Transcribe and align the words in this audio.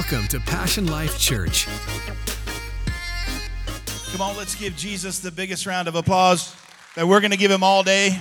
Welcome 0.00 0.28
to 0.28 0.40
Passion 0.40 0.86
Life 0.86 1.18
Church. 1.18 1.66
Come 4.12 4.22
on, 4.22 4.34
let's 4.34 4.54
give 4.54 4.74
Jesus 4.74 5.18
the 5.18 5.30
biggest 5.30 5.66
round 5.66 5.88
of 5.88 5.94
applause 5.94 6.56
that 6.94 7.06
we're 7.06 7.20
going 7.20 7.32
to 7.32 7.36
give 7.36 7.50
him 7.50 7.62
all 7.62 7.82
day 7.82 8.18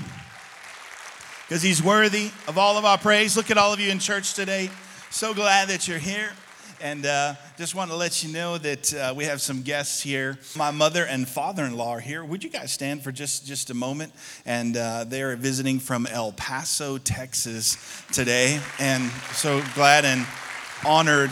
because 1.48 1.64
he's 1.64 1.82
worthy 1.82 2.32
of 2.50 2.58
all 2.58 2.78
of 2.78 2.84
our 2.84 2.98
praise. 2.98 3.38
Look 3.38 3.50
at 3.50 3.58
all 3.58 3.72
of 3.72 3.80
you 3.80 3.92
in 3.92 4.00
church 4.00 4.34
today. 4.34 4.70
So 5.10 5.34
glad 5.34 5.70
that 5.70 5.88
you're 5.88 6.00
here. 6.00 6.32
And 6.82 7.06
uh, 7.06 7.36
just 7.58 7.76
want 7.76 7.92
to 7.92 7.96
let 7.96 8.26
you 8.26 8.34
know 8.34 8.58
that 8.58 8.94
uh, 8.94 9.14
we 9.16 9.24
have 9.24 9.40
some 9.40 9.62
guests 9.62 10.02
here. 10.02 10.38
My 10.58 10.72
mother 10.72 11.06
and 11.06 11.30
father-in-law 11.30 11.92
are 11.92 12.00
here. 12.02 12.26
Would 12.26 12.44
you 12.44 12.50
guys 12.50 12.74
stand 12.74 13.06
for 13.06 13.14
just, 13.14 13.48
just 13.48 13.70
a 13.70 13.74
moment? 13.74 14.12
And 14.46 14.76
uh, 14.76 15.06
they 15.06 15.22
are 15.22 15.38
visiting 15.38 15.80
from 15.80 16.08
El 16.08 16.34
Paso, 16.34 16.98
Texas 16.98 17.78
today. 18.12 18.60
And 18.80 19.10
so 19.32 19.64
glad 19.76 20.04
and 20.04 20.26
honored 20.86 21.32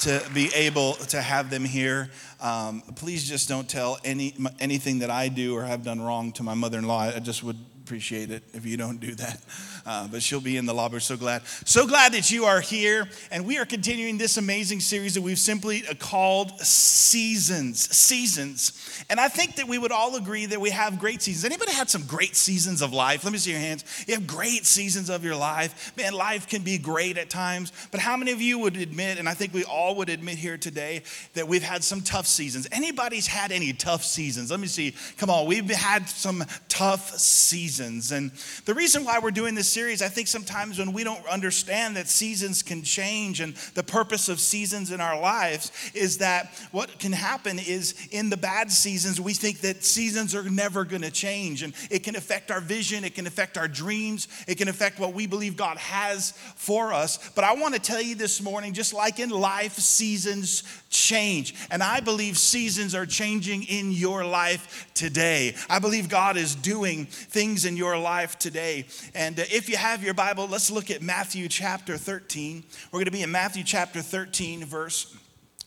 to 0.00 0.22
be 0.32 0.50
able 0.54 0.94
to 0.94 1.20
have 1.20 1.50
them 1.50 1.64
here. 1.64 2.10
Um, 2.40 2.82
please 2.96 3.28
just 3.28 3.48
don't 3.48 3.68
tell 3.68 3.98
any 4.04 4.34
anything 4.60 5.00
that 5.00 5.10
I 5.10 5.28
do 5.28 5.56
or 5.56 5.64
have 5.64 5.82
done 5.82 6.00
wrong 6.00 6.32
to 6.32 6.42
my 6.42 6.54
mother-in-law. 6.54 7.12
I 7.16 7.18
just 7.18 7.42
would 7.42 7.58
appreciate 7.88 8.30
it 8.30 8.42
if 8.52 8.66
you 8.66 8.76
don't 8.76 9.00
do 9.00 9.14
that. 9.14 9.40
Uh, 9.86 10.06
but 10.08 10.22
she'll 10.22 10.42
be 10.42 10.58
in 10.58 10.66
the 10.66 10.74
lobby. 10.74 11.00
So 11.00 11.16
glad. 11.16 11.46
So 11.64 11.86
glad 11.86 12.12
that 12.12 12.30
you 12.30 12.44
are 12.44 12.60
here. 12.60 13.08
And 13.30 13.46
we 13.46 13.56
are 13.56 13.64
continuing 13.64 14.18
this 14.18 14.36
amazing 14.36 14.80
series 14.80 15.14
that 15.14 15.22
we've 15.22 15.38
simply 15.38 15.80
called 15.98 16.50
Seasons. 16.60 17.88
Seasons. 17.96 19.04
And 19.08 19.18
I 19.18 19.28
think 19.28 19.56
that 19.56 19.66
we 19.66 19.78
would 19.78 19.90
all 19.90 20.16
agree 20.16 20.44
that 20.44 20.60
we 20.60 20.68
have 20.68 20.98
great 20.98 21.22
seasons. 21.22 21.46
Anybody 21.46 21.72
had 21.72 21.88
some 21.88 22.02
great 22.02 22.36
seasons 22.36 22.82
of 22.82 22.92
life? 22.92 23.24
Let 23.24 23.32
me 23.32 23.38
see 23.38 23.52
your 23.52 23.60
hands. 23.60 23.84
You 24.06 24.12
have 24.16 24.26
great 24.26 24.66
seasons 24.66 25.08
of 25.08 25.24
your 25.24 25.36
life. 25.36 25.96
Man, 25.96 26.12
life 26.12 26.46
can 26.46 26.60
be 26.60 26.76
great 26.76 27.16
at 27.16 27.30
times. 27.30 27.72
But 27.90 28.00
how 28.00 28.18
many 28.18 28.32
of 28.32 28.42
you 28.42 28.58
would 28.58 28.76
admit, 28.76 29.18
and 29.18 29.26
I 29.26 29.32
think 29.32 29.54
we 29.54 29.64
all 29.64 29.94
would 29.94 30.10
admit 30.10 30.36
here 30.36 30.58
today, 30.58 31.04
that 31.32 31.48
we've 31.48 31.62
had 31.62 31.82
some 31.82 32.02
tough 32.02 32.26
seasons? 32.26 32.68
Anybody's 32.70 33.26
had 33.26 33.50
any 33.50 33.72
tough 33.72 34.04
seasons? 34.04 34.50
Let 34.50 34.60
me 34.60 34.66
see. 34.66 34.94
Come 35.16 35.30
on, 35.30 35.46
we've 35.46 35.70
had 35.70 36.06
some 36.06 36.44
tough 36.68 37.16
seasons. 37.16 37.77
And 37.80 38.32
the 38.64 38.74
reason 38.74 39.04
why 39.04 39.18
we're 39.18 39.30
doing 39.30 39.54
this 39.54 39.70
series, 39.70 40.02
I 40.02 40.08
think 40.08 40.28
sometimes 40.28 40.78
when 40.78 40.92
we 40.92 41.04
don't 41.04 41.26
understand 41.26 41.96
that 41.96 42.08
seasons 42.08 42.62
can 42.62 42.82
change 42.82 43.40
and 43.40 43.54
the 43.74 43.82
purpose 43.82 44.28
of 44.28 44.40
seasons 44.40 44.90
in 44.90 45.00
our 45.00 45.20
lives 45.20 45.70
is 45.94 46.18
that 46.18 46.52
what 46.72 46.98
can 46.98 47.12
happen 47.12 47.58
is 47.58 48.08
in 48.10 48.30
the 48.30 48.36
bad 48.36 48.70
seasons, 48.70 49.20
we 49.20 49.32
think 49.32 49.60
that 49.60 49.84
seasons 49.84 50.34
are 50.34 50.48
never 50.48 50.84
going 50.84 51.02
to 51.02 51.10
change. 51.10 51.62
And 51.62 51.74
it 51.90 52.02
can 52.02 52.16
affect 52.16 52.50
our 52.50 52.60
vision, 52.60 53.04
it 53.04 53.14
can 53.14 53.26
affect 53.26 53.58
our 53.58 53.68
dreams, 53.68 54.28
it 54.46 54.56
can 54.56 54.68
affect 54.68 54.98
what 54.98 55.14
we 55.14 55.26
believe 55.26 55.56
God 55.56 55.78
has 55.78 56.32
for 56.56 56.92
us. 56.92 57.30
But 57.34 57.44
I 57.44 57.54
want 57.54 57.74
to 57.74 57.80
tell 57.80 58.02
you 58.02 58.14
this 58.14 58.42
morning, 58.42 58.72
just 58.72 58.94
like 58.94 59.18
in 59.18 59.30
life, 59.30 59.74
seasons 59.74 60.62
change. 60.90 61.54
And 61.70 61.82
I 61.82 62.00
believe 62.00 62.38
seasons 62.38 62.94
are 62.94 63.06
changing 63.06 63.64
in 63.64 63.92
your 63.92 64.24
life 64.24 64.86
today. 64.94 65.54
I 65.68 65.78
believe 65.78 66.08
God 66.08 66.36
is 66.36 66.54
doing 66.54 67.06
things 67.06 67.64
in 67.68 67.76
your 67.76 67.96
life 67.98 68.38
today. 68.38 68.86
And 69.14 69.38
uh, 69.38 69.44
if 69.52 69.68
you 69.68 69.76
have 69.76 70.02
your 70.02 70.14
Bible, 70.14 70.48
let's 70.48 70.70
look 70.70 70.90
at 70.90 71.02
Matthew 71.02 71.48
chapter 71.48 71.96
13. 71.96 72.64
We're 72.90 72.98
going 72.98 73.04
to 73.04 73.10
be 73.12 73.22
in 73.22 73.30
Matthew 73.30 73.62
chapter 73.62 74.00
13, 74.00 74.64
verse 74.64 75.14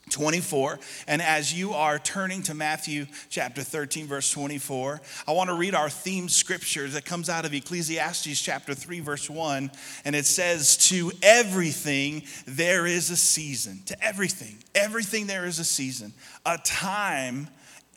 24. 0.10 0.80
And 1.08 1.22
as 1.22 1.54
you 1.54 1.74
are 1.74 2.00
turning 2.00 2.42
to 2.44 2.56
Matthew 2.56 3.06
chapter 3.30 3.62
13, 3.62 4.08
verse 4.08 4.32
24, 4.32 5.00
I 5.28 5.32
want 5.32 5.50
to 5.52 5.56
read 5.56 5.76
our 5.76 5.90
theme 5.90 6.28
scripture 6.28 6.88
that 6.90 7.06
comes 7.06 7.30
out 7.30 7.46
of 7.46 7.54
Ecclesiastes 7.54 8.42
chapter 8.42 8.74
3, 8.74 9.00
verse 9.00 9.30
1. 9.30 9.72
And 10.04 10.16
it 10.16 10.26
says, 10.26 10.76
To 10.90 11.12
everything 11.22 12.24
there 12.48 12.88
is 12.88 13.12
a 13.12 13.16
season. 13.16 13.84
To 13.86 14.04
everything, 14.04 14.58
everything 14.74 15.28
there 15.28 15.46
is 15.46 15.60
a 15.60 15.64
season, 15.64 16.14
a 16.48 16.58
time 16.58 17.48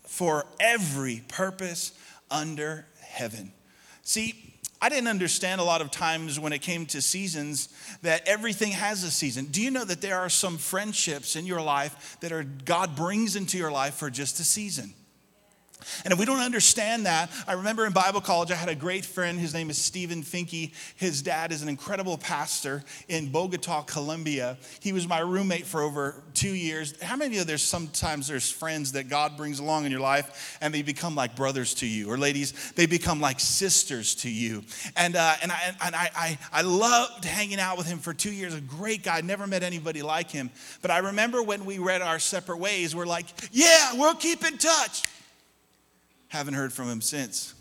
for 0.06 0.44
every 0.61 1.24
purpose 1.27 1.92
under 2.30 2.86
heaven. 3.00 3.54
See, 4.05 4.55
I 4.81 4.91
didn't 4.91 5.09
understand 5.09 5.63
a 5.63 5.65
lot 5.65 5.81
of 5.81 5.91
times 5.91 6.39
when 6.39 6.53
it 6.53 6.61
came 6.61 6.85
to 6.87 7.01
seasons 7.01 7.70
that 8.03 8.29
everything 8.29 8.73
has 8.73 9.03
a 9.03 9.11
season. 9.11 9.47
Do 9.47 9.63
you 9.63 9.70
know 9.70 9.85
that 9.85 10.03
there 10.03 10.19
are 10.19 10.29
some 10.29 10.59
friendships 10.59 11.37
in 11.37 11.47
your 11.47 11.63
life 11.63 12.19
that 12.20 12.33
are 12.33 12.45
God 12.45 12.95
brings 12.95 13.35
into 13.35 13.57
your 13.57 13.73
life 13.73 13.95
for 13.95 14.11
just 14.11 14.39
a 14.41 14.45
season? 14.45 14.92
And 16.05 16.12
if 16.12 16.18
we 16.18 16.24
don't 16.24 16.40
understand 16.40 17.06
that, 17.06 17.30
I 17.46 17.52
remember 17.52 17.86
in 17.86 17.92
Bible 17.92 18.20
college, 18.20 18.50
I 18.50 18.55
had 18.55 18.68
a 18.68 18.74
great 18.74 19.05
friend. 19.05 19.39
His 19.39 19.55
name 19.55 19.70
is 19.70 19.78
Stephen 19.78 20.22
Finke. 20.22 20.72
His 20.96 21.22
dad 21.22 21.52
is 21.52 21.62
an 21.62 21.68
incredible 21.68 22.18
pastor 22.18 22.84
in 23.08 23.30
Bogota, 23.30 23.83
Colombia. 23.83 24.58
He 24.80 24.92
was 24.92 25.06
my 25.08 25.20
roommate 25.20 25.67
for 25.67 25.83
over 25.83 26.23
two 26.34 26.55
years. 26.55 27.00
How 27.02 27.17
many 27.17 27.34
of 27.36 27.40
you, 27.40 27.44
there's 27.44 27.62
sometimes 27.62 28.28
there's 28.28 28.50
friends 28.50 28.92
that 28.92 29.08
God 29.08 29.36
brings 29.36 29.58
along 29.58 29.84
in 29.84 29.90
your 29.90 30.00
life 30.00 30.58
and 30.61 30.73
they 30.73 30.83
become 30.83 31.14
like 31.14 31.36
brothers 31.36 31.74
to 31.74 31.86
you, 31.86 32.11
or 32.11 32.18
ladies, 32.18 32.73
they 32.73 32.86
become 32.86 33.20
like 33.20 33.40
sisters 33.40 34.14
to 34.17 34.30
you. 34.30 34.62
And, 34.96 35.17
uh, 35.17 35.34
and, 35.42 35.52
I, 35.52 35.74
and 35.84 35.94
I, 35.94 36.11
I, 36.17 36.39
I 36.52 36.62
loved 36.62 37.24
hanging 37.24 37.61
out 37.61 37.77
with 37.78 37.86
him 37.86 37.98
for 37.98 38.12
two 38.12 38.33
years. 38.33 38.55
A 38.55 38.61
great 38.61 39.02
guy, 39.02 39.20
never 39.20 39.46
met 39.46 39.62
anybody 39.62 40.02
like 40.02 40.30
him. 40.30 40.50
But 40.83 40.90
I 40.90 40.98
remember 40.98 41.42
when 41.42 41.64
we 41.64 41.78
read 41.78 42.02
our 42.02 42.18
separate 42.18 42.58
ways, 42.58 42.94
we're 42.94 43.06
like, 43.06 43.27
yeah, 43.52 43.92
we'll 43.94 44.14
keep 44.14 44.44
in 44.44 44.58
touch. 44.58 45.02
Haven't 46.34 46.55
heard 46.55 46.72
from 46.72 46.89
him 46.90 47.00
since. 47.00 47.55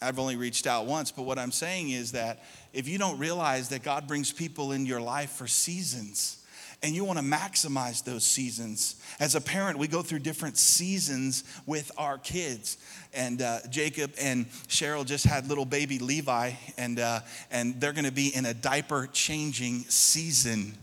I've 0.00 0.20
only 0.20 0.36
reached 0.36 0.68
out 0.68 0.86
once, 0.86 1.10
but 1.10 1.24
what 1.24 1.36
I'm 1.36 1.50
saying 1.50 1.90
is 1.90 2.12
that 2.12 2.44
if 2.72 2.86
you 2.86 2.96
don't 2.96 3.18
realize 3.18 3.70
that 3.70 3.82
God 3.82 4.06
brings 4.06 4.30
people 4.30 4.70
in 4.70 4.86
your 4.86 5.00
life 5.00 5.30
for 5.30 5.48
seasons, 5.48 6.44
and 6.84 6.94
you 6.94 7.04
want 7.04 7.18
to 7.18 7.24
maximize 7.24 8.04
those 8.04 8.22
seasons. 8.22 9.02
As 9.18 9.34
a 9.34 9.40
parent, 9.40 9.78
we 9.78 9.88
go 9.88 10.00
through 10.02 10.20
different 10.20 10.58
seasons 10.58 11.42
with 11.66 11.90
our 11.98 12.18
kids. 12.18 12.78
And 13.12 13.42
uh, 13.42 13.58
Jacob 13.68 14.12
and 14.20 14.46
Cheryl 14.68 15.04
just 15.04 15.24
had 15.24 15.48
little 15.48 15.64
baby 15.64 15.98
Levi, 15.98 16.52
and, 16.78 17.00
uh, 17.00 17.20
and 17.50 17.80
they're 17.80 17.94
going 17.94 18.04
to 18.04 18.12
be 18.12 18.28
in 18.28 18.46
a 18.46 18.54
diaper 18.54 19.08
changing 19.12 19.80
season. 19.88 20.74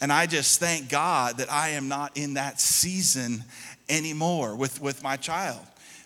And 0.00 0.12
I 0.12 0.26
just 0.26 0.60
thank 0.60 0.88
God 0.88 1.38
that 1.38 1.50
I 1.50 1.70
am 1.70 1.88
not 1.88 2.16
in 2.16 2.34
that 2.34 2.60
season 2.60 3.42
anymore 3.88 4.54
with, 4.54 4.80
with 4.80 5.02
my 5.02 5.16
child. 5.16 5.60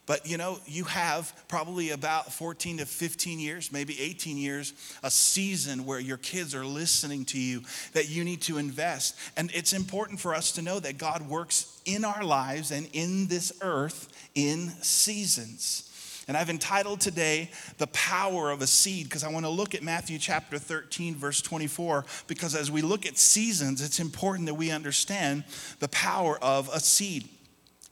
But 0.06 0.26
you 0.26 0.36
know, 0.36 0.58
you 0.66 0.84
have 0.84 1.32
probably 1.48 1.90
about 1.90 2.32
14 2.32 2.78
to 2.78 2.86
15 2.86 3.38
years, 3.38 3.72
maybe 3.72 4.00
18 4.00 4.36
years, 4.36 4.74
a 5.02 5.10
season 5.10 5.86
where 5.86 6.00
your 6.00 6.18
kids 6.18 6.54
are 6.54 6.66
listening 6.66 7.24
to 7.26 7.38
you 7.38 7.62
that 7.94 8.08
you 8.08 8.24
need 8.24 8.42
to 8.42 8.58
invest. 8.58 9.16
And 9.36 9.50
it's 9.54 9.72
important 9.72 10.20
for 10.20 10.34
us 10.34 10.52
to 10.52 10.62
know 10.62 10.78
that 10.80 10.98
God 10.98 11.28
works 11.28 11.80
in 11.84 12.04
our 12.04 12.22
lives 12.22 12.70
and 12.70 12.88
in 12.92 13.28
this 13.28 13.52
earth 13.62 14.08
in 14.34 14.70
seasons. 14.82 15.90
And 16.26 16.36
I've 16.36 16.48
entitled 16.48 17.00
today 17.00 17.50
The 17.78 17.86
Power 17.88 18.50
of 18.50 18.62
a 18.62 18.66
Seed 18.66 19.04
because 19.04 19.24
I 19.24 19.30
want 19.30 19.44
to 19.44 19.50
look 19.50 19.74
at 19.74 19.82
Matthew 19.82 20.18
chapter 20.18 20.58
13, 20.58 21.14
verse 21.16 21.42
24. 21.42 22.06
Because 22.26 22.54
as 22.54 22.70
we 22.70 22.80
look 22.80 23.04
at 23.04 23.18
seasons, 23.18 23.82
it's 23.82 24.00
important 24.00 24.46
that 24.46 24.54
we 24.54 24.70
understand 24.70 25.44
the 25.80 25.88
power 25.88 26.38
of 26.42 26.70
a 26.72 26.80
seed. 26.80 27.28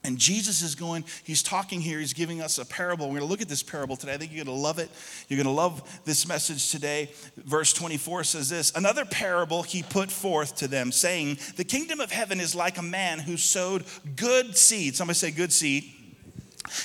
And 0.04 0.18
Jesus 0.18 0.62
is 0.62 0.74
going, 0.74 1.04
he's 1.22 1.42
talking 1.42 1.80
here, 1.80 2.00
he's 2.00 2.12
giving 2.12 2.40
us 2.40 2.58
a 2.58 2.66
parable. 2.66 3.06
We're 3.06 3.18
going 3.18 3.28
to 3.28 3.30
look 3.30 3.40
at 3.40 3.48
this 3.48 3.62
parable 3.62 3.96
today. 3.96 4.14
I 4.14 4.16
think 4.16 4.32
you're 4.32 4.44
going 4.44 4.56
to 4.56 4.62
love 4.62 4.78
it. 4.80 4.90
You're 5.28 5.36
going 5.36 5.46
to 5.46 5.52
love 5.52 6.00
this 6.04 6.26
message 6.26 6.70
today. 6.70 7.10
Verse 7.36 7.72
24 7.72 8.24
says 8.24 8.48
this 8.48 8.72
Another 8.74 9.04
parable 9.04 9.62
he 9.62 9.82
put 9.82 10.10
forth 10.10 10.56
to 10.56 10.66
them, 10.68 10.90
saying, 10.90 11.38
The 11.56 11.64
kingdom 11.64 12.00
of 12.00 12.10
heaven 12.10 12.40
is 12.40 12.54
like 12.54 12.78
a 12.78 12.82
man 12.82 13.20
who 13.20 13.36
sowed 13.36 13.84
good 14.16 14.56
seed. 14.56 14.96
Somebody 14.96 15.16
say, 15.16 15.30
good 15.30 15.52
seed 15.52 15.84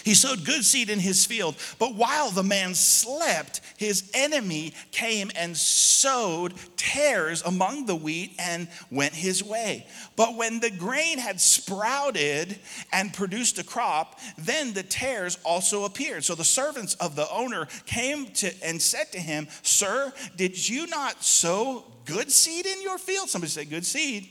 he 0.04 0.14
sowed 0.14 0.46
good 0.46 0.66
seed 0.66 0.90
in 0.90 1.00
his 1.00 1.26
field, 1.26 1.56
but 1.80 1.96
while 1.96 2.32
the 2.32 2.44
man 2.44 2.74
slept, 2.74 3.62
his 3.78 4.10
enemy 4.14 4.74
came 4.92 5.32
and 5.36 5.56
sowed 5.56 6.54
tares 6.76 7.42
among 7.44 7.86
the 7.86 7.96
wheat 7.96 8.34
and 8.40 8.68
went 8.92 9.14
his 9.14 9.44
way. 9.44 9.86
But 10.16 10.36
when 10.36 10.60
the 10.60 10.72
grain 10.72 11.18
had 11.18 11.40
sprouted 11.42 12.60
and 12.92 13.14
produced 13.14 13.60
a 13.60 13.64
crop, 13.64 14.20
then 14.38 14.74
the 14.74 14.84
tares 14.84 15.38
also 15.44 15.86
appeared. 15.86 16.24
So 16.24 16.36
the 16.36 16.44
servants 16.44 16.94
of 16.96 17.16
the 17.16 17.30
owner 17.30 17.68
came 17.86 18.28
to 18.28 18.52
and 18.64 18.82
said 18.82 19.12
to 19.12 19.20
him, 19.20 19.48
Sir, 19.62 20.14
did 20.36 20.68
you 20.68 20.88
not 20.88 21.24
sow 21.24 21.86
good 22.06 22.32
seed 22.32 22.66
in 22.66 22.82
your 22.82 22.98
field? 22.98 23.30
Somebody 23.30 23.52
said, 23.52 23.70
Good 23.70 23.86
seed. 23.86 24.30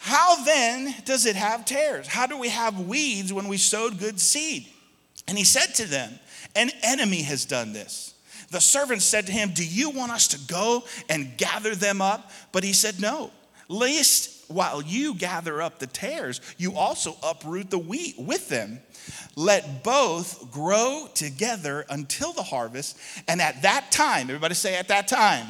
How 0.00 0.42
then 0.44 0.94
does 1.04 1.26
it 1.26 1.36
have 1.36 1.66
tares? 1.66 2.06
How 2.06 2.26
do 2.26 2.38
we 2.38 2.48
have 2.48 2.80
weeds 2.80 3.34
when 3.34 3.48
we 3.48 3.58
sowed 3.58 3.98
good 3.98 4.18
seed? 4.18 4.66
And 5.28 5.36
he 5.36 5.44
said 5.44 5.74
to 5.74 5.86
them, 5.86 6.18
An 6.56 6.70
enemy 6.82 7.22
has 7.22 7.44
done 7.44 7.74
this. 7.74 8.14
The 8.50 8.62
servants 8.62 9.04
said 9.04 9.26
to 9.26 9.32
him, 9.32 9.50
Do 9.54 9.64
you 9.64 9.90
want 9.90 10.10
us 10.10 10.28
to 10.28 10.38
go 10.52 10.84
and 11.10 11.36
gather 11.36 11.74
them 11.74 12.00
up? 12.00 12.30
But 12.50 12.64
he 12.64 12.72
said, 12.72 12.98
No, 12.98 13.30
lest 13.68 14.50
while 14.50 14.80
you 14.80 15.14
gather 15.14 15.60
up 15.60 15.78
the 15.78 15.86
tares, 15.86 16.40
you 16.56 16.76
also 16.76 17.16
uproot 17.22 17.70
the 17.70 17.78
wheat 17.78 18.18
with 18.18 18.48
them. 18.48 18.80
Let 19.36 19.84
both 19.84 20.50
grow 20.50 21.08
together 21.14 21.84
until 21.90 22.32
the 22.32 22.42
harvest. 22.42 22.98
And 23.28 23.40
at 23.40 23.62
that 23.62 23.92
time, 23.92 24.30
everybody 24.30 24.54
say, 24.54 24.76
At 24.76 24.88
that 24.88 25.08
time 25.08 25.46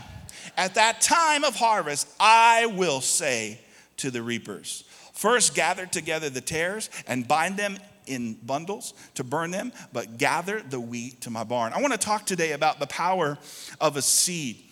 At 0.57 0.75
that 0.75 1.01
time 1.01 1.45
of 1.45 1.55
harvest, 1.55 2.13
I 2.19 2.67
will 2.67 3.01
say 3.01 3.61
to 4.01 4.11
the 4.11 4.23
reapers, 4.23 4.85
First 5.21 5.55
gather 5.55 5.85
together 5.85 6.31
the 6.31 6.41
tares 6.41 6.89
and 7.07 7.29
bind 7.29 7.59
them 7.59 7.77
in 8.07 8.35
bundles 8.35 8.95
to 9.15 9.23
burn 9.23 9.51
them, 9.51 9.71
but 9.93 10.17
gather 10.17 10.63
the 10.63 10.81
wheat 10.81 11.21
to 11.21 11.31
my 11.31 11.45
barn. 11.45 11.75
I 11.75 11.81
want 11.83 11.93
to 11.93 11.99
talk 11.99 12.25
today 12.25 12.53
about 12.53 12.81
the 12.81 12.87
power 12.87 13.37
of 13.81 13.99
a 13.99 14.03
seed. 14.03 14.65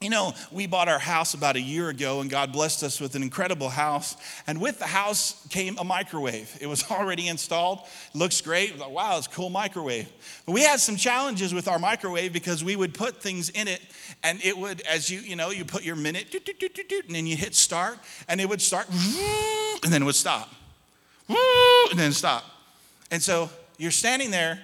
You 0.00 0.10
know, 0.10 0.32
we 0.52 0.68
bought 0.68 0.86
our 0.86 1.00
house 1.00 1.34
about 1.34 1.56
a 1.56 1.60
year 1.60 1.88
ago, 1.88 2.20
and 2.20 2.30
God 2.30 2.52
blessed 2.52 2.84
us 2.84 3.00
with 3.00 3.16
an 3.16 3.22
incredible 3.24 3.68
house. 3.68 4.16
And 4.46 4.60
with 4.60 4.78
the 4.78 4.86
house 4.86 5.44
came 5.48 5.76
a 5.76 5.82
microwave. 5.82 6.56
It 6.60 6.68
was 6.68 6.84
already 6.90 7.26
installed. 7.26 7.80
Looks 8.14 8.40
great. 8.40 8.78
Wow, 8.78 9.18
it's 9.18 9.26
a 9.26 9.30
cool 9.30 9.50
microwave. 9.50 10.08
But 10.46 10.52
we 10.52 10.62
had 10.62 10.78
some 10.78 10.94
challenges 10.94 11.52
with 11.52 11.66
our 11.66 11.80
microwave 11.80 12.32
because 12.32 12.62
we 12.62 12.76
would 12.76 12.94
put 12.94 13.20
things 13.20 13.48
in 13.50 13.66
it, 13.66 13.80
and 14.22 14.40
it 14.44 14.56
would, 14.56 14.82
as 14.82 15.10
you, 15.10 15.18
you 15.18 15.34
know, 15.34 15.50
you 15.50 15.64
put 15.64 15.82
your 15.82 15.96
minute, 15.96 16.32
and 16.32 17.14
then 17.14 17.26
you 17.26 17.36
hit 17.36 17.56
start, 17.56 17.98
and 18.28 18.40
it 18.40 18.48
would 18.48 18.62
start, 18.62 18.88
and 19.82 19.92
then 19.92 20.02
it 20.02 20.04
would 20.04 20.14
stop, 20.14 20.48
and 21.28 21.98
then 21.98 22.12
stop. 22.12 22.44
And 23.10 23.20
so 23.20 23.50
you're 23.78 23.90
standing 23.90 24.30
there 24.30 24.60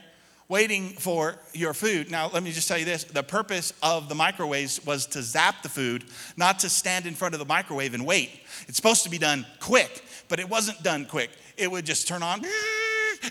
waiting 0.48 0.90
for 0.90 1.36
your 1.52 1.74
food. 1.74 2.10
Now, 2.10 2.28
let 2.32 2.42
me 2.42 2.52
just 2.52 2.68
tell 2.68 2.78
you 2.78 2.84
this 2.84 3.04
the 3.04 3.22
purpose 3.22 3.72
of 3.82 4.08
the 4.08 4.14
microwaves 4.14 4.84
was 4.84 5.06
to 5.06 5.22
zap 5.22 5.62
the 5.62 5.68
food, 5.68 6.04
not 6.36 6.58
to 6.60 6.68
stand 6.68 7.06
in 7.06 7.14
front 7.14 7.34
of 7.34 7.40
the 7.40 7.46
microwave 7.46 7.94
and 7.94 8.04
wait. 8.04 8.30
It's 8.68 8.76
supposed 8.76 9.04
to 9.04 9.10
be 9.10 9.18
done 9.18 9.46
quick, 9.60 10.04
but 10.28 10.40
it 10.40 10.48
wasn't 10.48 10.82
done 10.82 11.06
quick. 11.06 11.30
It 11.56 11.70
would 11.70 11.86
just 11.86 12.08
turn 12.08 12.22
on. 12.22 12.42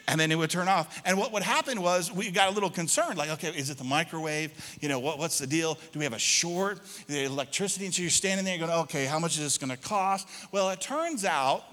And 0.08 0.20
then 0.20 0.32
it 0.32 0.36
would 0.36 0.50
turn 0.50 0.68
off. 0.68 1.02
And 1.06 1.20
what 1.20 1.32
would 1.34 1.44
happen 1.44 1.82
was 1.82 2.12
we 2.12 2.32
got 2.32 2.50
a 2.50 2.52
little 2.52 2.72
concerned 2.72 3.16
like, 3.16 3.30
okay, 3.30 3.50
is 3.50 3.70
it 3.70 3.78
the 3.78 3.84
microwave? 3.84 4.52
You 4.82 4.90
know, 4.90 5.00
what, 5.00 5.20
what's 5.20 5.38
the 5.38 5.46
deal? 5.46 5.78
Do 5.92 6.00
we 6.00 6.06
have 6.06 6.14
a 6.14 6.20
short? 6.20 6.80
The 7.08 7.26
electricity? 7.26 7.86
And 7.86 7.94
so 7.94 8.02
you're 8.02 8.10
standing 8.10 8.44
there 8.44 8.58
going, 8.58 8.72
okay, 8.72 9.06
how 9.06 9.20
much 9.20 9.34
is 9.34 9.44
this 9.44 9.58
going 9.60 9.70
to 9.70 9.78
cost? 9.78 10.28
Well, 10.52 10.72
it 10.72 10.82
turns 10.82 11.26
out 11.26 11.64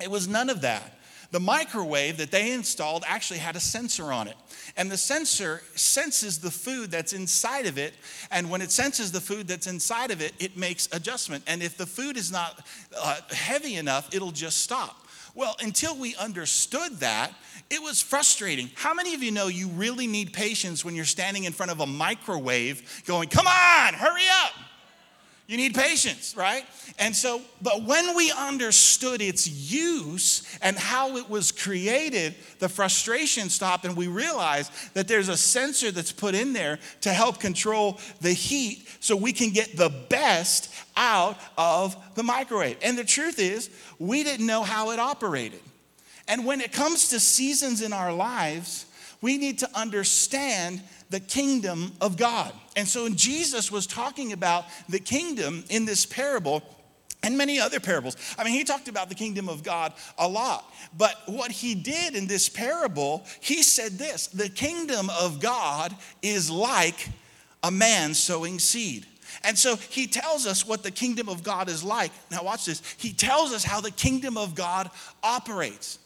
it 0.00 0.10
was 0.10 0.28
none 0.28 0.50
of 0.50 0.60
that. 0.60 0.97
The 1.30 1.40
microwave 1.40 2.16
that 2.18 2.30
they 2.30 2.52
installed 2.52 3.04
actually 3.06 3.40
had 3.40 3.54
a 3.54 3.60
sensor 3.60 4.12
on 4.12 4.28
it. 4.28 4.36
And 4.76 4.90
the 4.90 4.96
sensor 4.96 5.62
senses 5.74 6.38
the 6.38 6.50
food 6.50 6.90
that's 6.90 7.12
inside 7.12 7.66
of 7.66 7.76
it. 7.76 7.92
And 8.30 8.48
when 8.50 8.62
it 8.62 8.70
senses 8.70 9.12
the 9.12 9.20
food 9.20 9.46
that's 9.46 9.66
inside 9.66 10.10
of 10.10 10.22
it, 10.22 10.32
it 10.38 10.56
makes 10.56 10.88
adjustment. 10.92 11.44
And 11.46 11.62
if 11.62 11.76
the 11.76 11.84
food 11.84 12.16
is 12.16 12.32
not 12.32 12.66
uh, 12.98 13.20
heavy 13.30 13.76
enough, 13.76 14.14
it'll 14.14 14.30
just 14.30 14.58
stop. 14.58 15.06
Well, 15.34 15.54
until 15.60 15.96
we 15.96 16.16
understood 16.16 17.00
that, 17.00 17.32
it 17.70 17.82
was 17.82 18.00
frustrating. 18.00 18.70
How 18.74 18.94
many 18.94 19.14
of 19.14 19.22
you 19.22 19.30
know 19.30 19.48
you 19.48 19.68
really 19.68 20.06
need 20.06 20.32
patience 20.32 20.84
when 20.84 20.96
you're 20.96 21.04
standing 21.04 21.44
in 21.44 21.52
front 21.52 21.70
of 21.70 21.80
a 21.80 21.86
microwave 21.86 23.02
going, 23.06 23.28
come 23.28 23.46
on, 23.46 23.94
hurry 23.94 24.24
up? 24.44 24.52
You 25.48 25.56
need 25.56 25.74
patience, 25.74 26.36
right? 26.36 26.62
And 26.98 27.16
so, 27.16 27.40
but 27.62 27.82
when 27.82 28.14
we 28.14 28.30
understood 28.30 29.22
its 29.22 29.48
use 29.48 30.42
and 30.60 30.76
how 30.76 31.16
it 31.16 31.30
was 31.30 31.52
created, 31.52 32.34
the 32.58 32.68
frustration 32.68 33.48
stopped, 33.48 33.86
and 33.86 33.96
we 33.96 34.08
realized 34.08 34.70
that 34.92 35.08
there's 35.08 35.30
a 35.30 35.38
sensor 35.38 35.90
that's 35.90 36.12
put 36.12 36.34
in 36.34 36.52
there 36.52 36.78
to 37.00 37.14
help 37.14 37.40
control 37.40 37.98
the 38.20 38.32
heat 38.32 38.86
so 39.00 39.16
we 39.16 39.32
can 39.32 39.48
get 39.48 39.74
the 39.74 39.88
best 40.10 40.70
out 40.98 41.38
of 41.56 41.96
the 42.14 42.22
microwave. 42.22 42.76
And 42.82 42.98
the 42.98 43.04
truth 43.04 43.38
is, 43.38 43.70
we 43.98 44.24
didn't 44.24 44.46
know 44.46 44.62
how 44.62 44.90
it 44.90 44.98
operated. 44.98 45.60
And 46.28 46.44
when 46.44 46.60
it 46.60 46.72
comes 46.72 47.08
to 47.08 47.18
seasons 47.18 47.80
in 47.80 47.94
our 47.94 48.12
lives, 48.12 48.84
we 49.22 49.38
need 49.38 49.60
to 49.60 49.70
understand 49.74 50.82
the 51.08 51.20
kingdom 51.20 51.92
of 52.02 52.18
God. 52.18 52.52
And 52.78 52.86
so 52.86 53.08
Jesus 53.08 53.72
was 53.72 53.88
talking 53.88 54.32
about 54.32 54.64
the 54.88 55.00
kingdom 55.00 55.64
in 55.68 55.84
this 55.84 56.06
parable, 56.06 56.62
and 57.24 57.36
many 57.36 57.58
other 57.58 57.80
parables. 57.80 58.16
I 58.38 58.44
mean, 58.44 58.52
he 58.52 58.62
talked 58.62 58.86
about 58.86 59.08
the 59.08 59.16
kingdom 59.16 59.48
of 59.48 59.64
God 59.64 59.92
a 60.16 60.28
lot. 60.28 60.72
But 60.96 61.16
what 61.26 61.50
he 61.50 61.74
did 61.74 62.14
in 62.14 62.28
this 62.28 62.48
parable, 62.48 63.24
he 63.40 63.64
said 63.64 63.98
this 63.98 64.28
the 64.28 64.48
kingdom 64.48 65.10
of 65.20 65.40
God 65.40 65.92
is 66.22 66.52
like 66.52 67.08
a 67.64 67.70
man 67.72 68.14
sowing 68.14 68.60
seed. 68.60 69.06
And 69.42 69.58
so 69.58 69.74
he 69.74 70.06
tells 70.06 70.46
us 70.46 70.64
what 70.64 70.84
the 70.84 70.92
kingdom 70.92 71.28
of 71.28 71.42
God 71.42 71.68
is 71.68 71.82
like. 71.82 72.12
Now, 72.30 72.44
watch 72.44 72.66
this. 72.66 72.80
He 72.96 73.12
tells 73.12 73.52
us 73.52 73.64
how 73.64 73.80
the 73.80 73.90
kingdom 73.90 74.36
of 74.36 74.54
God 74.54 74.88
operates. 75.24 75.98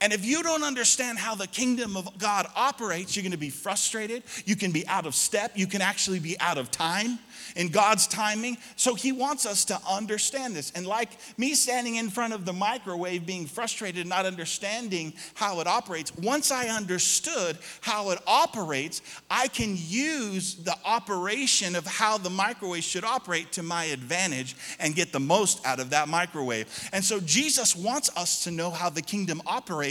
And 0.00 0.12
if 0.12 0.24
you 0.24 0.44
don't 0.44 0.62
understand 0.62 1.18
how 1.18 1.34
the 1.34 1.48
kingdom 1.48 1.96
of 1.96 2.18
God 2.18 2.46
operates, 2.54 3.16
you're 3.16 3.24
going 3.24 3.32
to 3.32 3.38
be 3.38 3.50
frustrated. 3.50 4.22
You 4.44 4.54
can 4.54 4.70
be 4.70 4.86
out 4.86 5.06
of 5.06 5.14
step. 5.14 5.52
You 5.56 5.66
can 5.66 5.82
actually 5.82 6.20
be 6.20 6.38
out 6.38 6.56
of 6.56 6.70
time 6.70 7.18
in 7.56 7.68
God's 7.68 8.06
timing. 8.06 8.58
So 8.76 8.94
He 8.94 9.10
wants 9.10 9.44
us 9.44 9.64
to 9.66 9.80
understand 9.90 10.54
this. 10.54 10.70
And 10.76 10.86
like 10.86 11.10
me 11.36 11.54
standing 11.54 11.96
in 11.96 12.10
front 12.10 12.32
of 12.32 12.44
the 12.44 12.52
microwave, 12.52 13.26
being 13.26 13.46
frustrated, 13.46 14.06
not 14.06 14.24
understanding 14.24 15.14
how 15.34 15.58
it 15.58 15.66
operates, 15.66 16.14
once 16.16 16.52
I 16.52 16.68
understood 16.68 17.58
how 17.80 18.10
it 18.10 18.20
operates, 18.24 19.02
I 19.28 19.48
can 19.48 19.74
use 19.76 20.54
the 20.54 20.76
operation 20.84 21.74
of 21.74 21.84
how 21.86 22.18
the 22.18 22.30
microwave 22.30 22.84
should 22.84 23.04
operate 23.04 23.50
to 23.52 23.64
my 23.64 23.86
advantage 23.86 24.54
and 24.78 24.94
get 24.94 25.12
the 25.12 25.20
most 25.20 25.64
out 25.66 25.80
of 25.80 25.90
that 25.90 26.08
microwave. 26.08 26.68
And 26.92 27.04
so 27.04 27.18
Jesus 27.18 27.74
wants 27.74 28.10
us 28.16 28.44
to 28.44 28.52
know 28.52 28.70
how 28.70 28.90
the 28.90 29.02
kingdom 29.02 29.42
operates 29.44 29.87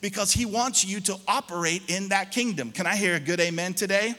because 0.00 0.32
He 0.32 0.46
wants 0.46 0.84
you 0.84 1.00
to 1.00 1.16
operate 1.26 1.82
in 1.88 2.08
that 2.08 2.30
kingdom. 2.30 2.72
Can 2.72 2.86
I 2.86 2.96
hear 2.96 3.14
a 3.14 3.20
good 3.20 3.40
amen 3.40 3.74
today? 3.74 4.14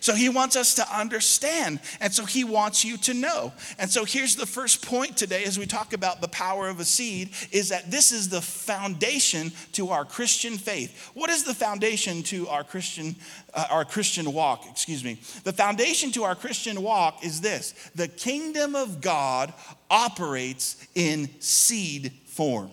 So 0.00 0.14
he 0.14 0.28
wants 0.28 0.56
us 0.56 0.74
to 0.76 0.96
understand. 0.96 1.80
And 2.00 2.12
so 2.12 2.24
he 2.24 2.44
wants 2.44 2.84
you 2.84 2.96
to 2.98 3.14
know. 3.14 3.52
And 3.78 3.90
so 3.90 4.04
here's 4.04 4.36
the 4.36 4.46
first 4.46 4.86
point 4.86 5.16
today 5.16 5.44
as 5.44 5.58
we 5.58 5.66
talk 5.66 5.92
about 5.92 6.20
the 6.20 6.28
power 6.28 6.68
of 6.68 6.80
a 6.80 6.84
seed 6.84 7.30
is 7.50 7.70
that 7.70 7.90
this 7.90 8.12
is 8.12 8.28
the 8.28 8.40
foundation 8.40 9.52
to 9.72 9.88
our 9.90 10.04
Christian 10.04 10.58
faith. 10.58 11.10
What 11.14 11.30
is 11.30 11.44
the 11.44 11.54
foundation 11.54 12.22
to 12.24 12.48
our 12.48 12.64
Christian 12.64 13.16
uh, 13.54 13.66
our 13.70 13.84
Christian 13.84 14.32
walk, 14.32 14.66
excuse 14.70 15.02
me. 15.02 15.18
The 15.44 15.52
foundation 15.52 16.12
to 16.12 16.24
our 16.24 16.34
Christian 16.34 16.82
walk 16.82 17.24
is 17.24 17.40
this. 17.40 17.72
The 17.94 18.08
kingdom 18.08 18.74
of 18.74 19.00
God 19.00 19.52
operates 19.90 20.76
in 20.94 21.30
seed 21.40 22.12
form. 22.26 22.70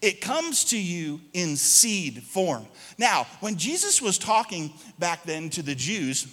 It 0.00 0.20
comes 0.20 0.64
to 0.66 0.78
you 0.78 1.20
in 1.32 1.56
seed 1.56 2.22
form. 2.22 2.66
Now, 2.98 3.26
when 3.40 3.56
Jesus 3.56 4.00
was 4.00 4.18
talking 4.18 4.72
back 4.98 5.24
then 5.24 5.50
to 5.50 5.62
the 5.62 5.74
Jews, 5.74 6.26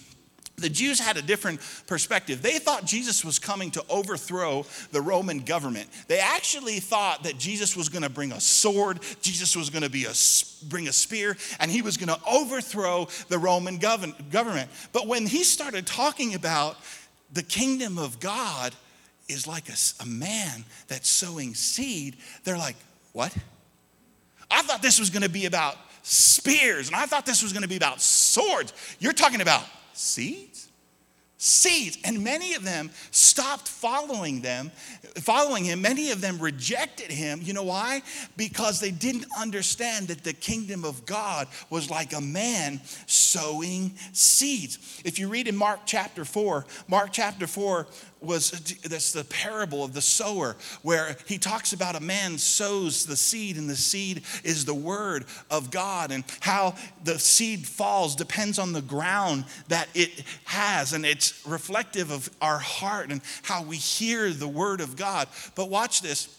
the 0.60 0.68
Jews 0.68 1.00
had 1.00 1.16
a 1.16 1.22
different 1.22 1.60
perspective. 1.86 2.42
They 2.42 2.58
thought 2.58 2.84
Jesus 2.84 3.24
was 3.24 3.38
coming 3.38 3.70
to 3.72 3.84
overthrow 3.88 4.66
the 4.92 5.00
Roman 5.00 5.40
government. 5.40 5.88
They 6.06 6.20
actually 6.20 6.80
thought 6.80 7.24
that 7.24 7.38
Jesus 7.38 7.76
was 7.76 7.88
going 7.88 8.02
to 8.02 8.10
bring 8.10 8.32
a 8.32 8.40
sword, 8.40 9.00
Jesus 9.20 9.56
was 9.56 9.70
going 9.70 9.82
to 9.82 9.90
be 9.90 10.04
a, 10.04 10.12
bring 10.68 10.88
a 10.88 10.92
spear, 10.92 11.36
and 11.58 11.70
he 11.70 11.82
was 11.82 11.96
going 11.96 12.08
to 12.08 12.20
overthrow 12.28 13.08
the 13.28 13.38
Roman 13.38 13.78
government. 13.78 14.70
But 14.92 15.06
when 15.06 15.26
he 15.26 15.44
started 15.44 15.86
talking 15.86 16.34
about 16.34 16.76
the 17.32 17.42
kingdom 17.42 17.98
of 17.98 18.20
God 18.20 18.74
is 19.28 19.46
like 19.46 19.68
a, 19.68 19.76
a 20.02 20.06
man 20.06 20.64
that's 20.88 21.08
sowing 21.08 21.54
seed, 21.54 22.16
they're 22.44 22.58
like, 22.58 22.76
what? 23.12 23.34
I 24.50 24.62
thought 24.62 24.82
this 24.82 24.98
was 24.98 25.10
going 25.10 25.22
to 25.22 25.28
be 25.28 25.46
about 25.46 25.76
spears, 26.02 26.88
and 26.88 26.96
I 26.96 27.06
thought 27.06 27.26
this 27.26 27.42
was 27.42 27.52
going 27.52 27.62
to 27.62 27.68
be 27.68 27.76
about 27.76 28.00
swords. 28.00 28.72
You're 28.98 29.12
talking 29.12 29.40
about 29.40 29.64
seeds? 29.92 30.69
Seeds. 31.42 31.96
And 32.04 32.22
many 32.22 32.52
of 32.52 32.64
them 32.64 32.90
stopped 33.12 33.66
following 33.66 34.42
them, 34.42 34.70
following 35.22 35.64
him. 35.64 35.80
Many 35.80 36.10
of 36.10 36.20
them 36.20 36.38
rejected 36.38 37.10
him. 37.10 37.40
You 37.42 37.54
know 37.54 37.62
why? 37.62 38.02
Because 38.36 38.78
they 38.78 38.90
didn't 38.90 39.24
understand 39.38 40.08
that 40.08 40.22
the 40.22 40.34
kingdom 40.34 40.84
of 40.84 41.06
God 41.06 41.48
was 41.70 41.88
like 41.88 42.12
a 42.12 42.20
man 42.20 42.82
sowing 43.06 43.92
seeds. 44.12 45.00
If 45.02 45.18
you 45.18 45.28
read 45.28 45.48
in 45.48 45.56
Mark 45.56 45.80
chapter 45.86 46.26
4, 46.26 46.66
Mark 46.88 47.08
chapter 47.10 47.46
4, 47.46 47.86
was 48.20 48.50
that's 48.84 49.12
the 49.12 49.24
parable 49.24 49.82
of 49.84 49.94
the 49.94 50.00
sower 50.00 50.56
where 50.82 51.16
he 51.26 51.38
talks 51.38 51.72
about 51.72 51.96
a 51.96 52.00
man 52.00 52.36
sows 52.36 53.06
the 53.06 53.16
seed 53.16 53.56
and 53.56 53.68
the 53.68 53.76
seed 53.76 54.22
is 54.44 54.64
the 54.64 54.74
word 54.74 55.24
of 55.50 55.70
god 55.70 56.10
and 56.10 56.24
how 56.40 56.74
the 57.04 57.18
seed 57.18 57.66
falls 57.66 58.14
depends 58.14 58.58
on 58.58 58.72
the 58.72 58.82
ground 58.82 59.44
that 59.68 59.88
it 59.94 60.22
has 60.44 60.92
and 60.92 61.06
it's 61.06 61.29
reflective 61.46 62.10
of 62.10 62.30
our 62.40 62.58
heart 62.58 63.10
and 63.10 63.20
how 63.42 63.62
we 63.62 63.76
hear 63.76 64.30
the 64.30 64.48
word 64.48 64.80
of 64.80 64.96
god. 64.96 65.28
But 65.54 65.68
watch 65.68 66.02
this. 66.02 66.36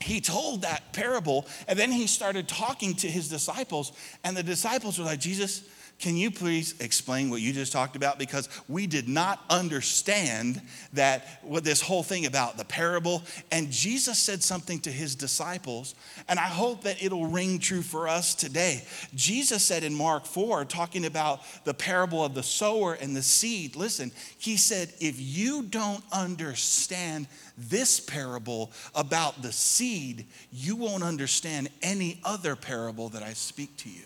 He 0.00 0.20
told 0.20 0.62
that 0.62 0.92
parable 0.92 1.46
and 1.68 1.78
then 1.78 1.90
he 1.90 2.06
started 2.06 2.48
talking 2.48 2.94
to 2.96 3.08
his 3.08 3.28
disciples 3.28 3.92
and 4.22 4.36
the 4.36 4.42
disciples 4.42 4.98
were 4.98 5.04
like 5.04 5.20
jesus 5.20 5.62
can 5.98 6.16
you 6.16 6.30
please 6.30 6.74
explain 6.80 7.30
what 7.30 7.40
you 7.40 7.52
just 7.52 7.72
talked 7.72 7.96
about? 7.96 8.18
Because 8.18 8.48
we 8.68 8.86
did 8.86 9.08
not 9.08 9.42
understand 9.48 10.60
that 10.92 11.40
what 11.42 11.64
this 11.64 11.80
whole 11.80 12.02
thing 12.02 12.26
about 12.26 12.56
the 12.56 12.64
parable. 12.64 13.22
And 13.50 13.70
Jesus 13.70 14.18
said 14.18 14.42
something 14.42 14.80
to 14.80 14.90
his 14.90 15.14
disciples, 15.14 15.94
and 16.28 16.38
I 16.38 16.42
hope 16.42 16.82
that 16.82 17.02
it'll 17.02 17.26
ring 17.26 17.58
true 17.58 17.82
for 17.82 18.08
us 18.08 18.34
today. 18.34 18.84
Jesus 19.14 19.64
said 19.64 19.84
in 19.84 19.94
Mark 19.94 20.26
4, 20.26 20.64
talking 20.64 21.06
about 21.06 21.40
the 21.64 21.74
parable 21.74 22.24
of 22.24 22.34
the 22.34 22.42
sower 22.42 22.94
and 22.94 23.16
the 23.16 23.22
seed, 23.22 23.76
listen, 23.76 24.10
he 24.38 24.56
said, 24.56 24.92
if 25.00 25.16
you 25.18 25.62
don't 25.62 26.04
understand 26.12 27.28
this 27.56 28.00
parable 28.00 28.72
about 28.94 29.42
the 29.42 29.52
seed, 29.52 30.26
you 30.52 30.76
won't 30.76 31.04
understand 31.04 31.68
any 31.82 32.20
other 32.24 32.56
parable 32.56 33.08
that 33.10 33.22
I 33.22 33.32
speak 33.32 33.76
to 33.78 33.88
you 33.88 34.02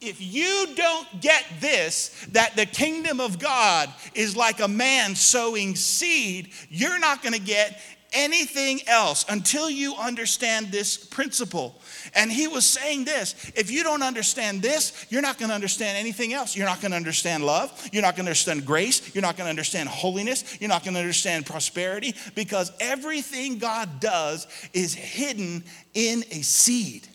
if 0.00 0.20
you 0.20 0.68
don't 0.76 1.20
get 1.20 1.44
this, 1.60 2.26
that 2.32 2.56
the 2.56 2.66
kingdom 2.66 3.20
of 3.20 3.38
God 3.38 3.92
is 4.14 4.36
like 4.36 4.60
a 4.60 4.68
man 4.68 5.14
sowing 5.14 5.76
seed, 5.76 6.50
you're 6.70 6.98
not 6.98 7.22
going 7.22 7.34
to 7.34 7.40
get 7.40 7.80
anything 8.12 8.80
else 8.88 9.24
until 9.28 9.70
you 9.70 9.94
understand 9.96 10.72
this 10.72 10.96
principle. 10.96 11.80
And 12.14 12.30
he 12.30 12.48
was 12.48 12.64
saying 12.64 13.04
this 13.04 13.52
if 13.54 13.70
you 13.70 13.82
don't 13.82 14.02
understand 14.02 14.62
this, 14.62 15.06
you're 15.10 15.22
not 15.22 15.38
going 15.38 15.50
to 15.50 15.54
understand 15.54 15.96
anything 15.98 16.32
else. 16.32 16.56
You're 16.56 16.66
not 16.66 16.80
going 16.80 16.90
to 16.90 16.96
understand 16.96 17.44
love. 17.44 17.88
You're 17.92 18.02
not 18.02 18.16
going 18.16 18.24
to 18.24 18.30
understand 18.30 18.64
grace. 18.66 19.14
You're 19.14 19.22
not 19.22 19.36
going 19.36 19.46
to 19.46 19.50
understand 19.50 19.88
holiness. 19.88 20.58
You're 20.60 20.70
not 20.70 20.82
going 20.82 20.94
to 20.94 21.00
understand 21.00 21.46
prosperity 21.46 22.14
because 22.34 22.72
everything 22.80 23.58
God 23.58 24.00
does 24.00 24.46
is 24.72 24.94
hidden 24.94 25.64
in 25.94 26.24
a 26.30 26.42
seed. 26.42 27.06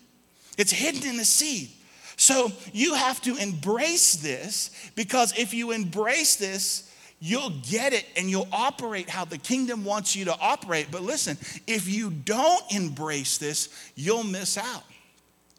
It's 0.58 0.72
hidden 0.72 1.10
in 1.10 1.18
the 1.18 1.26
seed. 1.26 1.72
So 2.26 2.52
you 2.74 2.96
have 2.96 3.22
to 3.22 3.36
embrace 3.38 4.16
this 4.16 4.72
because 4.96 5.38
if 5.38 5.54
you 5.54 5.70
embrace 5.70 6.38
this, 6.38 6.92
you'll 7.20 7.54
get 7.70 7.94
it 7.94 8.04
and 8.18 8.32
you'll 8.32 8.48
operate 8.52 9.08
how 9.08 9.26
the 9.26 9.38
kingdom 9.38 9.86
wants 9.86 10.16
you 10.16 10.26
to 10.26 10.36
operate. 10.40 10.88
But 10.90 11.04
listen, 11.04 11.38
if 11.68 11.88
you 11.88 12.10
don't 12.10 12.64
embrace 12.72 13.38
this, 13.38 13.70
you'll 13.94 14.24
miss 14.24 14.58
out. 14.58 14.82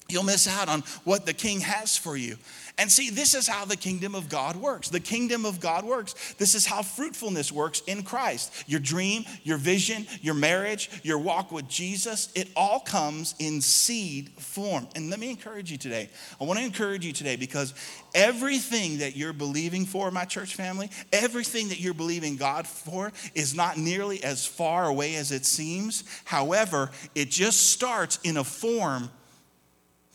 You'll 0.08 0.22
miss 0.22 0.46
out 0.46 0.68
on 0.68 0.82
what 1.04 1.26
the 1.26 1.32
king 1.32 1.60
has 1.60 1.96
for 1.96 2.16
you. 2.16 2.36
And 2.78 2.92
see, 2.92 3.08
this 3.08 3.34
is 3.34 3.48
how 3.48 3.64
the 3.64 3.76
kingdom 3.76 4.14
of 4.14 4.28
God 4.28 4.54
works. 4.54 4.90
The 4.90 5.00
kingdom 5.00 5.46
of 5.46 5.60
God 5.60 5.84
works. 5.84 6.34
This 6.34 6.54
is 6.54 6.66
how 6.66 6.82
fruitfulness 6.82 7.50
works 7.50 7.80
in 7.86 8.02
Christ. 8.02 8.64
Your 8.66 8.80
dream, 8.80 9.24
your 9.44 9.56
vision, 9.56 10.06
your 10.20 10.34
marriage, 10.34 10.90
your 11.02 11.18
walk 11.18 11.50
with 11.50 11.68
Jesus, 11.68 12.28
it 12.34 12.50
all 12.54 12.80
comes 12.80 13.34
in 13.38 13.62
seed 13.62 14.28
form. 14.38 14.86
And 14.94 15.08
let 15.08 15.18
me 15.18 15.30
encourage 15.30 15.72
you 15.72 15.78
today. 15.78 16.10
I 16.38 16.44
want 16.44 16.58
to 16.58 16.64
encourage 16.66 17.04
you 17.04 17.14
today 17.14 17.36
because 17.36 17.72
everything 18.14 18.98
that 18.98 19.16
you're 19.16 19.32
believing 19.32 19.86
for, 19.86 20.10
my 20.10 20.26
church 20.26 20.54
family, 20.54 20.90
everything 21.14 21.68
that 21.68 21.80
you're 21.80 21.94
believing 21.94 22.36
God 22.36 22.66
for 22.66 23.10
is 23.34 23.54
not 23.54 23.78
nearly 23.78 24.22
as 24.22 24.44
far 24.44 24.86
away 24.86 25.16
as 25.16 25.32
it 25.32 25.46
seems. 25.46 26.04
However, 26.26 26.90
it 27.14 27.30
just 27.30 27.70
starts 27.70 28.18
in 28.22 28.36
a 28.36 28.44
form 28.44 29.10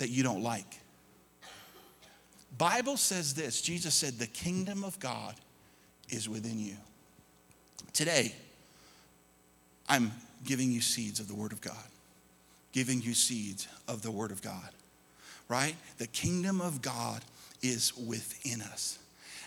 that 0.01 0.10
you 0.10 0.24
don't 0.24 0.41
like. 0.41 0.79
Bible 2.58 2.98
says 2.98 3.36
this. 3.36 3.62
Jesus 3.62 3.93
said 3.93 4.17
the 4.17 4.27
kingdom 4.27 4.84
of 4.84 5.00
God 5.00 5.36
is 6.10 6.27
within 6.27 6.60
you. 6.60 6.75
Today, 7.93 8.34
I'm 9.88 10.12
giving 10.43 10.72
you 10.72 10.81
seeds 10.81 11.20
of 11.20 11.27
the 11.27 11.36
word 11.36 11.51
of 11.51 11.62
God. 11.62 11.75
Giving 12.72 13.00
you 13.01 13.13
seeds 13.13 13.67
of 13.88 14.01
the 14.01 14.10
word 14.10 14.31
of 14.31 14.41
God. 14.41 14.70
Right? 15.48 15.75
The 16.00 16.08
kingdom 16.08 16.62
of 16.62 16.81
God 16.81 17.22
is 17.62 17.96
within 17.96 18.62
us. 18.62 18.98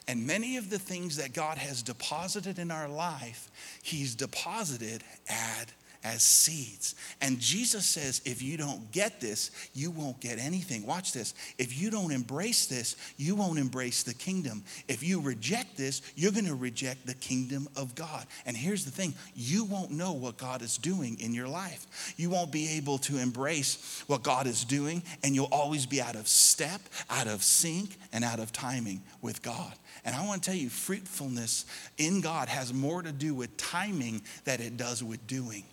And 0.07 0.25
many 0.25 0.57
of 0.57 0.71
the 0.71 0.79
things 0.79 1.17
that 1.17 1.33
God 1.33 1.59
has 1.59 1.83
deposited 1.83 2.61
in 2.61 2.71
our 2.71 2.89
life, 2.89 3.51
He's 3.83 4.15
deposited 4.15 5.03
at 5.29 5.73
as 6.05 6.23
seeds. 6.23 6.95
And 7.23 7.41
Jesus 7.41 7.87
says, 7.87 8.21
if 8.27 8.43
you 8.43 8.59
don't 8.59 8.93
get 8.93 9.21
this, 9.21 9.51
you 9.73 9.91
won't 9.91 10.21
get 10.21 10.39
anything. 10.39 10.87
Watch 10.87 11.13
this. 11.13 11.35
If 11.59 11.81
you 11.81 11.91
don't 11.91 12.13
embrace 12.13 12.67
this, 12.67 12.97
you 13.17 13.35
won't 13.35 13.59
embrace 13.59 14.03
the 14.03 14.13
kingdom. 14.13 14.63
If 14.87 15.03
you 15.03 15.21
reject 15.21 15.79
this, 15.79 16.03
you're 16.15 16.33
going 16.33 16.45
to 16.45 16.55
reject 16.55 17.07
the 17.07 17.15
kingdom 17.15 17.69
of 17.75 17.95
God. 17.95 18.27
And 18.45 18.57
here's 18.57 18.85
the 18.85 18.91
thing 18.91 19.15
you 19.35 19.65
won't 19.65 19.91
know 19.91 20.13
what 20.13 20.37
God 20.37 20.61
is 20.61 20.77
doing 20.77 21.19
in 21.21 21.33
your 21.33 21.49
life. 21.49 22.15
You 22.19 22.29
won't 22.29 22.53
be 22.53 22.77
able 22.77 22.99
to 22.99 23.19
embrace 23.19 24.05
what 24.07 24.23
God 24.23 24.47
is 24.47 24.65
doing, 24.65 25.03
and 25.23 25.35
you'll 25.35 25.47
always 25.47 25.87
be 25.87 26.03
out 26.03 26.17
of 26.17 26.29
step, 26.29 26.83
out 27.09 27.27
of 27.27 27.43
sync, 27.43 27.97
and 28.13 28.25
out 28.25 28.41
of 28.41 28.53
timing 28.53 29.03
with 29.23 29.43
God. 29.43 29.73
And 30.05 30.15
I 30.15 30.27
want 30.27 30.43
to 30.43 30.51
tell 30.51 30.59
you, 30.59 30.69
fruitfulness 30.69 31.65
in 31.97 32.21
God 32.21 32.49
has 32.49 32.75
more 32.75 33.03
to 33.03 33.13
do 33.13 33.35
with 33.35 33.57
timing 33.57 34.21
than 34.45 34.61
it 34.61 34.77
does 34.77 35.03
with 35.03 35.27
doing. 35.27 35.65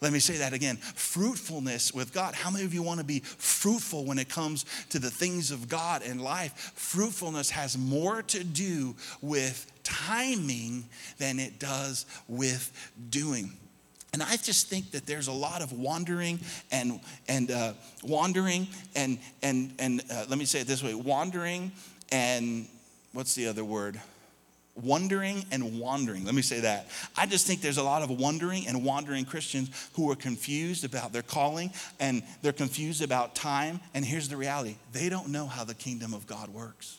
Let 0.00 0.12
me 0.12 0.18
say 0.18 0.36
that 0.38 0.52
again 0.52 0.76
fruitfulness 0.76 1.92
with 1.92 2.12
God. 2.12 2.34
How 2.34 2.50
many 2.50 2.64
of 2.64 2.74
you 2.74 2.82
want 2.82 3.00
to 3.00 3.06
be 3.06 3.20
fruitful 3.20 4.04
when 4.04 4.18
it 4.18 4.28
comes 4.28 4.64
to 4.90 4.98
the 4.98 5.10
things 5.10 5.50
of 5.50 5.68
God 5.68 6.02
in 6.02 6.18
life? 6.18 6.72
Fruitfulness 6.74 7.50
has 7.50 7.76
more 7.76 8.22
to 8.22 8.44
do 8.44 8.94
with 9.20 9.70
timing 9.82 10.84
than 11.18 11.38
it 11.38 11.58
does 11.58 12.06
with 12.28 12.92
doing. 13.10 13.52
And 14.12 14.22
I 14.22 14.36
just 14.36 14.68
think 14.68 14.92
that 14.92 15.06
there's 15.06 15.28
a 15.28 15.32
lot 15.32 15.62
of 15.62 15.72
wandering 15.72 16.40
and 16.72 17.00
and 17.28 17.50
uh, 17.50 17.72
wandering 18.02 18.66
and 18.96 19.18
and 19.42 19.74
and 19.78 20.02
uh, 20.10 20.24
let 20.28 20.38
me 20.38 20.44
say 20.44 20.60
it 20.60 20.66
this 20.66 20.82
way: 20.82 20.94
wandering 20.94 21.72
and 22.10 22.66
what's 23.12 23.34
the 23.34 23.48
other 23.48 23.64
word? 23.64 24.00
Wondering 24.82 25.44
and 25.50 25.80
wandering. 25.80 26.24
Let 26.24 26.34
me 26.34 26.42
say 26.42 26.60
that. 26.60 26.88
I 27.16 27.26
just 27.26 27.46
think 27.46 27.60
there's 27.60 27.78
a 27.78 27.82
lot 27.82 28.02
of 28.02 28.10
wondering 28.10 28.66
and 28.66 28.84
wandering 28.84 29.24
Christians 29.24 29.90
who 29.94 30.10
are 30.10 30.16
confused 30.16 30.84
about 30.84 31.12
their 31.12 31.22
calling 31.22 31.72
and 32.00 32.22
they're 32.42 32.52
confused 32.52 33.02
about 33.02 33.34
time. 33.34 33.80
And 33.94 34.04
here's 34.04 34.28
the 34.28 34.36
reality 34.36 34.76
they 34.92 35.08
don't 35.08 35.28
know 35.28 35.46
how 35.46 35.64
the 35.64 35.74
kingdom 35.74 36.14
of 36.14 36.26
God 36.26 36.48
works. 36.48 36.98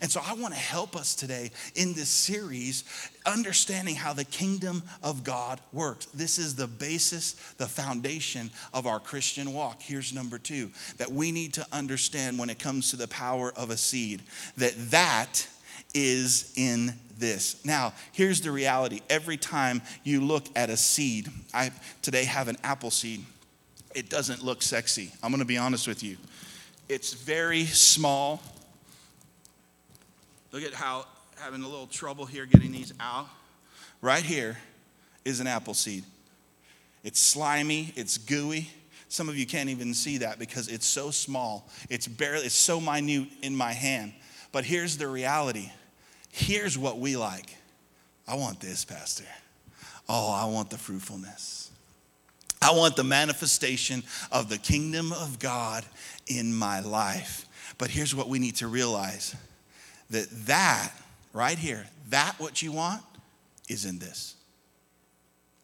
And 0.00 0.10
so 0.10 0.20
I 0.24 0.34
want 0.34 0.52
to 0.52 0.60
help 0.60 0.96
us 0.96 1.14
today 1.14 1.50
in 1.74 1.94
this 1.94 2.08
series 2.08 2.84
understanding 3.24 3.94
how 3.94 4.12
the 4.12 4.24
kingdom 4.24 4.82
of 5.02 5.22
God 5.22 5.60
works. 5.72 6.06
This 6.06 6.38
is 6.38 6.54
the 6.54 6.66
basis, 6.66 7.32
the 7.58 7.66
foundation 7.66 8.50
of 8.74 8.86
our 8.86 8.98
Christian 8.98 9.52
walk. 9.52 9.82
Here's 9.82 10.12
number 10.12 10.38
2 10.38 10.70
that 10.98 11.10
we 11.10 11.30
need 11.30 11.54
to 11.54 11.66
understand 11.72 12.38
when 12.38 12.50
it 12.50 12.58
comes 12.58 12.90
to 12.90 12.96
the 12.96 13.08
power 13.08 13.52
of 13.56 13.70
a 13.70 13.76
seed 13.76 14.22
that 14.56 14.74
that 14.90 15.46
is 15.96 16.52
in 16.56 16.92
this. 17.18 17.64
Now, 17.64 17.94
here's 18.12 18.42
the 18.42 18.50
reality. 18.50 19.00
Every 19.08 19.38
time 19.38 19.80
you 20.04 20.20
look 20.20 20.44
at 20.54 20.68
a 20.68 20.76
seed, 20.76 21.28
I 21.54 21.72
today 22.02 22.24
have 22.24 22.48
an 22.48 22.58
apple 22.62 22.90
seed. 22.90 23.24
It 23.94 24.10
doesn't 24.10 24.44
look 24.44 24.60
sexy. 24.60 25.10
I'm 25.22 25.30
going 25.30 25.40
to 25.40 25.46
be 25.46 25.56
honest 25.56 25.88
with 25.88 26.02
you. 26.02 26.18
It's 26.90 27.14
very 27.14 27.64
small. 27.64 28.42
Look 30.52 30.62
at 30.62 30.74
how 30.74 31.06
having 31.38 31.62
a 31.62 31.68
little 31.68 31.86
trouble 31.86 32.26
here 32.26 32.44
getting 32.44 32.72
these 32.72 32.92
out. 33.00 33.26
Right 34.02 34.22
here 34.22 34.58
is 35.24 35.40
an 35.40 35.46
apple 35.46 35.74
seed. 35.74 36.04
It's 37.02 37.18
slimy, 37.18 37.94
it's 37.96 38.18
gooey. 38.18 38.68
Some 39.08 39.30
of 39.30 39.38
you 39.38 39.46
can't 39.46 39.70
even 39.70 39.94
see 39.94 40.18
that 40.18 40.38
because 40.38 40.68
it's 40.68 40.86
so 40.86 41.10
small. 41.10 41.70
It's 41.88 42.06
barely 42.06 42.46
it's 42.46 42.54
so 42.54 42.80
minute 42.80 43.28
in 43.42 43.56
my 43.56 43.72
hand. 43.72 44.12
But 44.52 44.64
here's 44.64 44.98
the 44.98 45.08
reality 45.08 45.70
Here's 46.38 46.76
what 46.76 46.98
we 46.98 47.16
like. 47.16 47.56
I 48.28 48.34
want 48.34 48.60
this, 48.60 48.84
Pastor. 48.84 49.24
Oh, 50.06 50.30
I 50.30 50.44
want 50.44 50.68
the 50.68 50.76
fruitfulness. 50.76 51.70
I 52.60 52.72
want 52.72 52.94
the 52.94 53.04
manifestation 53.04 54.02
of 54.30 54.50
the 54.50 54.58
kingdom 54.58 55.12
of 55.12 55.38
God 55.38 55.82
in 56.26 56.54
my 56.54 56.80
life. 56.80 57.46
But 57.78 57.88
here's 57.88 58.14
what 58.14 58.28
we 58.28 58.38
need 58.38 58.56
to 58.56 58.68
realize 58.68 59.34
that 60.10 60.28
that 60.44 60.92
right 61.32 61.58
here, 61.58 61.86
that 62.10 62.34
what 62.36 62.60
you 62.60 62.70
want 62.70 63.00
is 63.70 63.86
in 63.86 63.98
this. 63.98 64.34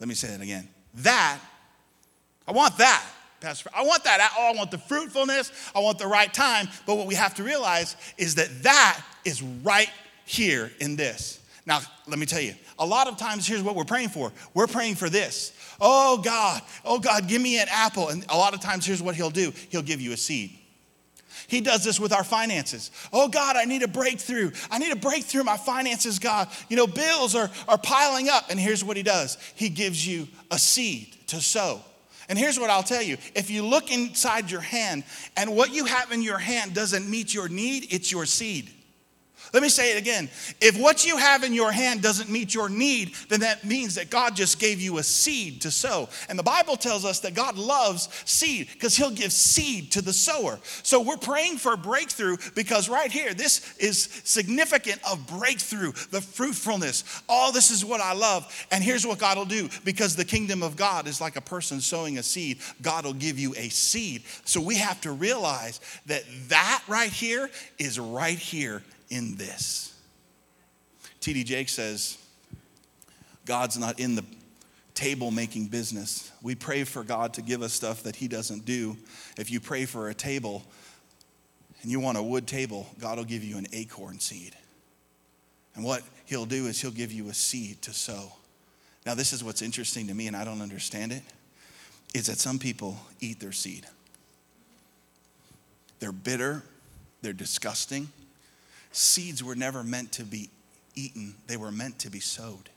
Let 0.00 0.09
me 0.09 0.14
say 0.14 0.29
that 0.29 0.41
again. 0.41 0.67
That, 0.95 1.38
I 2.49 2.52
want 2.52 2.79
that. 2.79 3.07
Pastor, 3.43 3.69
I 3.76 3.83
want 3.83 4.05
that. 4.05 4.33
Oh, 4.38 4.52
I 4.55 4.57
want 4.57 4.71
the 4.71 4.79
fruitfulness. 4.79 5.52
I 5.76 5.81
want 5.81 5.99
the 5.99 6.07
right 6.07 6.33
time. 6.33 6.67
But 6.87 6.97
what 6.97 7.07
we 7.07 7.14
have 7.14 7.35
to 7.35 7.43
realize 7.43 7.95
is 8.17 8.37
that 8.37 8.62
that 8.62 9.02
is 9.26 9.43
right 9.43 9.91
here 10.32 10.72
in 10.80 10.96
this. 10.96 11.40
Now, 11.64 11.80
let 12.08 12.18
me 12.18 12.26
tell 12.26 12.40
you, 12.40 12.54
a 12.78 12.86
lot 12.86 13.06
of 13.06 13.16
times, 13.16 13.46
here's 13.46 13.62
what 13.62 13.76
we're 13.76 13.84
praying 13.84 14.08
for. 14.08 14.32
We're 14.52 14.66
praying 14.66 14.96
for 14.96 15.08
this. 15.08 15.52
Oh, 15.80 16.18
God, 16.18 16.60
oh, 16.84 16.98
God, 16.98 17.28
give 17.28 17.40
me 17.40 17.60
an 17.60 17.68
apple. 17.70 18.08
And 18.08 18.24
a 18.28 18.36
lot 18.36 18.54
of 18.54 18.60
times, 18.60 18.84
here's 18.84 19.02
what 19.02 19.14
He'll 19.14 19.30
do 19.30 19.52
He'll 19.68 19.82
give 19.82 20.00
you 20.00 20.12
a 20.12 20.16
seed. 20.16 20.58
He 21.46 21.60
does 21.60 21.84
this 21.84 22.00
with 22.00 22.12
our 22.12 22.24
finances. 22.24 22.90
Oh, 23.12 23.28
God, 23.28 23.56
I 23.56 23.64
need 23.64 23.82
a 23.82 23.88
breakthrough. 23.88 24.52
I 24.70 24.78
need 24.78 24.92
a 24.92 24.96
breakthrough 24.96 25.44
my 25.44 25.56
finances, 25.56 26.18
God. 26.18 26.48
You 26.68 26.76
know, 26.76 26.86
bills 26.86 27.34
are, 27.34 27.50
are 27.68 27.78
piling 27.78 28.28
up. 28.28 28.46
And 28.50 28.58
here's 28.58 28.82
what 28.82 28.96
He 28.96 29.02
does 29.02 29.38
He 29.54 29.68
gives 29.68 30.06
you 30.06 30.26
a 30.50 30.58
seed 30.58 31.14
to 31.28 31.40
sow. 31.40 31.80
And 32.28 32.38
here's 32.38 32.58
what 32.58 32.70
I'll 32.70 32.82
tell 32.82 33.02
you 33.02 33.18
if 33.34 33.50
you 33.50 33.64
look 33.64 33.92
inside 33.92 34.50
your 34.50 34.60
hand 34.60 35.04
and 35.36 35.54
what 35.54 35.72
you 35.72 35.84
have 35.84 36.10
in 36.10 36.22
your 36.22 36.38
hand 36.38 36.74
doesn't 36.74 37.08
meet 37.08 37.34
your 37.34 37.48
need, 37.48 37.92
it's 37.92 38.10
your 38.10 38.26
seed. 38.26 38.70
Let 39.52 39.62
me 39.62 39.68
say 39.68 39.92
it 39.92 39.99
again. 39.99 40.30
If 40.61 40.78
what 40.78 41.06
you 41.06 41.16
have 41.16 41.44
in 41.44 41.52
your 41.52 41.72
hand 41.72 42.02
doesn't 42.02 42.30
meet 42.30 42.54
your 42.54 42.68
need, 42.68 43.14
then 43.28 43.40
that 43.40 43.64
means 43.64 43.96
that 43.96 44.08
God 44.08 44.34
just 44.34 44.58
gave 44.58 44.80
you 44.80 44.99
a 44.99 45.02
seed 45.02 45.61
to 45.62 45.70
sow. 45.70 46.08
And 46.28 46.38
the 46.38 46.42
Bible 46.42 46.76
tells 46.76 47.04
us 47.04 47.20
that 47.20 47.34
God 47.34 47.56
loves 47.56 48.08
seed 48.25 48.68
because 48.72 48.96
He'll 48.96 49.11
give 49.11 49.32
seed 49.32 49.92
to 49.92 50.02
the 50.02 50.12
sower. 50.12 50.58
So 50.82 51.00
we're 51.00 51.16
praying 51.16 51.58
for 51.58 51.76
breakthrough 51.76 52.37
because 52.54 52.88
right 52.88 53.11
here, 53.11 53.34
this 53.34 53.76
is 53.78 54.04
significant 54.25 55.00
of 55.11 55.26
breakthrough, 55.26 55.92
the 56.11 56.20
fruitfulness. 56.20 57.22
All 57.28 57.52
this 57.52 57.70
is 57.70 57.84
what 57.84 58.00
I 58.00 58.14
love. 58.14 58.66
And 58.70 58.82
here's 58.82 59.06
what 59.06 59.18
God 59.18 59.37
will 59.37 59.44
do 59.44 59.68
because 59.84 60.16
the 60.16 60.25
kingdom 60.25 60.62
of 60.62 60.76
God 60.76 61.06
is 61.06 61.20
like 61.20 61.37
a 61.37 61.40
person 61.40 61.80
sowing 61.80 62.18
a 62.18 62.22
seed, 62.22 62.58
God 62.80 63.04
will 63.04 63.12
give 63.12 63.38
you 63.38 63.54
a 63.56 63.68
seed. 63.68 64.22
So 64.44 64.61
we 64.61 64.76
have 64.76 65.00
to 65.02 65.12
realize 65.12 65.80
that 66.06 66.25
that 66.49 66.82
right 66.88 67.11
here 67.11 67.50
is 67.78 67.99
right 67.99 68.38
here 68.38 68.82
in 69.12 69.37
this. 69.37 69.95
T.D. 71.21 71.45
Jakes 71.45 71.73
says, 71.73 72.19
God's 73.45 73.78
not 73.78 74.00
in 74.00 74.14
the 74.14 74.25
table 74.95 75.31
making 75.31 75.66
business. 75.66 76.33
We 76.42 76.54
pray 76.54 76.85
for 76.85 77.04
God 77.04 77.35
to 77.35 77.42
give 77.42 77.62
us 77.62 77.75
stuff 77.75 78.02
that 78.04 78.16
He 78.16 78.26
doesn't 78.26 78.64
do. 78.64 78.97
If 79.37 79.50
you 79.50 79.61
pray 79.61 79.85
for 79.85 80.09
a 80.09 80.14
table 80.14 80.64
and 81.83 81.90
you 81.90 82.00
want 82.00 82.16
a 82.16 82.23
wood 82.23 82.47
table, 82.47 82.87
God 82.99 83.19
will 83.19 83.25
give 83.25 83.45
you 83.45 83.59
an 83.59 83.66
acorn 83.73 84.19
seed. 84.19 84.57
And 85.75 85.85
what 85.85 86.02
He'll 86.25 86.47
do 86.47 86.66
is 86.66 86.81
He'll 86.81 86.90
give 86.90 87.12
you 87.12 87.28
a 87.28 87.35
seed 87.35 87.83
to 87.83 87.92
sow. 87.92 88.33
Now, 89.04 89.14
this 89.14 89.33
is 89.33 89.45
what's 89.45 89.62
interesting 89.62 90.07
to 90.07 90.14
me, 90.14 90.26
and 90.26 90.37
I 90.37 90.45
don't 90.45 90.62
understand 90.62 91.12
it, 91.12 91.23
is 92.14 92.26
that 92.26 92.38
some 92.38 92.59
people 92.59 92.97
eat 93.21 93.40
their 93.40 93.52
seed. 93.52 93.87
They're 95.99 96.12
bitter, 96.12 96.62
they're 97.21 97.33
disgusting, 97.33 98.09
Seeds 98.92 99.42
were 99.42 99.54
never 99.54 99.82
meant 99.82 100.12
to 100.12 100.25
be 100.25 100.50
eaten, 100.94 101.34
they 101.46 101.56
were 101.56 101.72
meant 101.72 101.99
to 102.00 102.11
be 102.11 102.20
sowed. 102.20 102.68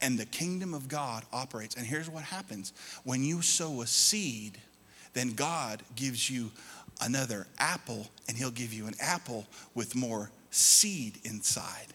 And 0.00 0.18
the 0.18 0.26
kingdom 0.26 0.74
of 0.74 0.88
God 0.88 1.24
operates. 1.32 1.74
And 1.74 1.86
here's 1.86 2.08
what 2.08 2.22
happens 2.22 2.72
when 3.04 3.24
you 3.24 3.42
sow 3.42 3.82
a 3.82 3.86
seed, 3.86 4.58
then 5.12 5.32
God 5.32 5.82
gives 5.96 6.30
you 6.30 6.50
another 7.00 7.46
apple, 7.58 8.06
and 8.28 8.36
He'll 8.36 8.50
give 8.50 8.72
you 8.72 8.86
an 8.86 8.94
apple 9.00 9.46
with 9.74 9.96
more 9.96 10.30
seed 10.50 11.18
inside. 11.24 11.86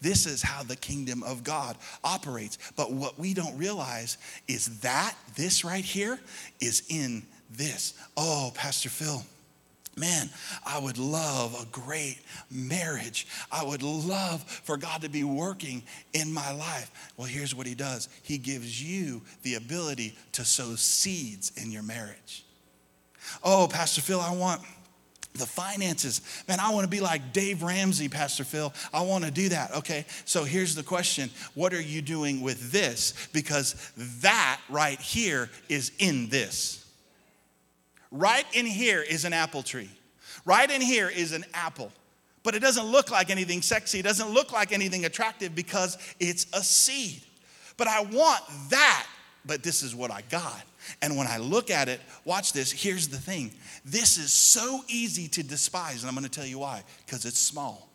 This 0.00 0.26
is 0.26 0.42
how 0.42 0.64
the 0.64 0.76
kingdom 0.76 1.22
of 1.22 1.44
God 1.44 1.76
operates. 2.02 2.58
But 2.76 2.92
what 2.92 3.18
we 3.18 3.34
don't 3.34 3.56
realize 3.56 4.18
is 4.48 4.80
that 4.80 5.14
this 5.36 5.64
right 5.64 5.84
here 5.84 6.18
is 6.60 6.82
in 6.88 7.22
this. 7.50 7.94
Oh, 8.16 8.50
Pastor 8.54 8.88
Phil 8.88 9.22
Man, 9.96 10.30
I 10.64 10.78
would 10.78 10.96
love 10.96 11.54
a 11.60 11.66
great 11.66 12.18
marriage. 12.50 13.26
I 13.50 13.62
would 13.62 13.82
love 13.82 14.42
for 14.42 14.78
God 14.78 15.02
to 15.02 15.10
be 15.10 15.22
working 15.22 15.82
in 16.14 16.32
my 16.32 16.50
life. 16.52 17.12
Well, 17.16 17.26
here's 17.26 17.54
what 17.54 17.66
He 17.66 17.74
does 17.74 18.08
He 18.22 18.38
gives 18.38 18.82
you 18.82 19.20
the 19.42 19.54
ability 19.54 20.16
to 20.32 20.44
sow 20.44 20.76
seeds 20.76 21.52
in 21.56 21.70
your 21.70 21.82
marriage. 21.82 22.44
Oh, 23.44 23.68
Pastor 23.70 24.00
Phil, 24.00 24.20
I 24.20 24.34
want 24.34 24.62
the 25.34 25.46
finances. 25.46 26.20
Man, 26.48 26.60
I 26.60 26.70
want 26.72 26.84
to 26.84 26.90
be 26.90 27.00
like 27.00 27.32
Dave 27.32 27.62
Ramsey, 27.62 28.08
Pastor 28.08 28.44
Phil. 28.44 28.72
I 28.92 29.02
want 29.02 29.24
to 29.24 29.30
do 29.30 29.48
that. 29.50 29.74
Okay, 29.76 30.04
so 30.24 30.44
here's 30.44 30.74
the 30.74 30.82
question 30.82 31.30
What 31.54 31.72
are 31.72 31.80
you 31.80 32.02
doing 32.02 32.40
with 32.40 32.72
this? 32.72 33.28
Because 33.32 33.74
that 34.20 34.60
right 34.68 35.00
here 35.00 35.50
is 35.68 35.92
in 35.98 36.28
this. 36.28 36.81
Right 38.12 38.44
in 38.52 38.66
here 38.66 39.02
is 39.02 39.24
an 39.24 39.32
apple 39.32 39.62
tree. 39.62 39.90
Right 40.44 40.70
in 40.70 40.80
here 40.80 41.08
is 41.08 41.32
an 41.32 41.44
apple. 41.54 41.90
But 42.42 42.54
it 42.54 42.60
doesn't 42.60 42.86
look 42.86 43.10
like 43.10 43.30
anything 43.30 43.62
sexy. 43.62 44.00
It 44.00 44.02
doesn't 44.02 44.30
look 44.30 44.52
like 44.52 44.72
anything 44.72 45.04
attractive 45.04 45.54
because 45.54 45.96
it's 46.20 46.46
a 46.52 46.62
seed. 46.62 47.22
But 47.76 47.88
I 47.88 48.02
want 48.02 48.42
that, 48.70 49.06
but 49.46 49.62
this 49.62 49.82
is 49.82 49.94
what 49.94 50.10
I 50.10 50.22
got. 50.28 50.62
And 51.00 51.16
when 51.16 51.26
I 51.26 51.38
look 51.38 51.70
at 51.70 51.88
it, 51.88 52.00
watch 52.24 52.52
this. 52.52 52.70
Here's 52.70 53.08
the 53.08 53.16
thing 53.16 53.52
this 53.84 54.18
is 54.18 54.32
so 54.32 54.82
easy 54.88 55.28
to 55.28 55.42
despise, 55.42 56.02
and 56.02 56.08
I'm 56.08 56.14
going 56.14 56.28
to 56.28 56.30
tell 56.30 56.46
you 56.46 56.58
why 56.58 56.82
because 57.06 57.24
it's 57.24 57.38
small. 57.38 57.88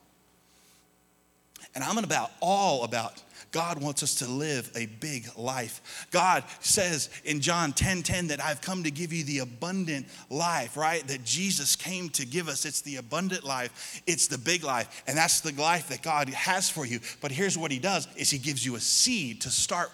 And 1.76 1.84
I'm 1.84 1.98
about 1.98 2.32
all 2.42 2.86
about 2.86 3.22
God 3.52 3.82
wants 3.82 4.04
us 4.04 4.16
to 4.16 4.28
live 4.28 4.72
a 4.76 4.86
big 4.86 5.28
life. 5.38 6.08
God 6.12 6.44
says 6.60 7.10
in 7.24 7.42
John 7.42 7.74
10 7.74 8.04
10 8.04 8.28
that 8.28 8.44
I've 8.44 8.62
come 8.62 8.84
to 8.84 8.92
give 8.92 9.14
you 9.14 9.24
the 9.24 9.40
abundant 9.40 10.08
life, 10.30 10.78
right? 10.78 11.08
That 11.08 11.24
Jesus 11.24 11.76
came 11.76 12.10
to 12.10 12.26
give 12.26 12.48
us. 12.48 12.66
It's 12.66 12.82
the 12.82 12.98
abundant 12.98 13.44
life, 13.44 14.02
it's 14.08 14.28
the 14.28 14.38
big 14.38 14.64
life. 14.64 15.04
And 15.08 15.18
that's 15.18 15.42
the 15.42 15.54
life 15.54 15.90
that 15.90 16.02
God 16.02 16.30
has 16.30 16.70
for 16.70 16.86
you. 16.86 17.00
But 17.22 17.32
here's 17.32 17.58
what 17.58 17.72
He 17.72 17.80
does 17.80 18.08
is 18.16 18.30
He 18.30 18.38
gives 18.38 18.66
you 18.66 18.76
a 18.76 18.80
seed 18.80 19.42
to 19.42 19.50
start. 19.50 19.92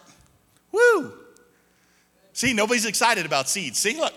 Woo! 0.72 1.14
See, 2.34 2.54
nobody's 2.54 2.86
excited 2.86 3.26
about 3.26 3.48
seeds. 3.48 3.78
See, 3.78 3.98
look. 3.98 4.14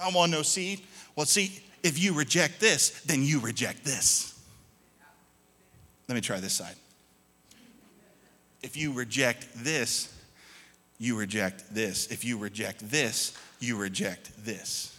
I 0.00 0.10
want 0.10 0.32
no 0.32 0.42
seed. 0.42 0.80
Well, 1.14 1.26
see, 1.26 1.60
if 1.82 1.98
you 2.02 2.14
reject 2.14 2.60
this, 2.60 3.02
then 3.02 3.22
you 3.22 3.38
reject 3.40 3.84
this. 3.84 4.38
Let 6.08 6.14
me 6.14 6.20
try 6.20 6.40
this 6.40 6.54
side. 6.54 6.74
If 8.62 8.76
you 8.76 8.92
reject 8.92 9.48
this, 9.54 10.14
you 10.98 11.16
reject 11.16 11.74
this. 11.74 12.08
If 12.08 12.24
you 12.24 12.38
reject 12.38 12.90
this, 12.90 13.36
you 13.58 13.76
reject 13.76 14.44
this. 14.44 14.96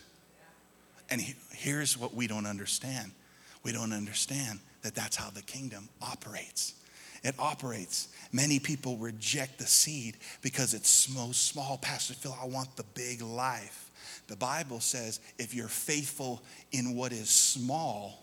And 1.10 1.22
here's 1.52 1.98
what 1.98 2.14
we 2.14 2.28
don't 2.28 2.46
understand 2.46 3.12
we 3.64 3.72
don't 3.72 3.94
understand 3.94 4.60
that 4.82 4.96
that's 4.96 5.16
how 5.16 5.30
the 5.30 5.44
kingdom 5.44 5.88
operates. 6.02 6.74
It 7.24 7.36
operates. 7.38 8.08
Many 8.32 8.58
people 8.58 8.98
reject 8.98 9.60
the 9.60 9.68
seed 9.68 10.18
because 10.42 10.74
it's 10.74 10.90
so 10.90 11.32
small. 11.32 11.78
Pastor 11.78 12.16
Phil, 12.16 12.36
I 12.42 12.48
want 12.48 12.76
the 12.76 12.86
big 12.96 13.22
life. 13.22 13.92
The 14.28 14.36
Bible 14.36 14.80
says 14.80 15.20
if 15.38 15.54
you're 15.54 15.68
faithful 15.68 16.42
in 16.72 16.96
what 16.96 17.12
is 17.12 17.30
small, 17.30 18.18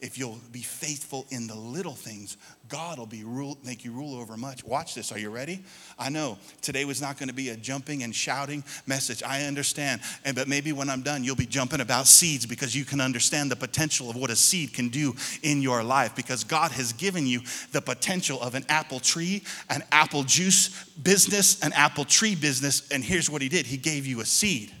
if 0.00 0.18
you'll 0.18 0.38
be 0.52 0.60
faithful 0.60 1.26
in 1.30 1.46
the 1.46 1.54
little 1.54 1.94
things, 1.94 2.36
God 2.68 2.98
will 2.98 3.06
be 3.06 3.24
rule, 3.24 3.56
make 3.64 3.84
you 3.84 3.92
rule 3.92 4.16
over 4.20 4.36
much. 4.36 4.64
Watch 4.64 4.94
this. 4.94 5.10
Are 5.12 5.18
you 5.18 5.30
ready? 5.30 5.62
I 5.98 6.10
know 6.10 6.38
today 6.60 6.84
was 6.84 7.00
not 7.00 7.18
going 7.18 7.28
to 7.28 7.34
be 7.34 7.50
a 7.50 7.56
jumping 7.56 8.02
and 8.02 8.14
shouting 8.14 8.62
message. 8.86 9.22
I 9.22 9.44
understand. 9.44 10.00
And 10.24 10.36
but 10.36 10.48
maybe 10.48 10.72
when 10.72 10.90
I'm 10.90 11.02
done, 11.02 11.24
you'll 11.24 11.36
be 11.36 11.46
jumping 11.46 11.80
about 11.80 12.06
seeds 12.06 12.44
because 12.44 12.74
you 12.74 12.84
can 12.84 13.00
understand 13.00 13.50
the 13.50 13.56
potential 13.56 14.10
of 14.10 14.16
what 14.16 14.30
a 14.30 14.36
seed 14.36 14.74
can 14.74 14.88
do 14.88 15.14
in 15.42 15.62
your 15.62 15.82
life 15.82 16.14
because 16.14 16.44
God 16.44 16.72
has 16.72 16.92
given 16.92 17.26
you 17.26 17.40
the 17.72 17.80
potential 17.80 18.40
of 18.42 18.54
an 18.54 18.64
apple 18.68 19.00
tree, 19.00 19.42
an 19.70 19.82
apple 19.92 20.24
juice 20.24 20.84
business, 21.02 21.62
an 21.62 21.72
apple 21.72 22.04
tree 22.04 22.34
business. 22.34 22.88
And 22.90 23.02
here's 23.02 23.30
what 23.30 23.40
he 23.40 23.48
did. 23.48 23.66
He 23.66 23.76
gave 23.76 24.06
you 24.06 24.20
a 24.20 24.26
seed. 24.26 24.72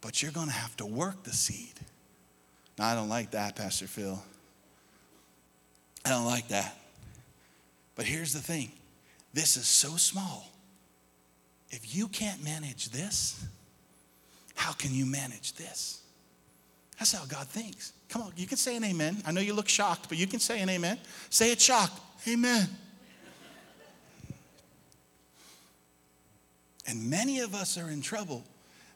But 0.00 0.22
you're 0.22 0.32
going 0.32 0.48
to 0.48 0.52
have 0.52 0.76
to 0.76 0.86
work 0.86 1.24
the 1.24 1.32
seed. 1.32 1.72
No, 2.78 2.84
I 2.84 2.94
don't 2.94 3.08
like 3.08 3.30
that, 3.32 3.56
Pastor 3.56 3.86
Phil. 3.86 4.20
I 6.04 6.10
don't 6.10 6.26
like 6.26 6.48
that. 6.48 6.76
But 7.94 8.06
here's 8.06 8.32
the 8.32 8.40
thing 8.40 8.70
this 9.32 9.56
is 9.56 9.66
so 9.66 9.96
small. 9.96 10.50
If 11.70 11.94
you 11.94 12.08
can't 12.08 12.42
manage 12.44 12.90
this, 12.90 13.44
how 14.54 14.72
can 14.72 14.94
you 14.94 15.06
manage 15.06 15.54
this? 15.54 16.02
That's 16.98 17.12
how 17.12 17.24
God 17.26 17.48
thinks. 17.48 17.92
Come 18.08 18.22
on, 18.22 18.32
you 18.36 18.46
can 18.46 18.56
say 18.56 18.76
an 18.76 18.84
amen. 18.84 19.16
I 19.26 19.32
know 19.32 19.40
you 19.40 19.54
look 19.54 19.68
shocked, 19.68 20.08
but 20.08 20.16
you 20.16 20.26
can 20.26 20.38
say 20.38 20.60
an 20.60 20.68
amen. 20.68 20.98
Say 21.30 21.50
it 21.50 21.60
shocked. 21.60 22.00
Amen. 22.28 22.68
And 26.86 27.10
many 27.10 27.40
of 27.40 27.54
us 27.54 27.78
are 27.78 27.90
in 27.90 28.02
trouble 28.02 28.44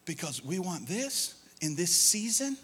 because 0.05 0.45
we 0.45 0.59
want 0.59 0.87
this 0.87 1.43
in 1.61 1.75
this 1.75 1.91
season 1.91 2.57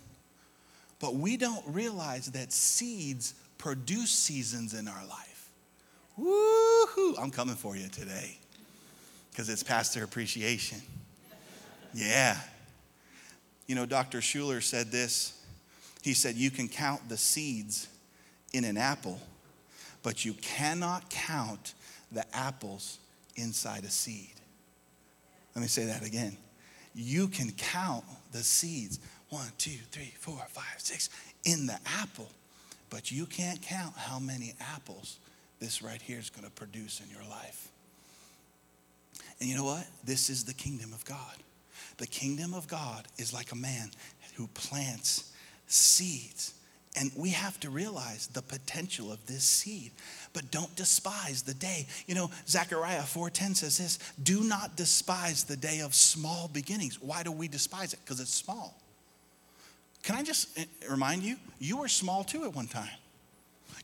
but 1.01 1.15
we 1.15 1.37
don't 1.37 1.65
realize 1.67 2.27
that 2.33 2.53
seeds 2.53 3.35
produce 3.59 4.11
seasons 4.11 4.75
in 4.75 4.89
our 4.89 5.07
life. 5.07 5.51
Woohoo! 6.19 7.15
I'm 7.21 7.31
coming 7.31 7.57
for 7.57 7.77
you 7.77 7.89
today 7.89 8.39
because 9.31 9.49
it's 9.49 9.63
pastor 9.63 10.05
appreciation. 10.05 10.81
Yeah. 11.93 12.37
You 13.67 13.75
know, 13.75 13.87
Dr. 13.87 14.19
Schuller 14.19 14.63
said 14.63 14.91
this. 14.91 15.41
He 16.03 16.15
said, 16.15 16.35
You 16.37 16.51
can 16.51 16.69
count 16.69 17.09
the 17.09 17.17
seeds 17.17 17.89
in 18.53 18.65
an 18.65 18.77
apple, 18.77 19.19
but 20.03 20.25
you 20.25 20.35
cannot 20.35 21.09
count 21.11 21.75
the 22.13 22.25
apples 22.37 22.99
inside 23.37 23.85
a 23.85 23.91
seed. 23.91 24.35
Let 25.55 25.63
me 25.63 25.69
say 25.69 25.87
that 25.87 26.07
again. 26.07 26.37
You 26.95 27.29
can 27.29 27.51
count 27.53 28.05
the 28.33 28.43
seeds, 28.43 29.01
one, 29.35 29.51
two, 29.59 29.79
three, 29.91 30.13
four, 30.21 30.41
five, 30.51 30.79
six 30.79 31.11
in 31.45 31.67
the 31.67 31.77
apple. 32.01 32.31
But 32.89 33.11
you 33.11 33.27
can't 33.27 33.61
count 33.61 33.95
how 33.97 34.21
many 34.21 34.55
apples 34.61 35.19
this 35.59 35.83
right 35.83 36.01
here 36.01 36.21
is 36.21 36.31
going 36.31 36.45
to 36.45 36.53
produce 36.53 37.01
in 37.01 37.11
your 37.11 37.29
life. 37.29 37.69
And 39.41 39.49
you 39.49 39.57
know 39.57 39.65
what? 39.65 39.87
This 40.05 40.31
is 40.31 40.45
the 40.45 40.55
kingdom 40.55 40.93
of 40.93 41.05
God. 41.05 41.37
The 41.97 42.07
kingdom 42.07 42.55
of 42.55 42.69
God 42.69 43.09
is 43.19 43.33
like 43.33 43.51
a 43.51 43.57
man 43.57 43.91
who 44.37 44.47
plants 44.49 45.33
seeds. 45.67 46.55
And 46.97 47.11
we 47.17 47.31
have 47.31 47.59
to 47.61 47.71
realize 47.71 48.29
the 48.29 48.43
potential 48.43 49.11
of 49.11 49.27
this 49.27 49.43
seed. 49.43 49.91
But 50.33 50.53
don't 50.53 50.75
despise 50.77 51.43
the 51.43 51.55
day. 51.55 51.89
You 52.07 52.15
know, 52.15 52.31
Zechariah 52.47 53.03
4:10 53.03 53.57
says 53.57 53.79
this, 53.79 53.99
"Do 54.23 54.45
not 54.45 54.77
despise 54.77 55.43
the 55.43 55.57
day 55.57 55.81
of 55.81 55.93
small 55.93 56.47
beginnings." 56.47 57.01
Why 57.01 57.25
do 57.25 57.33
we 57.33 57.49
despise 57.49 57.93
it? 57.95 57.99
Because 58.05 58.21
it's 58.21 58.33
small. 58.33 58.81
Can 60.05 60.15
I 60.15 60.23
just 60.23 60.57
eh, 60.59 60.65
remind 60.89 61.23
you, 61.23 61.37
you 61.59 61.79
were 61.79 61.89
small 61.89 62.25
too 62.25 62.45
at 62.45 62.55
one 62.55 62.69
time. 62.69 62.89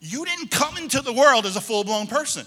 You 0.01 0.25
didn't 0.25 0.51
come 0.51 0.77
into 0.77 1.01
the 1.01 1.13
world 1.13 1.47
as 1.47 1.57
a 1.57 1.61
full-blown 1.61 2.07
person. 2.07 2.47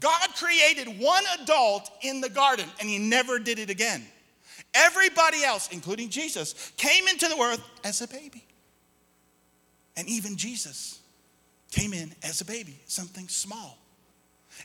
God 0.00 0.28
created 0.36 1.00
one 1.00 1.24
adult 1.40 1.90
in 2.02 2.20
the 2.20 2.28
garden 2.28 2.66
and 2.80 2.88
he 2.88 2.98
never 2.98 3.38
did 3.38 3.58
it 3.58 3.70
again. 3.70 4.04
Everybody 4.74 5.44
else, 5.44 5.68
including 5.70 6.08
Jesus, 6.08 6.72
came 6.76 7.08
into 7.08 7.28
the 7.28 7.36
world 7.36 7.60
as 7.84 8.00
a 8.00 8.08
baby. 8.08 8.44
And 9.96 10.08
even 10.08 10.36
Jesus 10.36 11.00
came 11.70 11.92
in 11.92 12.12
as 12.22 12.40
a 12.40 12.44
baby, 12.44 12.78
something 12.86 13.28
small. 13.28 13.78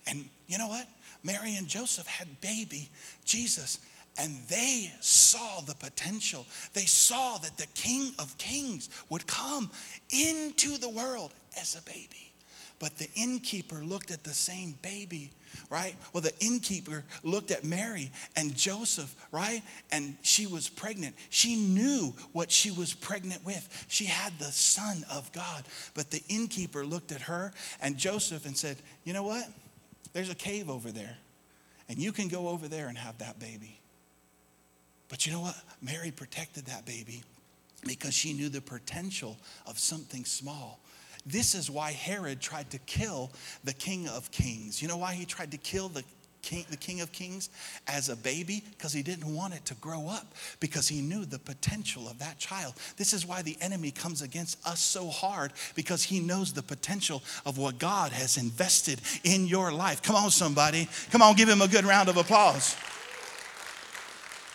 And 0.07 0.29
you 0.47 0.57
know 0.57 0.67
what? 0.67 0.87
Mary 1.23 1.55
and 1.55 1.67
Joseph 1.67 2.07
had 2.07 2.39
baby 2.41 2.89
Jesus, 3.25 3.79
and 4.19 4.37
they 4.47 4.91
saw 4.99 5.61
the 5.61 5.75
potential. 5.75 6.45
They 6.73 6.85
saw 6.85 7.37
that 7.37 7.57
the 7.57 7.67
King 7.75 8.13
of 8.19 8.37
Kings 8.37 8.89
would 9.09 9.27
come 9.27 9.69
into 10.09 10.77
the 10.77 10.89
world 10.89 11.33
as 11.59 11.75
a 11.75 11.81
baby. 11.83 12.31
But 12.79 12.97
the 12.97 13.09
innkeeper 13.15 13.83
looked 13.83 14.11
at 14.11 14.23
the 14.23 14.33
same 14.33 14.75
baby 14.81 15.31
right? 15.69 15.95
Well, 16.13 16.21
the 16.21 16.33
innkeeper 16.39 17.03
looked 17.23 17.51
at 17.51 17.63
Mary 17.63 18.11
and 18.35 18.55
Joseph, 18.55 19.13
right? 19.31 19.61
And 19.91 20.15
she 20.21 20.47
was 20.47 20.69
pregnant. 20.69 21.15
She 21.29 21.55
knew 21.55 22.13
what 22.31 22.51
she 22.51 22.71
was 22.71 22.93
pregnant 22.93 23.45
with. 23.45 23.85
She 23.87 24.05
had 24.05 24.37
the 24.39 24.45
Son 24.45 25.05
of 25.11 25.31
God. 25.31 25.63
But 25.93 26.11
the 26.11 26.21
innkeeper 26.29 26.85
looked 26.85 27.11
at 27.11 27.21
her 27.21 27.53
and 27.81 27.97
Joseph 27.97 28.45
and 28.45 28.57
said, 28.57 28.77
You 29.03 29.13
know 29.13 29.23
what? 29.23 29.47
There's 30.13 30.29
a 30.29 30.35
cave 30.35 30.69
over 30.69 30.89
there, 30.91 31.17
and 31.89 31.99
you 31.99 32.11
can 32.11 32.27
go 32.27 32.47
over 32.47 32.67
there 32.67 32.87
and 32.87 32.97
have 32.97 33.17
that 33.19 33.39
baby. 33.39 33.79
But 35.09 35.25
you 35.25 35.31
know 35.31 35.41
what? 35.41 35.55
Mary 35.81 36.11
protected 36.11 36.65
that 36.65 36.85
baby 36.85 37.23
because 37.85 38.13
she 38.13 38.33
knew 38.33 38.49
the 38.49 38.61
potential 38.61 39.37
of 39.65 39.79
something 39.79 40.25
small. 40.25 40.79
This 41.25 41.55
is 41.55 41.69
why 41.69 41.91
Herod 41.91 42.39
tried 42.39 42.71
to 42.71 42.79
kill 42.79 43.31
the 43.63 43.73
king 43.73 44.07
of 44.07 44.31
kings. 44.31 44.81
You 44.81 44.87
know 44.87 44.97
why 44.97 45.13
he 45.13 45.25
tried 45.25 45.51
to 45.51 45.57
kill 45.57 45.89
the 45.89 46.03
King, 46.47 46.65
the 46.69 46.77
King 46.77 47.01
of 47.01 47.11
Kings 47.11 47.49
as 47.87 48.07
a 48.07 48.15
baby 48.15 48.63
because 48.71 48.93
he 48.93 49.03
didn't 49.03 49.33
want 49.33 49.53
it 49.53 49.65
to 49.65 49.73
grow 49.75 50.07
up 50.07 50.33
because 50.61 50.87
he 50.87 51.01
knew 51.01 51.25
the 51.25 51.39
potential 51.39 52.07
of 52.07 52.19
that 52.19 52.37
child. 52.37 52.75
This 52.95 53.11
is 53.11 53.25
why 53.25 53.41
the 53.41 53.57
enemy 53.59 53.91
comes 53.91 54.21
against 54.21 54.65
us 54.65 54.79
so 54.79 55.09
hard 55.09 55.51
because 55.75 56.03
he 56.03 56.21
knows 56.21 56.53
the 56.53 56.63
potential 56.63 57.21
of 57.45 57.57
what 57.57 57.79
God 57.79 58.13
has 58.13 58.37
invested 58.37 59.01
in 59.25 59.45
your 59.45 59.73
life. 59.73 60.01
Come 60.01 60.15
on, 60.15 60.31
somebody. 60.31 60.87
Come 61.11 61.21
on, 61.21 61.35
give 61.35 61.49
him 61.49 61.61
a 61.61 61.67
good 61.67 61.83
round 61.83 62.07
of 62.07 62.15
applause. 62.15 62.77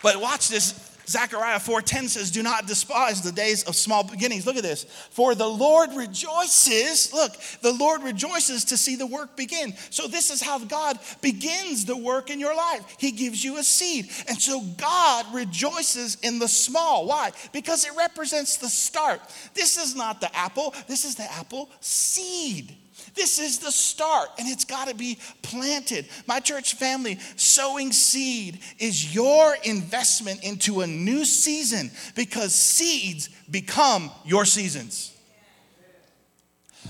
But 0.02 0.20
watch 0.20 0.48
this 0.48 0.74
Zechariah 1.08 1.58
4:10 1.58 2.08
says, 2.08 2.30
"Do 2.30 2.42
not 2.42 2.66
despise 2.66 3.22
the 3.22 3.32
days 3.32 3.64
of 3.64 3.76
small 3.76 4.02
beginnings." 4.04 4.46
Look 4.46 4.56
at 4.56 4.62
this. 4.62 4.86
For 5.10 5.34
the 5.34 5.48
Lord 5.48 5.94
rejoices, 5.94 7.12
look, 7.12 7.36
the 7.60 7.72
Lord 7.72 8.02
rejoices 8.02 8.64
to 8.66 8.76
see 8.76 8.96
the 8.96 9.06
work 9.06 9.36
begin. 9.36 9.76
So 9.90 10.06
this 10.06 10.30
is 10.30 10.40
how 10.40 10.58
God 10.58 10.98
begins 11.20 11.84
the 11.84 11.96
work 11.96 12.30
in 12.30 12.38
your 12.38 12.54
life. 12.54 12.82
He 12.98 13.10
gives 13.10 13.42
you 13.42 13.58
a 13.58 13.64
seed. 13.64 14.10
And 14.28 14.40
so 14.40 14.60
God 14.60 15.32
rejoices 15.34 16.16
in 16.22 16.38
the 16.38 16.48
small. 16.48 17.06
Why? 17.06 17.32
Because 17.52 17.84
it 17.84 17.94
represents 17.96 18.56
the 18.56 18.70
start. 18.70 19.20
This 19.54 19.76
is 19.76 19.94
not 19.94 20.20
the 20.20 20.34
apple, 20.36 20.74
this 20.86 21.04
is 21.04 21.16
the 21.16 21.30
apple 21.32 21.68
seed. 21.80 22.76
This 23.14 23.38
is 23.38 23.58
the 23.58 23.70
start, 23.70 24.28
and 24.38 24.48
it's 24.48 24.64
got 24.64 24.88
to 24.88 24.94
be 24.94 25.18
planted. 25.42 26.06
My 26.26 26.40
church 26.40 26.74
family, 26.74 27.18
sowing 27.36 27.92
seed 27.92 28.60
is 28.78 29.14
your 29.14 29.54
investment 29.64 30.42
into 30.44 30.80
a 30.80 30.86
new 30.86 31.24
season 31.24 31.90
because 32.14 32.54
seeds 32.54 33.28
become 33.50 34.10
your 34.24 34.44
seasons. 34.44 35.10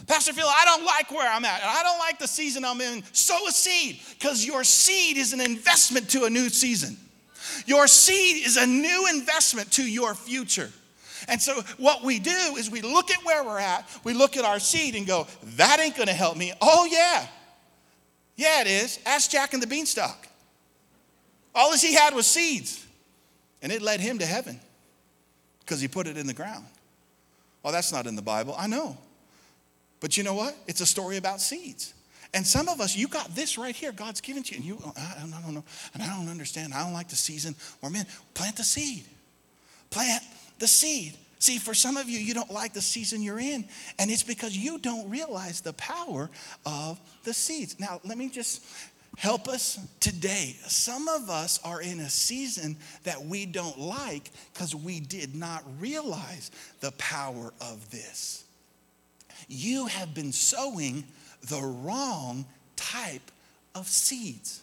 Pastor 0.06 0.32
Phil, 0.32 0.46
I 0.46 0.64
don't 0.64 0.84
like 0.84 1.10
where 1.10 1.28
I'm 1.28 1.44
at, 1.44 1.60
and 1.60 1.70
I 1.70 1.82
don't 1.82 1.98
like 1.98 2.18
the 2.18 2.28
season 2.28 2.64
I'm 2.64 2.80
in. 2.80 3.02
Sow 3.12 3.46
a 3.46 3.52
seed 3.52 4.00
because 4.10 4.44
your 4.44 4.64
seed 4.64 5.16
is 5.16 5.32
an 5.32 5.40
investment 5.40 6.10
to 6.10 6.24
a 6.24 6.30
new 6.30 6.48
season. 6.48 6.96
Your 7.66 7.86
seed 7.86 8.46
is 8.46 8.56
a 8.56 8.66
new 8.66 9.08
investment 9.12 9.72
to 9.72 9.82
your 9.82 10.14
future. 10.14 10.70
And 11.28 11.40
so, 11.40 11.60
what 11.78 12.02
we 12.02 12.18
do 12.18 12.56
is 12.56 12.70
we 12.70 12.82
look 12.82 13.10
at 13.10 13.24
where 13.24 13.44
we're 13.44 13.58
at, 13.58 13.88
we 14.04 14.14
look 14.14 14.36
at 14.36 14.44
our 14.44 14.58
seed 14.58 14.94
and 14.94 15.06
go, 15.06 15.26
that 15.56 15.80
ain't 15.80 15.96
gonna 15.96 16.12
help 16.12 16.36
me. 16.36 16.52
Oh, 16.60 16.88
yeah. 16.90 17.26
Yeah, 18.36 18.60
it 18.62 18.66
is. 18.66 18.98
Ask 19.06 19.30
Jack 19.30 19.52
and 19.54 19.62
the 19.62 19.66
beanstalk. 19.66 20.28
All 21.54 21.76
he 21.76 21.94
had 21.94 22.14
was 22.14 22.26
seeds, 22.26 22.84
and 23.60 23.70
it 23.70 23.82
led 23.82 24.00
him 24.00 24.18
to 24.18 24.26
heaven 24.26 24.58
because 25.60 25.80
he 25.80 25.88
put 25.88 26.06
it 26.06 26.16
in 26.16 26.26
the 26.26 26.34
ground. 26.34 26.64
Well, 27.62 27.72
that's 27.72 27.92
not 27.92 28.06
in 28.06 28.16
the 28.16 28.22
Bible. 28.22 28.54
I 28.58 28.66
know. 28.66 28.96
But 30.00 30.16
you 30.16 30.24
know 30.24 30.34
what? 30.34 30.56
It's 30.66 30.80
a 30.80 30.86
story 30.86 31.16
about 31.16 31.40
seeds. 31.40 31.94
And 32.34 32.46
some 32.46 32.68
of 32.68 32.80
us, 32.80 32.96
you 32.96 33.08
got 33.08 33.34
this 33.34 33.58
right 33.58 33.74
here. 33.74 33.92
God's 33.92 34.20
given 34.20 34.42
to 34.44 34.54
you. 34.54 34.56
And 34.56 34.64
you, 34.66 34.92
I, 34.96 35.16
I 35.18 35.40
don't 35.42 35.54
know. 35.54 35.64
And 35.92 36.02
I 36.02 36.16
don't 36.16 36.28
understand. 36.28 36.72
I 36.72 36.82
don't 36.82 36.94
like 36.94 37.08
the 37.08 37.16
season 37.16 37.54
we're 37.80 37.90
in. 37.90 38.06
Plant 38.34 38.56
the 38.56 38.64
seed. 38.64 39.04
Plant 39.90 40.22
the 40.62 40.68
seed. 40.68 41.18
See, 41.40 41.58
for 41.58 41.74
some 41.74 41.96
of 41.96 42.08
you, 42.08 42.20
you 42.20 42.34
don't 42.34 42.52
like 42.52 42.72
the 42.72 42.80
season 42.80 43.20
you're 43.20 43.40
in, 43.40 43.64
and 43.98 44.12
it's 44.12 44.22
because 44.22 44.56
you 44.56 44.78
don't 44.78 45.10
realize 45.10 45.60
the 45.60 45.72
power 45.72 46.30
of 46.64 47.00
the 47.24 47.34
seeds. 47.34 47.80
Now, 47.80 48.00
let 48.04 48.16
me 48.16 48.28
just 48.28 48.64
help 49.18 49.48
us 49.48 49.80
today. 49.98 50.54
Some 50.68 51.08
of 51.08 51.28
us 51.28 51.58
are 51.64 51.82
in 51.82 51.98
a 51.98 52.08
season 52.08 52.76
that 53.02 53.20
we 53.20 53.44
don't 53.44 53.76
like 53.76 54.30
because 54.52 54.72
we 54.72 55.00
did 55.00 55.34
not 55.34 55.64
realize 55.80 56.52
the 56.78 56.92
power 56.92 57.52
of 57.60 57.90
this. 57.90 58.44
You 59.48 59.86
have 59.86 60.14
been 60.14 60.30
sowing 60.30 61.02
the 61.48 61.60
wrong 61.60 62.46
type 62.76 63.32
of 63.74 63.88
seeds. 63.88 64.61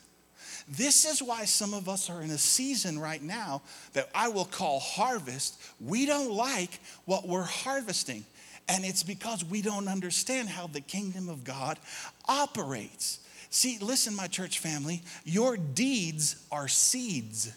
This 0.70 1.06
is 1.06 1.24
why 1.24 1.46
some 1.46 1.74
of 1.74 1.90
us 1.90 2.10
are 2.10 2.22
in 2.22 2.30
a 2.30 2.38
season 2.38 3.00
right 3.00 3.22
now 3.22 3.64
that 3.94 4.10
I 4.14 4.30
will 4.30 4.46
call 4.46 4.80
harvest. 4.80 5.60
We 5.80 6.06
don't 6.06 6.32
like 6.32 6.80
what 7.06 7.28
we're 7.28 7.44
harvesting. 7.44 8.24
And 8.68 8.86
it's 8.86 9.02
because 9.02 9.44
we 9.44 9.64
don't 9.64 9.88
understand 9.88 10.48
how 10.48 10.68
the 10.68 10.82
kingdom 10.82 11.28
of 11.28 11.44
God 11.44 11.80
operates. 12.28 13.20
See, 13.50 13.80
listen, 13.82 14.16
my 14.16 14.28
church 14.28 14.60
family, 14.60 15.02
your 15.26 15.58
deeds 15.58 16.46
are 16.52 16.68
seeds. 16.68 17.52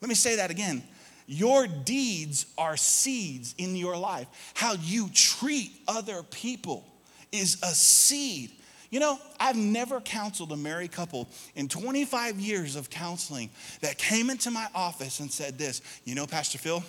Let 0.00 0.08
me 0.08 0.16
say 0.16 0.36
that 0.36 0.50
again. 0.50 0.82
Your 1.28 1.68
deeds 1.68 2.46
are 2.58 2.76
seeds 2.76 3.54
in 3.58 3.76
your 3.76 3.96
life. 3.96 4.26
How 4.54 4.74
you 4.74 5.08
treat 5.12 5.70
other 5.86 6.24
people 6.24 6.84
is 7.30 7.58
a 7.62 7.68
seed. 7.68 8.50
You 8.90 9.00
know, 9.00 9.18
I've 9.40 9.56
never 9.56 10.00
counseled 10.00 10.52
a 10.52 10.56
married 10.56 10.92
couple 10.92 11.28
in 11.54 11.68
25 11.68 12.38
years 12.38 12.76
of 12.76 12.90
counseling 12.90 13.50
that 13.80 13.98
came 13.98 14.30
into 14.30 14.50
my 14.50 14.66
office 14.74 15.20
and 15.20 15.30
said 15.30 15.58
this, 15.58 15.82
you 16.04 16.14
know, 16.14 16.26
Pastor 16.26 16.58
Phil, 16.58 16.82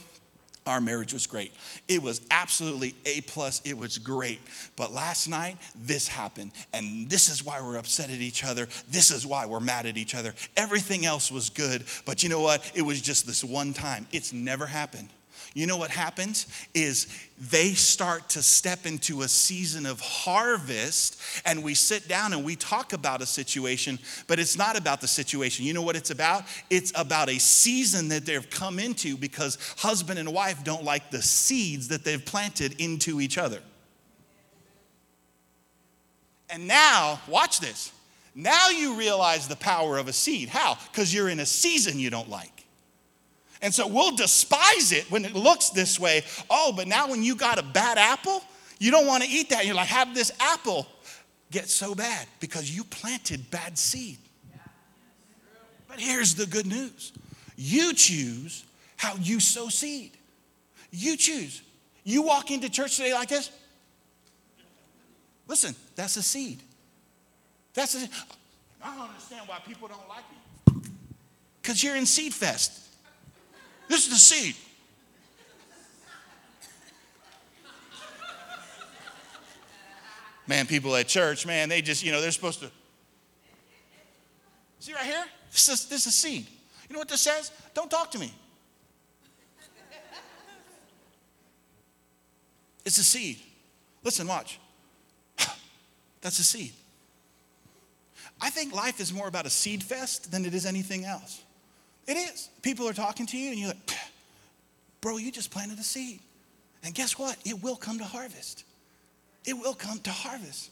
our 0.67 0.81
marriage 0.81 1.13
was 1.13 1.25
great. 1.25 1.53
It 1.87 2.01
was 2.01 2.21
absolutely 2.29 2.93
A 3.05 3.21
plus. 3.21 3.61
It 3.63 3.77
was 3.77 3.97
great. 3.97 4.39
But 4.75 4.91
last 4.91 5.27
night, 5.27 5.57
this 5.75 6.07
happened. 6.07 6.51
And 6.73 7.09
this 7.09 7.29
is 7.29 7.43
why 7.43 7.61
we're 7.61 7.77
upset 7.77 8.09
at 8.09 8.19
each 8.19 8.43
other. 8.43 8.67
This 8.89 9.09
is 9.09 9.25
why 9.25 9.45
we're 9.45 9.61
mad 9.61 9.85
at 9.85 9.97
each 9.97 10.13
other. 10.13 10.33
Everything 10.57 11.05
else 11.05 11.31
was 11.31 11.49
good. 11.49 11.85
But 12.05 12.21
you 12.21 12.29
know 12.29 12.41
what? 12.41 12.69
It 12.75 12.81
was 12.81 13.01
just 13.01 13.25
this 13.25 13.43
one 13.43 13.73
time. 13.73 14.07
It's 14.11 14.33
never 14.33 14.65
happened 14.65 15.09
you 15.57 15.65
know 15.65 15.77
what 15.77 15.89
happens? 15.89 16.45
Is 16.75 17.07
they 17.39 17.69
start 17.71 18.29
to 18.29 18.43
step 18.43 18.85
into 18.85 19.23
a 19.23 19.27
season 19.27 19.87
of 19.87 19.99
harvest 19.99 21.19
and 21.45 21.63
we 21.63 21.73
sit 21.73 22.07
down 22.07 22.33
and 22.33 22.45
we 22.45 22.55
talk 22.55 22.93
about 22.93 23.23
a 23.23 23.25
situation 23.25 23.97
but 24.27 24.37
it's 24.37 24.55
not 24.55 24.77
about 24.77 25.01
the 25.01 25.07
situation. 25.07 25.65
You 25.65 25.73
know 25.73 25.81
what 25.81 25.95
it's 25.95 26.11
about? 26.11 26.43
It's 26.69 26.91
about 26.93 27.29
a 27.29 27.39
season 27.39 28.09
that 28.09 28.23
they've 28.23 28.47
come 28.51 28.77
into 28.77 29.17
because 29.17 29.57
husband 29.79 30.19
and 30.19 30.31
wife 30.31 30.63
don't 30.63 30.83
like 30.83 31.09
the 31.09 31.23
seeds 31.23 31.87
that 31.87 32.03
they've 32.03 32.23
planted 32.23 32.79
into 32.79 33.19
each 33.19 33.39
other. 33.39 33.59
And 36.51 36.67
now 36.67 37.19
watch 37.27 37.59
this. 37.59 37.91
Now 38.35 38.69
you 38.69 38.93
realize 38.93 39.47
the 39.47 39.55
power 39.55 39.97
of 39.97 40.07
a 40.07 40.13
seed. 40.13 40.49
How? 40.49 40.77
Because 40.91 41.11
you're 41.11 41.29
in 41.29 41.39
a 41.39 41.47
season 41.47 41.97
you 41.97 42.11
don't 42.11 42.29
like 42.29 42.56
and 43.61 43.73
so 43.73 43.87
we'll 43.87 44.15
despise 44.15 44.91
it 44.91 45.09
when 45.09 45.25
it 45.25 45.35
looks 45.35 45.69
this 45.69 45.99
way. 45.99 46.23
Oh, 46.49 46.73
but 46.75 46.87
now 46.87 47.09
when 47.09 47.23
you 47.23 47.35
got 47.35 47.57
a 47.57 47.63
bad 47.63 47.97
apple, 47.97 48.43
you 48.79 48.91
don't 48.91 49.07
want 49.07 49.23
to 49.23 49.29
eat 49.29 49.49
that. 49.49 49.65
You're 49.65 49.75
like, 49.75 49.87
have 49.87 50.13
this 50.13 50.31
apple 50.39 50.87
get 51.51 51.69
so 51.69 51.95
bad? 51.95 52.27
Because 52.39 52.75
you 52.75 52.83
planted 52.83 53.49
bad 53.49 53.77
seed. 53.77 54.19
But 55.87 55.99
here's 55.99 56.35
the 56.35 56.45
good 56.45 56.67
news 56.67 57.13
you 57.55 57.93
choose 57.93 58.65
how 58.97 59.15
you 59.15 59.39
sow 59.39 59.69
seed. 59.69 60.11
You 60.91 61.17
choose. 61.17 61.61
You 62.03 62.21
walk 62.21 62.51
into 62.51 62.69
church 62.69 62.97
today 62.97 63.13
like 63.13 63.29
this. 63.29 63.51
Listen, 65.47 65.75
that's 65.95 66.17
a 66.17 66.21
seed. 66.21 66.61
That's 67.73 67.95
a, 67.95 68.07
I 68.81 68.95
don't 68.95 69.07
understand 69.07 69.47
why 69.47 69.59
people 69.65 69.87
don't 69.87 70.07
like 70.07 70.23
me. 70.31 70.81
Because 71.61 71.83
you're 71.83 71.95
in 71.95 72.05
Seed 72.05 72.33
Fest. 72.33 72.86
This 73.87 74.05
is 74.05 74.09
the 74.09 74.15
seed. 74.15 74.55
Man, 80.47 80.65
people 80.65 80.95
at 80.95 81.07
church, 81.07 81.45
man, 81.45 81.67
they 81.67 81.81
just, 81.81 82.03
you 82.03 82.11
know, 82.11 82.21
they're 82.21 82.31
supposed 82.31 82.61
to. 82.61 82.71
See 84.79 84.93
right 84.93 85.03
here? 85.03 85.25
This 85.51 85.67
is, 85.67 85.85
this 85.85 86.01
is 86.01 86.07
a 86.07 86.11
seed. 86.11 86.47
You 86.87 86.93
know 86.93 86.99
what 86.99 87.09
this 87.09 87.21
says? 87.21 87.51
Don't 87.73 87.91
talk 87.91 88.11
to 88.11 88.19
me. 88.19 88.33
It's 92.85 92.97
a 92.97 93.03
seed. 93.03 93.39
Listen, 94.03 94.27
watch. 94.27 94.59
That's 96.21 96.39
a 96.39 96.43
seed. 96.43 96.71
I 98.39 98.49
think 98.49 98.73
life 98.73 99.01
is 99.01 99.11
more 99.11 99.27
about 99.27 99.45
a 99.45 99.49
seed 99.49 99.83
fest 99.83 100.31
than 100.31 100.45
it 100.45 100.53
is 100.53 100.65
anything 100.65 101.03
else. 101.03 101.43
It 102.07 102.15
is. 102.15 102.49
People 102.61 102.87
are 102.87 102.93
talking 102.93 103.25
to 103.27 103.37
you, 103.37 103.51
and 103.51 103.59
you're 103.59 103.67
like, 103.69 103.91
bro, 105.01 105.17
you 105.17 105.31
just 105.31 105.51
planted 105.51 105.77
a 105.77 105.83
seed. 105.83 106.19
And 106.83 106.95
guess 106.95 107.19
what? 107.19 107.37
It 107.45 107.61
will 107.61 107.75
come 107.75 107.97
to 107.97 108.05
harvest. 108.05 108.63
It 109.45 109.53
will 109.53 109.73
come 109.73 109.99
to 109.99 110.11
harvest. 110.11 110.71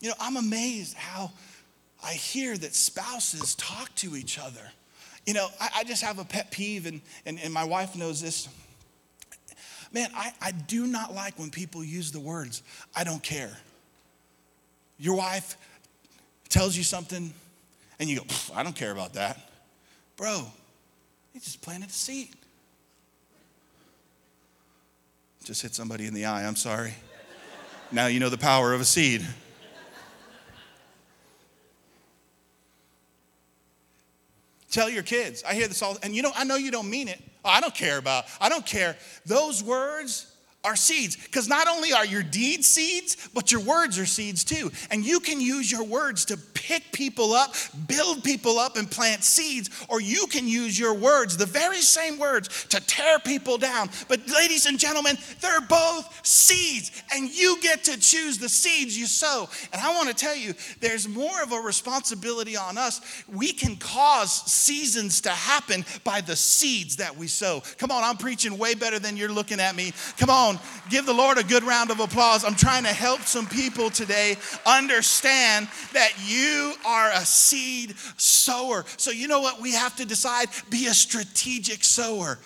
You 0.00 0.10
know, 0.10 0.14
I'm 0.20 0.36
amazed 0.36 0.94
how 0.96 1.32
I 2.02 2.12
hear 2.12 2.56
that 2.56 2.74
spouses 2.74 3.56
talk 3.56 3.92
to 3.96 4.16
each 4.16 4.38
other. 4.38 4.70
You 5.26 5.34
know, 5.34 5.48
I, 5.60 5.70
I 5.78 5.84
just 5.84 6.02
have 6.04 6.18
a 6.18 6.24
pet 6.24 6.50
peeve, 6.50 6.86
and, 6.86 7.00
and, 7.26 7.40
and 7.42 7.52
my 7.52 7.64
wife 7.64 7.96
knows 7.96 8.20
this. 8.20 8.48
Man, 9.92 10.10
I, 10.14 10.32
I 10.40 10.52
do 10.52 10.86
not 10.86 11.14
like 11.14 11.38
when 11.38 11.50
people 11.50 11.82
use 11.82 12.12
the 12.12 12.20
words, 12.20 12.62
I 12.94 13.04
don't 13.04 13.22
care. 13.22 13.56
Your 14.98 15.16
wife 15.16 15.56
tells 16.48 16.76
you 16.76 16.84
something, 16.84 17.32
and 17.98 18.08
you 18.08 18.18
go, 18.18 18.24
I 18.54 18.62
don't 18.62 18.76
care 18.76 18.92
about 18.92 19.14
that. 19.14 19.38
Bro, 20.16 20.46
you 21.32 21.40
just 21.40 21.60
planted 21.62 21.90
a 21.90 21.92
seed. 21.92 22.34
Just 25.44 25.62
hit 25.62 25.74
somebody 25.74 26.06
in 26.06 26.14
the 26.14 26.26
eye, 26.26 26.46
I'm 26.46 26.56
sorry. 26.56 26.94
now 27.90 28.06
you 28.06 28.20
know 28.20 28.28
the 28.28 28.38
power 28.38 28.74
of 28.74 28.80
a 28.80 28.84
seed. 28.84 29.26
Tell 34.70 34.90
your 34.90 35.02
kids. 35.02 35.42
I 35.44 35.54
hear 35.54 35.66
this 35.66 35.82
all, 35.82 35.96
and 36.02 36.14
you 36.14 36.22
know, 36.22 36.32
I 36.36 36.44
know 36.44 36.56
you 36.56 36.70
don't 36.70 36.90
mean 36.90 37.08
it. 37.08 37.20
Oh, 37.44 37.48
I 37.48 37.60
don't 37.60 37.74
care 37.74 37.98
about, 37.98 38.26
I 38.40 38.48
don't 38.48 38.66
care. 38.66 38.96
Those 39.24 39.64
words 39.64 40.27
are 40.64 40.74
seeds 40.74 41.16
because 41.16 41.48
not 41.48 41.68
only 41.68 41.92
are 41.92 42.04
your 42.04 42.22
deeds 42.22 42.66
seeds, 42.66 43.28
but 43.32 43.52
your 43.52 43.60
words 43.60 43.98
are 43.98 44.06
seeds 44.06 44.42
too. 44.44 44.70
And 44.90 45.04
you 45.04 45.20
can 45.20 45.40
use 45.40 45.70
your 45.70 45.84
words 45.84 46.24
to 46.26 46.36
pick 46.36 46.92
people 46.92 47.32
up, 47.32 47.54
build 47.86 48.24
people 48.24 48.58
up, 48.58 48.76
and 48.76 48.90
plant 48.90 49.22
seeds, 49.22 49.70
or 49.88 50.00
you 50.00 50.26
can 50.26 50.46
use 50.48 50.78
your 50.78 50.94
words, 50.94 51.36
the 51.36 51.46
very 51.46 51.80
same 51.80 52.18
words, 52.18 52.66
to 52.66 52.80
tear 52.80 53.18
people 53.20 53.56
down. 53.56 53.88
But, 54.08 54.28
ladies 54.28 54.66
and 54.66 54.78
gentlemen, 54.78 55.16
they're 55.40 55.60
both 55.62 56.26
seeds, 56.26 56.90
and 57.14 57.30
you 57.30 57.60
get 57.62 57.84
to 57.84 57.98
choose 57.98 58.38
the 58.38 58.48
seeds 58.48 58.98
you 58.98 59.06
sow. 59.06 59.48
And 59.72 59.80
I 59.80 59.94
want 59.94 60.08
to 60.08 60.14
tell 60.14 60.36
you, 60.36 60.54
there's 60.80 61.08
more 61.08 61.42
of 61.42 61.52
a 61.52 61.58
responsibility 61.58 62.56
on 62.56 62.76
us. 62.76 63.00
We 63.28 63.52
can 63.52 63.76
cause 63.76 64.32
seasons 64.32 65.20
to 65.22 65.30
happen 65.30 65.84
by 66.04 66.20
the 66.20 66.36
seeds 66.36 66.96
that 66.96 67.16
we 67.16 67.28
sow. 67.28 67.62
Come 67.78 67.90
on, 67.90 68.02
I'm 68.02 68.16
preaching 68.16 68.58
way 68.58 68.74
better 68.74 68.98
than 68.98 69.16
you're 69.16 69.32
looking 69.32 69.60
at 69.60 69.76
me. 69.76 69.92
Come 70.18 70.30
on 70.30 70.47
on, 70.48 70.58
give 70.90 71.06
the 71.06 71.12
Lord 71.12 71.38
a 71.38 71.44
good 71.44 71.62
round 71.62 71.90
of 71.90 72.00
applause. 72.00 72.44
I'm 72.44 72.54
trying 72.54 72.84
to 72.84 72.92
help 72.92 73.20
some 73.20 73.46
people 73.46 73.90
today 73.90 74.36
understand 74.66 75.68
that 75.92 76.12
you 76.26 76.74
are 76.86 77.10
a 77.12 77.24
seed 77.24 77.96
sower. 78.16 78.84
So, 78.96 79.10
you 79.10 79.28
know 79.28 79.40
what 79.40 79.60
we 79.60 79.72
have 79.72 79.96
to 79.96 80.04
decide? 80.04 80.48
Be 80.70 80.86
a 80.86 80.94
strategic 80.94 81.84
sower 81.84 82.38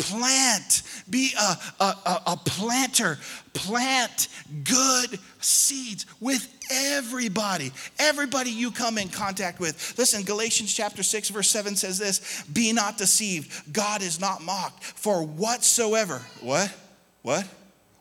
plant, 0.00 0.82
be 1.08 1.32
a, 1.38 1.56
a, 1.82 1.84
a, 1.84 2.22
a, 2.28 2.36
planter, 2.36 3.18
plant 3.52 4.28
good 4.64 5.18
seeds 5.40 6.06
with 6.20 6.48
everybody, 6.70 7.70
everybody 7.98 8.50
you 8.50 8.70
come 8.70 8.98
in 8.98 9.08
contact 9.08 9.60
with. 9.60 9.98
Listen, 9.98 10.22
Galatians 10.22 10.72
chapter 10.72 11.02
6, 11.02 11.28
verse 11.30 11.50
7 11.50 11.76
says 11.76 11.98
this 11.98 12.42
Be 12.52 12.72
not 12.72 12.96
deceived, 12.96 13.72
God 13.72 14.02
is 14.02 14.20
not 14.20 14.42
mocked, 14.42 14.82
for 14.82 15.22
whatsoever, 15.22 16.22
what? 16.40 16.74
What? 17.22 17.46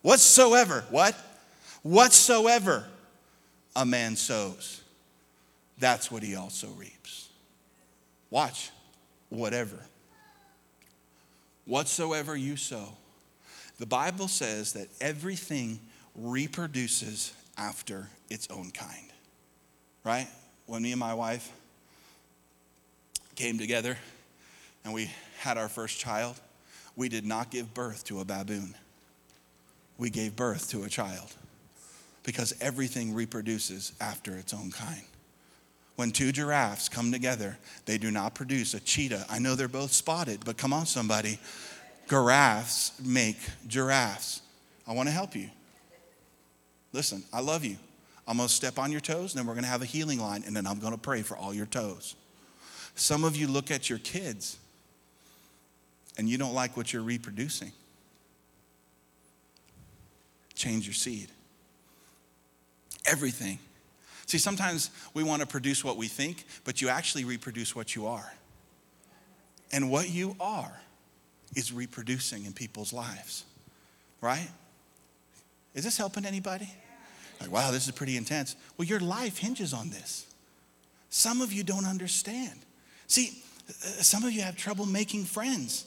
Whatsoever, 0.01 0.86
what? 0.89 1.15
Whatsoever 1.84 2.86
a 3.75 3.86
man 3.86 4.15
sows, 4.15 4.82
that's 5.77 6.12
what 6.12 6.23
he 6.23 6.36
also 6.36 6.67
reaps. 6.69 7.29
Watch, 8.29 8.69
whatever. 9.29 9.77
Whatsoever 11.65 12.36
you 12.36 12.55
sow. 12.55 12.95
The 13.77 13.86
Bible 13.86 14.27
says 14.27 14.73
that 14.73 14.88
everything 14.99 15.79
reproduces 16.15 17.34
after 17.58 18.10
its 18.29 18.47
own 18.49 18.71
kind, 18.71 19.12
right? 20.03 20.27
When 20.65 20.82
me 20.82 20.91
and 20.91 20.99
my 20.99 21.13
wife 21.13 21.51
came 23.36 23.58
together 23.58 23.97
and 24.84 24.93
we 24.93 25.10
had 25.39 25.58
our 25.58 25.69
first 25.69 25.99
child, 25.99 26.39
we 26.95 27.08
did 27.08 27.25
not 27.25 27.51
give 27.51 27.73
birth 27.73 28.03
to 28.05 28.19
a 28.19 28.25
baboon 28.25 28.75
we 30.00 30.10
gave 30.10 30.36
birth 30.36 30.70
to 30.72 30.84
a 30.84 30.90
child 30.90 31.36
because 32.24 32.54
everything 32.62 33.14
reproduces 33.14 33.92
after 34.02 34.36
its 34.36 34.54
own 34.54 34.72
kind. 34.72 35.04
When 35.98 36.12
two 36.12 36.32
giraffes 36.32 36.88
come 36.88 37.12
together, 37.12 37.58
they 37.86 37.98
do 37.98 38.10
not 38.10 38.34
produce 38.34 38.74
a 38.74 38.80
cheetah. 38.80 39.26
I 39.30 39.40
know 39.40 39.56
they're 39.56 39.68
both 39.68 39.92
spotted, 39.92 40.40
but 40.46 40.58
come 40.58 40.72
on, 40.72 40.86
somebody. 40.86 41.38
Giraffes 42.08 42.94
make 43.04 43.38
giraffes. 43.68 44.42
I 44.88 44.94
want 44.94 45.10
to 45.10 45.14
help 45.14 45.36
you. 45.36 45.50
Listen, 46.94 47.22
I 47.34 47.42
love 47.42 47.66
you. 47.66 47.76
I'm 48.26 48.38
going 48.38 48.48
to 48.48 48.54
step 48.54 48.80
on 48.80 48.92
your 48.92 49.02
toes, 49.02 49.34
and 49.34 49.40
then 49.40 49.46
we're 49.46 49.54
going 49.54 49.66
to 49.66 49.70
have 49.70 49.82
a 49.82 49.86
healing 49.86 50.20
line, 50.20 50.44
and 50.48 50.56
then 50.56 50.66
I'm 50.66 50.80
going 50.80 50.94
to 50.94 51.00
pray 51.00 51.22
for 51.22 51.36
all 51.36 51.54
your 51.54 51.66
toes. 51.66 52.16
Some 52.96 53.24
of 53.24 53.36
you 53.36 53.48
look 53.48 53.70
at 53.72 53.90
your 53.90 54.00
kids 54.00 54.58
and 56.18 56.28
you 56.28 56.38
don't 56.38 56.54
like 56.54 56.76
what 56.76 56.92
you're 56.92 57.02
reproducing 57.02 57.72
change 60.60 60.86
your 60.86 60.93
seed. 60.93 61.30
Everything. 63.06 63.58
See, 64.26 64.38
sometimes 64.38 64.91
we 65.13 65.24
want 65.24 65.41
to 65.41 65.48
produce 65.48 65.84
what 65.84 65.98
we 65.98 66.08
think, 66.08 66.45
but 66.65 66.82
you 66.82 66.89
actually 66.89 67.24
reproduce 67.24 67.76
what 67.76 67.95
you 67.95 68.06
are. 68.06 68.32
And 69.72 69.89
what 69.89 70.10
you 70.10 70.36
are 70.39 70.80
is 71.56 71.72
reproducing 71.72 72.45
in 72.45 72.54
people's 72.54 72.93
lives, 72.93 73.45
right? 74.22 74.50
Is 75.74 75.84
this 75.84 75.98
helping 75.98 76.26
anybody? 76.26 76.69
Like, 77.39 77.52
wow, 77.52 77.72
this 77.72 77.88
is 77.88 77.93
pretty 77.93 78.17
intense. 78.17 78.56
Well, 78.78 78.88
your 78.88 79.00
life 79.00 79.38
hinges 79.38 79.74
on 79.74 79.89
this. 79.89 80.28
Some 81.10 81.41
of 81.41 81.54
you 81.54 81.63
don't 81.63 81.86
understand. 81.86 82.60
See, 83.08 83.41
uh, 83.69 83.72
some 84.02 84.24
of 84.24 84.32
you 84.32 84.41
have 84.41 84.58
trouble 84.58 84.86
making 84.86 85.24
friends. 85.24 85.86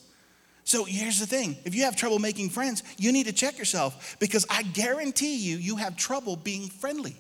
So 0.65 0.85
here's 0.85 1.19
the 1.19 1.27
thing 1.27 1.57
if 1.65 1.75
you 1.75 1.85
have 1.85 1.97
trouble 1.97 2.19
making 2.19 2.51
friends, 2.51 2.83
you 2.97 3.13
need 3.13 3.27
to 3.27 3.33
check 3.33 3.59
yourself 3.59 4.17
because 4.21 4.47
I 4.49 4.63
guarantee 4.63 5.37
you, 5.37 5.57
you 5.57 5.77
have 5.77 5.97
trouble 5.97 6.37
being 6.37 6.69
friendly. 6.69 7.17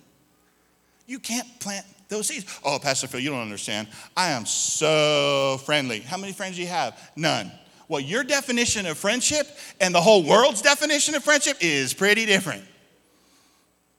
You 1.07 1.19
can't 1.19 1.49
plant 1.61 1.85
those 2.09 2.29
seeds. 2.29 2.61
Oh, 2.65 2.79
Pastor 2.81 3.09
Phil, 3.09 3.21
you 3.21 3.31
don't 3.31 3.43
understand. 3.43 3.89
I 4.17 4.31
am 4.31 4.47
so 4.47 5.61
friendly. 5.65 6.01
How 6.01 6.17
many 6.17 6.33
friends 6.33 6.57
do 6.57 6.63
you 6.63 6.69
have? 6.69 6.99
None. 7.17 7.51
Well, 7.89 8.01
your 8.01 8.25
definition 8.25 8.87
of 8.87 8.97
friendship 8.97 9.47
and 9.81 9.95
the 9.95 10.01
whole 10.01 10.23
world's 10.23 10.63
definition 10.63 11.15
of 11.15 11.25
friendship 11.25 11.59
is 11.61 11.93
pretty 11.93 12.25
different. 12.25 12.63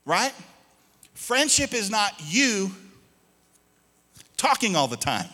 Right? 0.05 0.33
Friendship 1.13 1.73
is 1.73 1.89
not 1.91 2.13
you 2.23 2.71
talking 4.37 4.75
all 4.75 4.87
the 4.87 4.97
time. 4.97 5.27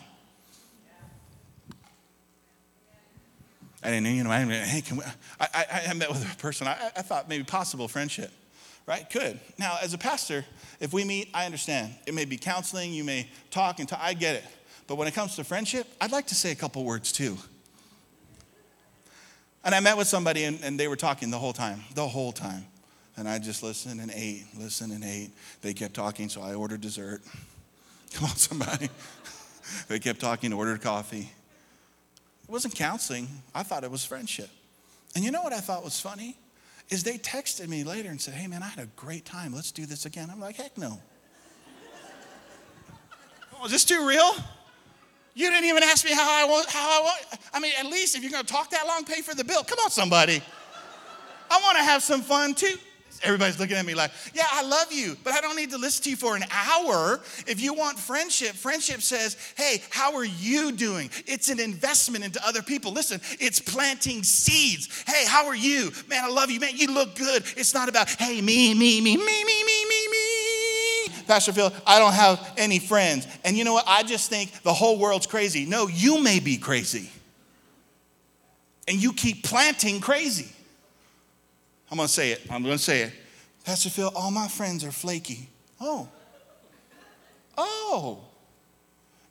I 3.82 3.90
didn't, 3.90 4.14
you 4.14 4.24
know, 4.24 4.30
I 4.30 4.44
didn't, 4.44 4.66
hey, 4.66 4.80
can 4.82 4.98
we, 4.98 5.04
I, 5.40 5.48
I, 5.54 5.82
I 5.88 5.94
met 5.94 6.10
with 6.10 6.30
a 6.30 6.36
person, 6.36 6.66
I, 6.66 6.90
I 6.96 7.02
thought 7.02 7.28
maybe 7.28 7.44
possible 7.44 7.88
friendship, 7.88 8.30
right? 8.86 9.08
Could. 9.08 9.40
Now, 9.58 9.78
as 9.82 9.94
a 9.94 9.98
pastor, 9.98 10.44
if 10.80 10.92
we 10.92 11.04
meet, 11.04 11.30
I 11.32 11.46
understand. 11.46 11.94
It 12.06 12.14
may 12.14 12.26
be 12.26 12.36
counseling, 12.36 12.92
you 12.92 13.04
may 13.04 13.28
talk 13.50 13.78
and 13.78 13.88
talk, 13.88 14.00
I 14.02 14.12
get 14.14 14.36
it. 14.36 14.44
But 14.86 14.96
when 14.96 15.08
it 15.08 15.14
comes 15.14 15.36
to 15.36 15.44
friendship, 15.44 15.86
I'd 16.00 16.12
like 16.12 16.26
to 16.26 16.34
say 16.34 16.50
a 16.50 16.54
couple 16.54 16.84
words 16.84 17.12
too. 17.12 17.38
And 19.64 19.74
I 19.74 19.80
met 19.80 19.96
with 19.96 20.08
somebody 20.08 20.44
and, 20.44 20.58
and 20.62 20.80
they 20.80 20.88
were 20.88 20.96
talking 20.96 21.30
the 21.30 21.38
whole 21.38 21.52
time, 21.52 21.82
the 21.94 22.06
whole 22.06 22.32
time. 22.32 22.66
And 23.16 23.28
I 23.28 23.38
just 23.38 23.62
listened 23.62 24.00
and 24.00 24.10
ate, 24.14 24.46
listened 24.58 24.92
and 24.92 25.04
ate. 25.04 25.30
They 25.60 25.74
kept 25.74 25.94
talking, 25.94 26.28
so 26.28 26.40
I 26.40 26.54
ordered 26.54 26.80
dessert. 26.80 27.20
Come 28.14 28.24
on, 28.24 28.36
somebody. 28.36 28.88
they 29.88 29.98
kept 29.98 30.20
talking, 30.20 30.52
ordered 30.52 30.80
coffee. 30.80 31.30
It 32.50 32.52
wasn't 32.52 32.74
counseling. 32.74 33.28
I 33.54 33.62
thought 33.62 33.84
it 33.84 33.92
was 33.92 34.04
friendship. 34.04 34.50
And 35.14 35.24
you 35.24 35.30
know 35.30 35.40
what 35.40 35.52
I 35.52 35.60
thought 35.60 35.84
was 35.84 36.00
funny? 36.00 36.36
Is 36.88 37.04
they 37.04 37.16
texted 37.16 37.68
me 37.68 37.84
later 37.84 38.08
and 38.08 38.20
said, 38.20 38.34
Hey 38.34 38.48
man, 38.48 38.60
I 38.60 38.66
had 38.66 38.82
a 38.82 38.88
great 38.96 39.24
time. 39.24 39.54
Let's 39.54 39.70
do 39.70 39.86
this 39.86 40.04
again. 40.04 40.30
I'm 40.32 40.40
like, 40.40 40.56
heck 40.56 40.76
no. 40.76 41.00
oh, 43.54 43.66
is 43.66 43.70
this 43.70 43.84
too 43.84 44.04
real? 44.04 44.32
You 45.34 45.48
didn't 45.48 45.66
even 45.66 45.84
ask 45.84 46.04
me 46.04 46.12
how 46.12 46.28
I 46.28 46.44
want, 46.44 46.68
how 46.68 47.00
I 47.00 47.04
want. 47.04 47.40
I 47.54 47.60
mean, 47.60 47.70
at 47.78 47.86
least 47.86 48.16
if 48.16 48.22
you're 48.24 48.32
gonna 48.32 48.42
talk 48.42 48.70
that 48.70 48.84
long, 48.84 49.04
pay 49.04 49.22
for 49.22 49.36
the 49.36 49.44
bill. 49.44 49.62
Come 49.62 49.78
on, 49.84 49.90
somebody. 49.92 50.42
I 51.52 51.60
wanna 51.62 51.84
have 51.84 52.02
some 52.02 52.20
fun 52.20 52.54
too. 52.54 52.74
Everybody's 53.22 53.58
looking 53.58 53.76
at 53.76 53.84
me 53.84 53.94
like, 53.94 54.10
yeah, 54.32 54.46
I 54.50 54.62
love 54.62 54.90
you, 54.90 55.16
but 55.22 55.34
I 55.34 55.40
don't 55.40 55.56
need 55.56 55.70
to 55.70 55.78
listen 55.78 56.04
to 56.04 56.10
you 56.10 56.16
for 56.16 56.36
an 56.36 56.44
hour. 56.50 57.20
If 57.46 57.60
you 57.60 57.74
want 57.74 57.98
friendship, 57.98 58.54
friendship 58.54 59.02
says, 59.02 59.36
hey, 59.56 59.82
how 59.90 60.14
are 60.16 60.24
you 60.24 60.72
doing? 60.72 61.10
It's 61.26 61.50
an 61.50 61.60
investment 61.60 62.24
into 62.24 62.40
other 62.46 62.62
people. 62.62 62.92
Listen, 62.92 63.20
it's 63.38 63.60
planting 63.60 64.22
seeds. 64.22 65.04
Hey, 65.06 65.26
how 65.26 65.46
are 65.46 65.56
you? 65.56 65.92
Man, 66.08 66.24
I 66.24 66.28
love 66.28 66.50
you. 66.50 66.60
Man, 66.60 66.76
you 66.76 66.92
look 66.92 67.14
good. 67.14 67.44
It's 67.56 67.74
not 67.74 67.90
about, 67.90 68.08
hey, 68.08 68.40
me, 68.40 68.72
me, 68.72 69.00
me, 69.00 69.16
me, 69.16 69.44
me, 69.44 69.64
me, 69.64 69.84
me, 69.88 70.08
me. 70.10 71.24
Pastor 71.26 71.52
Phil, 71.52 71.72
I 71.86 71.98
don't 71.98 72.14
have 72.14 72.54
any 72.56 72.78
friends. 72.78 73.28
And 73.44 73.56
you 73.56 73.64
know 73.64 73.74
what? 73.74 73.84
I 73.86 74.02
just 74.02 74.30
think 74.30 74.62
the 74.62 74.72
whole 74.72 74.98
world's 74.98 75.26
crazy. 75.26 75.66
No, 75.66 75.88
you 75.88 76.22
may 76.22 76.40
be 76.40 76.56
crazy. 76.56 77.10
And 78.88 79.00
you 79.00 79.12
keep 79.12 79.44
planting 79.44 80.00
crazy. 80.00 80.50
I'm 81.90 81.96
going 81.96 82.06
to 82.06 82.12
say 82.12 82.32
it. 82.32 82.42
I'm 82.50 82.62
going 82.62 82.76
to 82.76 82.82
say 82.82 83.02
it. 83.02 83.12
Pastor 83.64 83.90
Phil, 83.90 84.10
all 84.14 84.30
my 84.30 84.48
friends 84.48 84.84
are 84.84 84.92
flaky. 84.92 85.48
Oh. 85.80 86.08
Oh. 87.58 88.20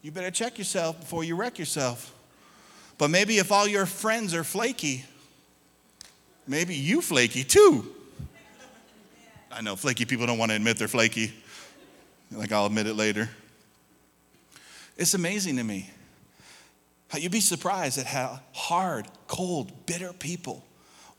You 0.01 0.11
better 0.11 0.31
check 0.31 0.57
yourself 0.57 0.99
before 0.99 1.23
you 1.23 1.35
wreck 1.35 1.57
yourself. 1.57 2.13
But 2.97 3.09
maybe 3.09 3.37
if 3.37 3.51
all 3.51 3.67
your 3.67 3.85
friends 3.85 4.33
are 4.33 4.43
flaky, 4.43 5.05
maybe 6.47 6.75
you 6.75 7.01
flaky 7.01 7.43
too. 7.43 7.85
I 9.51 9.61
know 9.61 9.75
flaky 9.75 10.05
people 10.05 10.25
don't 10.25 10.37
want 10.37 10.51
to 10.51 10.55
admit 10.55 10.77
they're 10.77 10.87
flaky. 10.87 11.33
Like 12.31 12.51
I'll 12.51 12.65
admit 12.65 12.87
it 12.87 12.93
later. 12.93 13.29
It's 14.97 15.13
amazing 15.13 15.57
to 15.57 15.63
me 15.63 15.89
you'd 17.17 17.31
be 17.31 17.39
surprised 17.39 17.97
at 17.97 18.05
how 18.05 18.39
hard, 18.53 19.07
cold, 19.27 19.85
bitter 19.85 20.13
people 20.13 20.63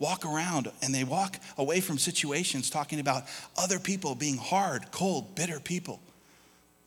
walk 0.01 0.25
around 0.25 0.69
and 0.81 0.93
they 0.93 1.05
walk 1.05 1.39
away 1.57 1.79
from 1.79 1.97
situations 1.97 2.69
talking 2.69 2.99
about 2.99 3.23
other 3.57 3.79
people 3.79 4.15
being 4.15 4.37
hard, 4.37 4.91
cold, 4.91 5.35
bitter 5.35 5.59
people. 5.59 6.01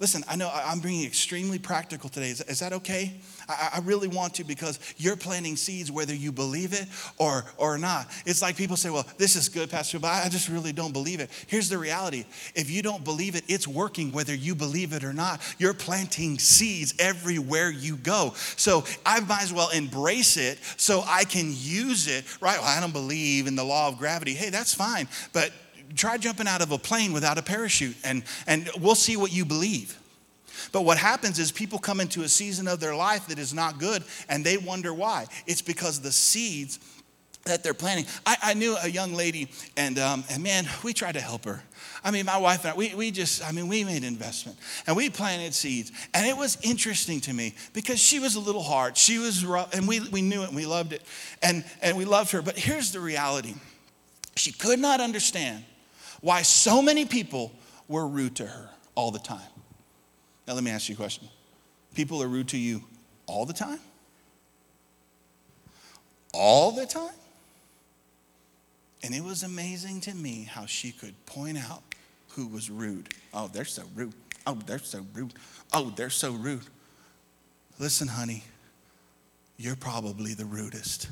Listen, 0.05 0.23
I 0.29 0.37
know 0.37 0.51
I'm 0.53 0.81
being 0.81 1.07
extremely 1.07 1.59
practical 1.59 2.11
today. 2.11 2.29
Is, 2.29 2.43
is 2.43 2.61
that 2.61 2.75
okay? 2.75 3.14
I, 3.49 3.71
I, 3.77 3.79
really 3.85 4.07
want 4.07 4.35
to 4.35 4.45
because 4.45 4.79
you're 4.99 5.17
planting 5.17 5.57
seeds 5.57 5.90
whether 5.90 6.14
you 6.14 6.31
believe 6.31 6.75
it 6.75 6.87
or, 7.17 7.47
or 7.57 7.79
not. 7.79 8.07
It's 8.27 8.43
like 8.43 8.55
people 8.55 8.77
say, 8.77 8.90
well, 8.90 9.07
this 9.17 9.35
is 9.35 9.49
good, 9.49 9.71
Pastor, 9.71 9.99
but 9.99 10.09
I 10.09 10.29
just 10.29 10.51
really 10.51 10.75
don't 10.75 10.93
believe 10.93 11.21
it. 11.21 11.31
Here's 11.47 11.71
the 11.71 11.79
reality 11.79 12.27
if 12.55 12.71
you 12.71 12.83
don't 12.83 13.03
believe 13.03 13.35
it, 13.35 13.45
it's 13.49 13.67
working 13.67 14.12
whether 14.12 14.35
you 14.35 14.55
believe 14.55 14.93
it 14.93 15.05
or 15.05 15.14
not. 15.14 15.40
You're 15.59 15.73
planting 15.73 16.38
seeds 16.38 16.95
everywhere 16.99 17.71
you 17.71 17.97
go. 17.97 18.35
So 18.57 18.85
I 19.07 19.21
might 19.21 19.45
as 19.45 19.55
well 19.55 19.71
embrace 19.71 20.37
it 20.37 20.59
so 20.77 21.03
I 21.07 21.25
can 21.25 21.47
use 21.49 22.09
it, 22.09 22.27
right? 22.43 22.59
Well, 22.59 22.69
I 22.69 22.79
don't 22.79 22.93
believe 22.93 23.47
in 23.47 23.57
the 23.57 23.64
law 23.64 23.88
of 23.88 23.97
gravity. 23.97 24.35
Hey, 24.35 24.51
that's 24.51 24.75
fine. 24.75 25.09
But 25.33 25.51
try 25.94 26.18
jumping 26.18 26.49
out 26.49 26.62
of 26.62 26.73
a 26.73 26.79
plane 26.79 27.12
without 27.12 27.38
a 27.38 27.42
parachute 27.42 27.97
and, 28.05 28.23
and 28.47 28.70
we'll 28.81 28.94
see 28.94 29.16
what 29.16 29.33
you 29.33 29.44
believe. 29.44 29.99
But 30.73 30.83
what 30.83 30.99
happens 30.99 31.38
is 31.38 31.53
people 31.53 31.79
come 31.79 32.01
into 32.01 32.23
a 32.23 32.29
season 32.29 32.68
of 32.68 32.81
their 32.81 32.94
life 32.94 33.27
that 33.29 33.38
is 33.38 33.53
not 33.53 33.79
good 33.79 34.05
and 34.29 34.44
they 34.44 34.57
wonder 34.57 34.94
why. 34.94 35.27
It's 35.47 35.62
because 35.62 36.01
the 36.01 36.12
seeds 36.12 36.79
that 37.44 37.62
they're 37.62 37.75
planting. 37.75 38.07
I, 38.25 38.37
I 38.42 38.55
knew 38.55 38.77
a 38.83 38.88
young 38.88 39.12
lady, 39.12 39.49
and, 39.77 39.99
um, 39.99 40.25
and 40.31 40.42
man, 40.42 40.66
we 40.83 40.92
tried 40.92 41.12
to 41.12 41.20
help 41.20 41.44
her. 41.44 41.62
I 42.03 42.11
mean, 42.11 42.27
my 42.27 42.38
wife 42.38 42.64
and 42.64 42.73
I, 42.73 42.77
we, 42.77 42.94
we 42.94 43.11
just, 43.11 43.47
I 43.47 43.53
mean, 43.53 43.68
we 43.68 43.85
made 43.85 44.05
investment 44.05 44.59
and 44.87 44.97
we 44.97 45.09
planted 45.11 45.55
seeds. 45.55 45.92
And 46.12 46.27
it 46.27 46.37
was 46.37 46.59
interesting 46.62 47.20
to 47.23 47.33
me 47.33 47.55
because 47.73 47.99
she 47.99 48.18
was 48.18 48.35
a 48.35 48.40
little 48.40 48.62
hard. 48.62 48.97
She 48.97 49.18
was 49.18 49.44
rough, 49.44 49.75
and 49.75 49.87
we, 49.87 50.01
we 50.01 50.23
knew 50.23 50.42
it 50.42 50.49
and 50.49 50.57
we 50.57 50.66
loved 50.66 50.92
it. 50.92 51.03
And, 51.42 51.64
and 51.83 51.97
we 51.97 52.05
loved 52.05 52.31
her. 52.33 52.42
But 52.42 52.59
here's 52.59 52.92
the 52.92 53.01
reality 53.01 53.55
she 54.37 54.53
could 54.53 54.79
not 54.79 55.01
understand 55.01 55.64
why 56.25 56.41
so 56.41 56.81
many 56.81 57.05
people 57.05 57.53
were 57.87 58.09
rude 58.09 58.35
to 58.37 58.47
her 58.47 58.71
all 58.95 59.11
the 59.11 59.19
time. 59.19 59.47
Now, 60.49 60.55
let 60.55 60.65
me 60.65 60.71
ask 60.71 60.89
you 60.89 60.95
a 60.95 60.97
question 60.97 61.29
people 61.95 62.23
are 62.23 62.27
rude 62.27 62.49
to 62.49 62.57
you 62.57 62.83
all 63.27 63.45
the 63.45 63.53
time? 63.53 63.79
All 66.33 66.73
the 66.73 66.87
time? 66.87 67.13
And 69.03 69.15
it 69.15 69.23
was 69.23 69.43
amazing 69.43 70.01
to 70.03 70.15
me 70.15 70.49
how 70.51 70.65
she 70.65 70.93
could 70.93 71.15
point 71.27 71.59
out 71.59 71.83
who 72.31 72.47
was 72.47 72.71
rude. 72.71 73.11
Oh, 73.35 73.49
they're 73.49 73.67
so 73.67 73.83
rude. 73.95 74.15
Oh, 74.47 74.59
they're 74.65 74.79
so 74.79 75.05
rude. 75.13 75.35
Oh, 75.75 75.93
they're 75.95 76.09
so 76.09 76.33
rude. 76.33 76.65
Listen, 77.79 78.09
honey, 78.09 78.45
you're 79.59 79.77
probably 79.77 80.33
the 80.33 80.47
rudest. 80.47 81.09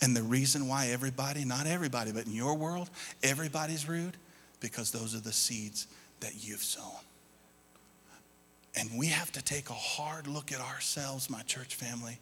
And 0.00 0.16
the 0.16 0.22
reason 0.22 0.68
why 0.68 0.88
everybody, 0.88 1.44
not 1.44 1.66
everybody, 1.66 2.12
but 2.12 2.26
in 2.26 2.32
your 2.32 2.54
world, 2.54 2.88
everybody's 3.22 3.88
rude, 3.88 4.16
because 4.60 4.90
those 4.90 5.14
are 5.14 5.20
the 5.20 5.32
seeds 5.32 5.86
that 6.20 6.32
you've 6.46 6.62
sown. 6.62 7.00
And 8.76 8.90
we 8.96 9.06
have 9.06 9.32
to 9.32 9.42
take 9.42 9.70
a 9.70 9.74
hard 9.74 10.28
look 10.28 10.52
at 10.52 10.60
ourselves, 10.60 11.28
my 11.28 11.42
church 11.42 11.74
family, 11.74 12.18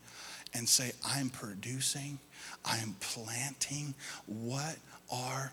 and 0.54 0.66
say, 0.66 0.92
I'm 1.06 1.28
producing, 1.28 2.18
I'm 2.64 2.96
planting. 3.00 3.94
What 4.26 4.76
are 5.12 5.52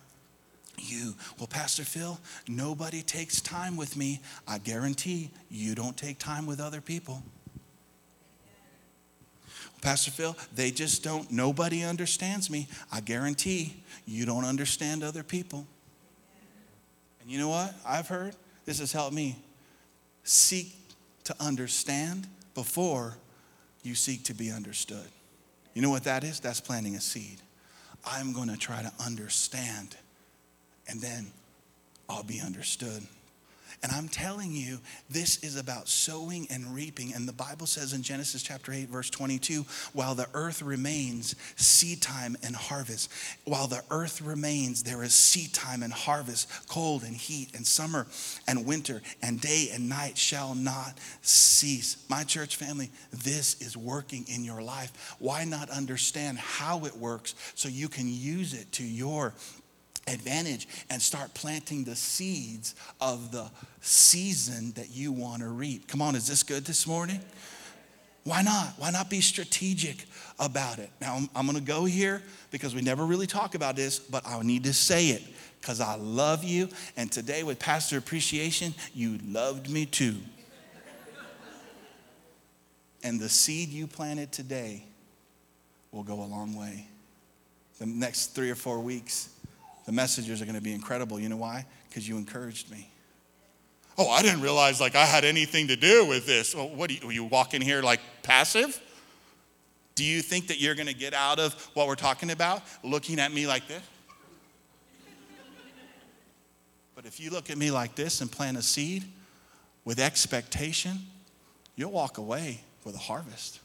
you? 0.77 1.15
Well, 1.38 1.47
Pastor 1.47 1.83
Phil, 1.83 2.19
nobody 2.47 3.01
takes 3.01 3.41
time 3.41 3.75
with 3.75 3.97
me. 3.97 4.21
I 4.47 4.59
guarantee 4.59 5.31
you 5.49 5.75
don't 5.75 5.97
take 5.97 6.19
time 6.19 6.45
with 6.45 6.62
other 6.62 6.79
people. 6.79 7.21
Pastor 9.84 10.12
Phil, 10.12 10.36
they 10.56 10.72
just 10.72 11.04
don't, 11.04 11.30
nobody 11.30 11.84
understands 11.84 12.50
me. 12.50 12.69
I 12.89 13.02
guarantee 13.02 13.84
you 14.08 14.26
don't 14.26 14.46
understand 14.46 15.04
other 15.04 15.24
people. 15.24 15.67
And 17.22 17.30
you 17.30 17.38
know 17.38 17.50
what? 17.50 17.76
I've 17.86 18.08
heard, 18.08 18.34
this 18.65 18.80
has 18.80 18.93
helped 18.93 19.13
me. 19.13 19.36
Seek 20.24 20.74
to 21.26 21.36
understand 21.38 22.28
before 22.56 23.17
you 23.84 23.93
seek 23.93 24.24
to 24.24 24.34
be 24.34 24.52
understood. 24.52 25.08
You 25.74 25.82
know 25.82 25.89
what 25.89 26.06
that 26.06 26.24
is? 26.24 26.39
That's 26.39 26.62
planting 26.62 26.96
a 26.96 27.02
seed. 27.02 27.41
I'm 28.06 28.32
going 28.32 28.50
to 28.50 28.58
try 28.58 28.82
to 28.82 28.91
understand, 29.06 29.98
and 30.88 31.02
then 31.02 31.28
I'll 32.08 32.24
be 32.24 32.39
understood. 32.39 33.04
And 33.84 33.91
I'm 33.91 34.08
telling 34.08 34.54
you, 34.54 34.80
this 35.10 35.43
is 35.43 35.58
about 35.58 35.89
sowing 35.89 36.48
and 36.50 36.74
reaping. 36.74 37.13
And 37.13 37.28
the 37.28 37.34
Bible 37.34 37.67
says 37.67 37.91
in 37.91 38.02
Genesis 38.02 38.41
chapter 38.41 38.72
8, 38.72 38.88
verse 38.88 39.10
22, 39.10 39.65
while 39.91 40.15
the 40.15 40.28
earth 40.34 40.62
remains, 40.62 41.36
seed 41.58 42.02
time 42.02 42.38
and 42.43 42.56
harvest. 42.56 43.12
While 43.43 43.67
the 43.67 43.84
earth 43.91 44.22
remains, 44.22 44.84
there 44.84 45.04
is 45.04 45.13
seed 45.13 45.54
time 45.54 45.84
and 45.84 45.91
harvest, 45.91 46.50
cold 46.69 47.04
and 47.04 47.13
heat, 47.13 47.50
and 47.54 47.67
summer 47.67 48.08
and 48.48 48.65
winter, 48.65 49.02
and 49.22 49.41
day 49.41 49.67
and 49.74 49.89
night 49.89 50.17
shall 50.17 50.56
not 50.56 50.98
cease. 51.22 52.06
My 52.10 52.24
church 52.24 52.56
family, 52.56 52.89
this 53.12 53.62
is 53.62 53.76
working 53.76 54.26
in 54.30 54.46
your 54.46 54.62
life. 54.62 55.15
Why 55.19 55.43
not 55.43 55.69
understand 55.69 56.38
how 56.38 56.86
it 56.86 56.96
works 56.96 57.36
so 57.54 57.67
you 57.67 57.89
can 57.89 58.08
use 58.08 58.54
it 58.54 58.72
to 58.74 58.84
your 58.86 59.34
advantage 60.08 60.68
and 60.89 61.02
start 61.02 61.34
planting 61.34 61.84
the 61.84 61.96
seeds 61.96 62.76
of 63.00 63.32
the 63.32 63.50
season 63.82 64.72
that 64.74 64.92
you 64.92 65.12
want 65.12 65.42
to 65.42 65.48
reap. 65.48 65.88
Come 65.88 66.02
on, 66.02 66.16
is 66.16 66.28
this 66.28 66.44
good 66.44 66.66
this 66.66 66.86
morning? 66.86 67.20
Why 68.24 68.42
not? 68.42 68.74
Why 68.78 68.89
not 68.89 69.10
be 69.10 69.22
strategic 69.22 70.06
about 70.39 70.80
it? 70.80 70.89
Now, 71.02 71.16
I'm, 71.16 71.30
I'm 71.36 71.46
going 71.46 71.58
to 71.58 71.63
go 71.63 71.84
here 71.86 72.22
because 72.52 72.74
we 72.74 72.82
never 72.82 73.06
really 73.06 73.28
talk 73.28 73.54
about 73.54 73.76
this, 73.76 74.00
but 74.00 74.26
I 74.26 74.42
need 74.44 74.63
to 74.63 74.74
say 74.74 75.10
it 75.10 75.24
because 75.60 75.82
I 75.82 75.96
love 75.96 76.44
you. 76.44 76.70
And 76.96 77.12
today, 77.12 77.44
with 77.44 77.60
Pastor 77.60 77.98
Appreciation, 77.98 78.74
you 78.94 79.20
loved 79.26 79.70
me 79.70 79.86
too. 79.86 80.16
and 83.04 83.20
the 83.20 83.30
seed 83.30 83.70
you 83.70 83.88
planted 83.88 84.32
today 84.32 84.86
will 85.92 86.04
go 86.04 86.22
a 86.22 86.26
long 86.26 86.56
way. 86.56 86.88
The 87.80 87.86
next 87.86 88.28
three 88.28 88.50
or 88.50 88.56
four 88.56 88.80
weeks, 88.80 89.30
the 89.86 89.91
messages 89.91 90.41
are 90.41 90.46
going 90.46 90.56
to 90.56 90.62
be 90.62 90.74
incredible. 90.74 91.20
You 91.20 91.30
know 91.30 91.38
why? 91.38 91.66
Because 91.89 92.07
you 92.07 92.18
encouraged 92.18 92.72
me. 92.72 92.89
Oh, 93.97 94.10
I 94.10 94.22
didn't 94.22 94.41
realize 94.41 94.82
like 94.82 94.95
I 94.95 95.05
had 95.05 95.24
anything 95.24 95.68
to 95.68 95.76
do 95.76 96.05
with 96.05 96.26
this. 96.26 96.55
Well, 96.55 96.70
what 96.70 96.89
do 96.89 96.95
you, 96.95 97.12
you 97.12 97.24
walk 97.26 97.53
in 97.53 97.62
here 97.62 97.82
like 97.82 97.99
passive? 98.24 98.82
Do 99.95 100.03
you 100.03 100.22
think 100.22 100.47
that 100.47 100.60
you're 100.60 100.74
going 100.74 100.88
to 100.88 100.95
get 100.95 101.14
out 101.14 101.39
of 101.39 101.53
what 101.76 101.88
we're 101.88 101.95
talking 101.95 102.32
about 102.32 102.64
looking 102.84 103.20
at 103.20 103.32
me 103.32 103.45
like 103.45 103.68
this? 103.68 103.84
But 106.95 107.05
if 107.05 107.20
you 107.20 107.30
look 107.30 107.49
at 107.49 107.57
me 107.57 107.70
like 107.70 107.95
this 107.95 108.22
and 108.22 108.32
plant 108.32 108.57
a 108.57 108.62
seed 108.62 109.03
with 109.86 109.99
expectation, 109.99 110.99
you'll 111.76 111.91
walk 111.91 112.18
away 112.18 112.62
with 112.86 112.95
a 112.95 112.99
harvest. 112.99 113.60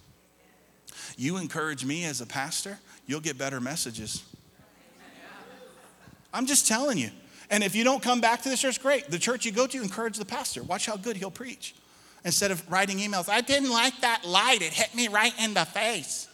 You 1.16 1.36
encourage 1.36 1.84
me 1.84 2.05
as 2.05 2.20
a 2.20 2.26
pastor, 2.26 2.78
you'll 3.07 3.20
get 3.20 3.38
better 3.38 3.61
messages. 3.61 4.24
I'm 6.33 6.47
just 6.47 6.66
telling 6.66 6.99
you. 6.99 7.11
And 7.51 7.64
if 7.64 7.74
you 7.74 7.85
don't 7.85 8.03
come 8.03 8.20
back 8.20 8.43
to 8.43 8.51
the 8.51 8.57
church, 8.57 8.81
great. 8.83 9.11
The 9.11 9.18
church 9.18 9.47
you 9.47 9.53
go 9.53 9.66
to, 9.66 9.83
encourage 9.83 10.18
the 10.18 10.24
pastor. 10.24 10.62
Watch 10.62 10.87
how 10.87 10.97
good 10.97 11.16
he'll 11.16 11.31
preach. 11.31 11.74
Instead 12.24 12.51
of 12.51 12.70
writing 12.70 12.99
emails, 12.99 13.29
I 13.29 13.41
didn't 13.41 13.70
like 13.70 14.01
that 14.01 14.24
light, 14.24 14.61
it 14.61 14.72
hit 14.72 14.95
me 14.95 15.09
right 15.09 15.33
in 15.41 15.55
the 15.55 15.64
face. 15.64 16.29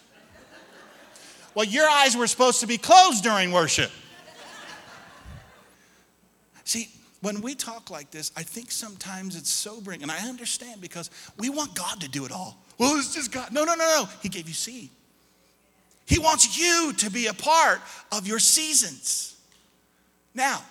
Well, 1.55 1.67
your 1.67 1.89
eyes 1.89 2.17
were 2.17 2.27
supposed 2.27 2.61
to 2.61 2.67
be 2.67 2.79
closed 2.79 3.23
during 3.23 3.53
worship. 3.53 3.91
See, 6.65 6.89
when 7.21 7.43
we 7.43 7.55
talk 7.55 7.91
like 7.91 8.11
this, 8.11 8.33
I 8.37 8.43
think 8.43 8.73
sometimes 8.73 9.37
it's 9.37 9.51
sobering, 9.51 10.03
and 10.03 10.11
I 10.11 10.19
understand 10.29 10.81
because 10.81 11.11
we 11.39 11.49
want 11.49 11.75
God 11.75 12.01
to 12.01 12.09
do 12.09 12.25
it 12.25 12.33
all. 12.33 12.59
Well, 12.79 12.97
it's 12.97 13.15
just 13.15 13.31
God. 13.31 13.53
No, 13.53 13.65
no, 13.65 13.75
no, 13.75 13.85
no. 13.85 14.09
He 14.21 14.29
gave 14.29 14.49
you 14.49 14.55
seed. 14.55 14.91
He 16.07 16.19
wants 16.19 16.59
you 16.59 16.93
to 16.95 17.11
be 17.11 17.29
a 17.29 17.35
part 17.35 17.81
of 18.11 18.27
your 18.27 18.39
seasons. 18.39 19.34
Now, 20.35 20.63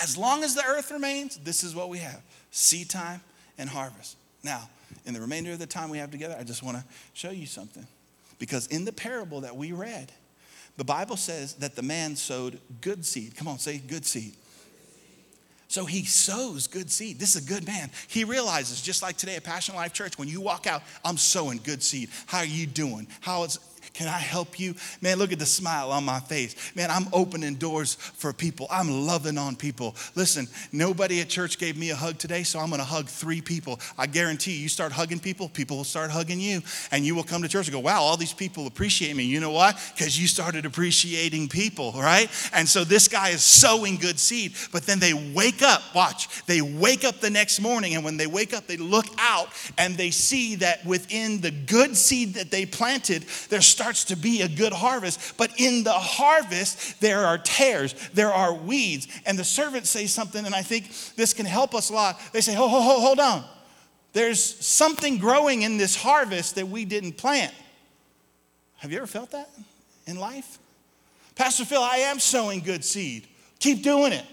as 0.00 0.16
long 0.16 0.44
as 0.44 0.54
the 0.54 0.64
earth 0.64 0.90
remains, 0.90 1.36
this 1.38 1.64
is 1.64 1.74
what 1.74 1.88
we 1.88 1.98
have 1.98 2.20
seed 2.50 2.90
time 2.90 3.20
and 3.58 3.68
harvest. 3.68 4.16
Now, 4.42 4.68
in 5.06 5.14
the 5.14 5.20
remainder 5.20 5.52
of 5.52 5.58
the 5.58 5.66
time 5.66 5.90
we 5.90 5.98
have 5.98 6.10
together, 6.10 6.36
I 6.38 6.44
just 6.44 6.62
want 6.62 6.76
to 6.76 6.84
show 7.14 7.30
you 7.30 7.46
something. 7.46 7.86
Because 8.38 8.66
in 8.66 8.84
the 8.84 8.92
parable 8.92 9.40
that 9.42 9.56
we 9.56 9.72
read, 9.72 10.12
the 10.76 10.84
Bible 10.84 11.16
says 11.16 11.54
that 11.54 11.76
the 11.76 11.82
man 11.82 12.16
sowed 12.16 12.58
good 12.80 13.04
seed. 13.04 13.36
Come 13.36 13.48
on, 13.48 13.58
say 13.58 13.78
good 13.78 14.04
seed. 14.04 14.34
So 15.68 15.86
he 15.86 16.04
sows 16.04 16.66
good 16.66 16.90
seed. 16.90 17.18
This 17.18 17.34
is 17.34 17.46
a 17.46 17.48
good 17.48 17.66
man. 17.66 17.90
He 18.08 18.24
realizes, 18.24 18.82
just 18.82 19.02
like 19.02 19.16
today 19.16 19.36
at 19.36 19.44
Passion 19.44 19.74
Life 19.74 19.94
Church, 19.94 20.18
when 20.18 20.28
you 20.28 20.40
walk 20.40 20.66
out, 20.66 20.82
I'm 21.02 21.16
sowing 21.16 21.60
good 21.64 21.82
seed. 21.82 22.10
How 22.26 22.38
are 22.38 22.44
you 22.44 22.66
doing? 22.66 23.06
How 23.20 23.44
is 23.44 23.58
can 23.94 24.08
I 24.08 24.18
help 24.18 24.58
you? 24.58 24.74
Man, 25.00 25.18
look 25.18 25.32
at 25.32 25.38
the 25.38 25.46
smile 25.46 25.90
on 25.90 26.04
my 26.04 26.20
face. 26.20 26.56
Man, 26.74 26.90
I'm 26.90 27.06
opening 27.12 27.56
doors 27.56 27.94
for 27.94 28.32
people. 28.32 28.66
I'm 28.70 29.06
loving 29.06 29.36
on 29.36 29.54
people. 29.54 29.94
Listen, 30.14 30.46
nobody 30.72 31.20
at 31.20 31.28
church 31.28 31.58
gave 31.58 31.76
me 31.76 31.90
a 31.90 31.96
hug 31.96 32.18
today, 32.18 32.42
so 32.42 32.58
I'm 32.58 32.68
going 32.68 32.78
to 32.78 32.86
hug 32.86 33.08
three 33.08 33.42
people. 33.42 33.80
I 33.98 34.06
guarantee 34.06 34.52
you, 34.52 34.60
you 34.60 34.68
start 34.68 34.92
hugging 34.92 35.18
people, 35.18 35.48
people 35.48 35.76
will 35.76 35.84
start 35.84 36.10
hugging 36.10 36.40
you, 36.40 36.62
and 36.90 37.04
you 37.04 37.14
will 37.14 37.22
come 37.22 37.42
to 37.42 37.48
church 37.48 37.66
and 37.66 37.74
go, 37.74 37.80
wow, 37.80 38.00
all 38.00 38.16
these 38.16 38.32
people 38.32 38.66
appreciate 38.66 39.14
me. 39.14 39.24
You 39.24 39.40
know 39.40 39.50
why? 39.50 39.74
Because 39.94 40.18
you 40.18 40.26
started 40.26 40.64
appreciating 40.64 41.48
people, 41.48 41.92
right? 41.92 42.30
And 42.54 42.66
so 42.68 42.84
this 42.84 43.08
guy 43.08 43.30
is 43.30 43.42
sowing 43.42 43.96
good 43.96 44.18
seed, 44.18 44.54
but 44.72 44.84
then 44.84 45.00
they 45.00 45.12
wake 45.12 45.62
up, 45.62 45.82
watch, 45.94 46.44
they 46.46 46.62
wake 46.62 47.04
up 47.04 47.20
the 47.20 47.30
next 47.30 47.60
morning, 47.60 47.94
and 47.94 48.04
when 48.04 48.16
they 48.16 48.26
wake 48.26 48.54
up, 48.54 48.66
they 48.66 48.78
look 48.78 49.06
out 49.18 49.48
and 49.76 49.96
they 49.96 50.10
see 50.10 50.56
that 50.56 50.84
within 50.86 51.40
the 51.40 51.50
good 51.50 51.96
seed 51.96 52.34
that 52.34 52.50
they 52.50 52.64
planted, 52.64 53.24
there's 53.50 53.66
starts 53.82 54.04
to 54.04 54.16
be 54.16 54.42
a 54.42 54.48
good 54.48 54.72
harvest. 54.72 55.36
But 55.36 55.58
in 55.58 55.82
the 55.82 55.92
harvest, 55.92 57.00
there 57.00 57.26
are 57.26 57.36
tares, 57.36 57.94
there 58.14 58.32
are 58.32 58.54
weeds. 58.54 59.08
And 59.26 59.36
the 59.36 59.44
servants 59.44 59.90
say 59.90 60.06
something, 60.06 60.46
and 60.46 60.54
I 60.54 60.62
think 60.62 60.88
this 61.16 61.34
can 61.34 61.46
help 61.46 61.74
us 61.74 61.90
a 61.90 61.92
lot. 61.92 62.20
They 62.32 62.40
say, 62.40 62.54
Hold, 62.54 62.70
hold, 62.70 63.02
hold 63.02 63.18
on. 63.18 63.44
There's 64.12 64.42
something 64.42 65.18
growing 65.18 65.62
in 65.62 65.78
this 65.78 65.96
harvest 65.96 66.54
that 66.54 66.68
we 66.68 66.84
didn't 66.84 67.16
plant. 67.16 67.52
Have 68.76 68.92
you 68.92 68.98
ever 68.98 69.06
felt 69.06 69.32
that 69.32 69.50
in 70.06 70.16
life? 70.16 70.58
Pastor 71.34 71.64
Phil, 71.64 71.82
I 71.82 71.96
am 71.96 72.20
sowing 72.20 72.60
good 72.60 72.84
seed. 72.84 73.26
Keep 73.58 73.82
doing 73.82 74.12
it. 74.12 74.26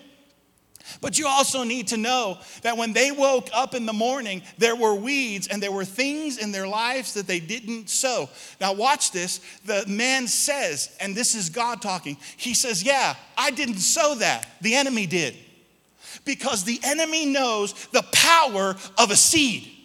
But 1.02 1.18
you 1.18 1.28
also 1.28 1.64
need 1.64 1.88
to 1.88 1.98
know 1.98 2.40
that 2.62 2.78
when 2.78 2.94
they 2.94 3.12
woke 3.12 3.50
up 3.54 3.74
in 3.76 3.86
the 3.86 3.94
morning, 3.94 4.42
there 4.58 4.76
were 4.76 4.96
weeds 4.96 5.48
and 5.48 5.62
there 5.62 5.72
were 5.72 5.86
things 5.86 6.38
in 6.38 6.52
their 6.52 6.68
lives 6.68 7.14
that 7.14 7.28
they 7.28 7.40
didn't 7.40 7.90
sow. 7.90 8.30
Now, 8.60 8.74
watch 8.74 9.12
this. 9.12 9.42
The 9.66 9.84
man 9.88 10.28
says, 10.28 10.96
and 11.00 11.16
this 11.16 11.36
is 11.36 11.50
God 11.50 11.82
talking, 11.82 12.18
he 12.38 12.54
says, 12.54 12.84
Yeah, 12.84 13.16
I 13.38 13.52
didn't 13.52 13.80
sow 13.80 14.16
that. 14.16 14.48
The 14.62 14.76
enemy 14.76 15.06
did. 15.06 15.36
Because 16.26 16.64
the 16.64 16.80
enemy 16.84 17.26
knows 17.26 17.74
the 17.88 18.04
power 18.12 18.76
of 18.98 19.12
a 19.12 19.16
seed. 19.16 19.76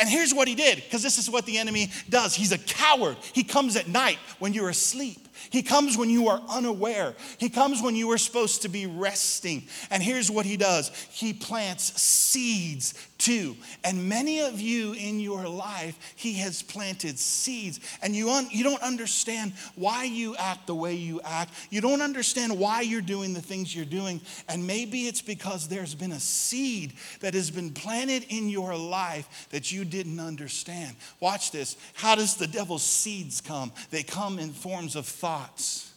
And 0.00 0.08
here's 0.08 0.32
what 0.32 0.46
he 0.46 0.54
did, 0.54 0.76
because 0.76 1.02
this 1.02 1.18
is 1.18 1.28
what 1.28 1.46
the 1.46 1.58
enemy 1.58 1.90
does. 2.08 2.34
He's 2.34 2.52
a 2.52 2.58
coward. 2.58 3.16
He 3.32 3.42
comes 3.42 3.76
at 3.76 3.88
night 3.88 4.18
when 4.38 4.52
you're 4.52 4.68
asleep. 4.68 5.28
He 5.50 5.62
comes 5.62 5.96
when 5.96 6.10
you 6.10 6.28
are 6.28 6.42
unaware. 6.48 7.14
He 7.38 7.48
comes 7.48 7.80
when 7.82 7.96
you 7.96 8.10
are 8.10 8.18
supposed 8.18 8.62
to 8.62 8.68
be 8.68 8.86
resting. 8.86 9.64
And 9.90 10.02
here's 10.02 10.30
what 10.30 10.44
he 10.44 10.56
does 10.56 10.90
He 11.10 11.32
plants 11.32 12.00
seeds 12.00 12.94
too. 13.20 13.56
And 13.84 14.08
many 14.08 14.40
of 14.40 14.60
you 14.60 14.94
in 14.94 15.20
your 15.20 15.46
life, 15.46 15.96
He 16.16 16.34
has 16.34 16.62
planted 16.62 17.18
seeds. 17.18 17.78
And 18.02 18.16
you, 18.16 18.30
un- 18.30 18.48
you 18.50 18.64
don't 18.64 18.82
understand 18.82 19.52
why 19.76 20.04
you 20.04 20.34
act 20.36 20.66
the 20.66 20.74
way 20.74 20.94
you 20.94 21.20
act. 21.24 21.52
You 21.70 21.80
don't 21.80 22.02
understand 22.02 22.58
why 22.58 22.80
you're 22.80 23.00
doing 23.00 23.34
the 23.34 23.42
things 23.42 23.74
you're 23.76 23.84
doing. 23.84 24.20
And 24.48 24.66
maybe 24.66 25.02
it's 25.02 25.22
because 25.22 25.68
there's 25.68 25.94
been 25.94 26.12
a 26.12 26.20
seed 26.20 26.94
that 27.20 27.34
has 27.34 27.50
been 27.50 27.70
planted 27.70 28.24
in 28.28 28.48
your 28.48 28.74
life 28.74 29.48
that 29.50 29.70
you 29.70 29.84
didn't 29.84 30.18
understand. 30.18 30.96
Watch 31.20 31.52
this. 31.52 31.76
How 31.94 32.14
does 32.14 32.36
the 32.36 32.46
devil's 32.46 32.82
seeds 32.82 33.40
come? 33.40 33.70
They 33.90 34.02
come 34.02 34.38
in 34.38 34.50
forms 34.50 34.96
of 34.96 35.06
thoughts. 35.06 35.89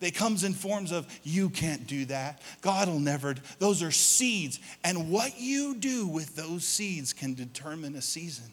They 0.00 0.10
comes 0.10 0.44
in 0.44 0.54
forms 0.54 0.92
of 0.92 1.06
you 1.24 1.50
can't 1.50 1.86
do 1.86 2.04
that. 2.06 2.40
God 2.60 2.88
will 2.88 3.00
never. 3.00 3.34
Those 3.58 3.82
are 3.82 3.90
seeds. 3.90 4.60
And 4.84 5.10
what 5.10 5.40
you 5.40 5.74
do 5.74 6.06
with 6.06 6.36
those 6.36 6.64
seeds 6.64 7.12
can 7.12 7.34
determine 7.34 7.96
a 7.96 8.02
season. 8.02 8.52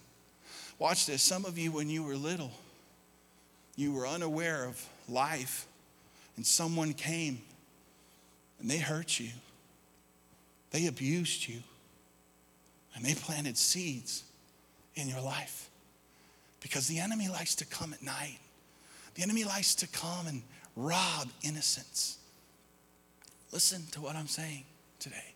Watch 0.79 1.05
this. 1.05 1.21
Some 1.21 1.45
of 1.45 1.57
you, 1.57 1.71
when 1.71 1.89
you 1.89 2.03
were 2.03 2.15
little, 2.15 2.51
you 3.75 3.93
were 3.93 4.07
unaware 4.07 4.65
of 4.65 4.83
life, 5.07 5.67
and 6.35 6.45
someone 6.45 6.93
came 6.93 7.39
and 8.59 8.69
they 8.69 8.77
hurt 8.77 9.19
you. 9.19 9.29
They 10.71 10.87
abused 10.87 11.47
you. 11.47 11.59
And 12.95 13.03
they 13.03 13.13
planted 13.13 13.57
seeds 13.57 14.23
in 14.95 15.09
your 15.09 15.21
life. 15.21 15.69
Because 16.61 16.87
the 16.87 16.99
enemy 16.99 17.27
likes 17.27 17.55
to 17.55 17.65
come 17.65 17.93
at 17.93 18.01
night. 18.01 18.39
The 19.15 19.23
enemy 19.23 19.43
likes 19.43 19.75
to 19.75 19.87
come 19.87 20.27
and 20.27 20.41
rob 20.75 21.29
innocence. 21.41 22.17
Listen 23.51 23.83
to 23.91 24.01
what 24.01 24.15
I'm 24.15 24.27
saying 24.27 24.63
today. 24.99 25.35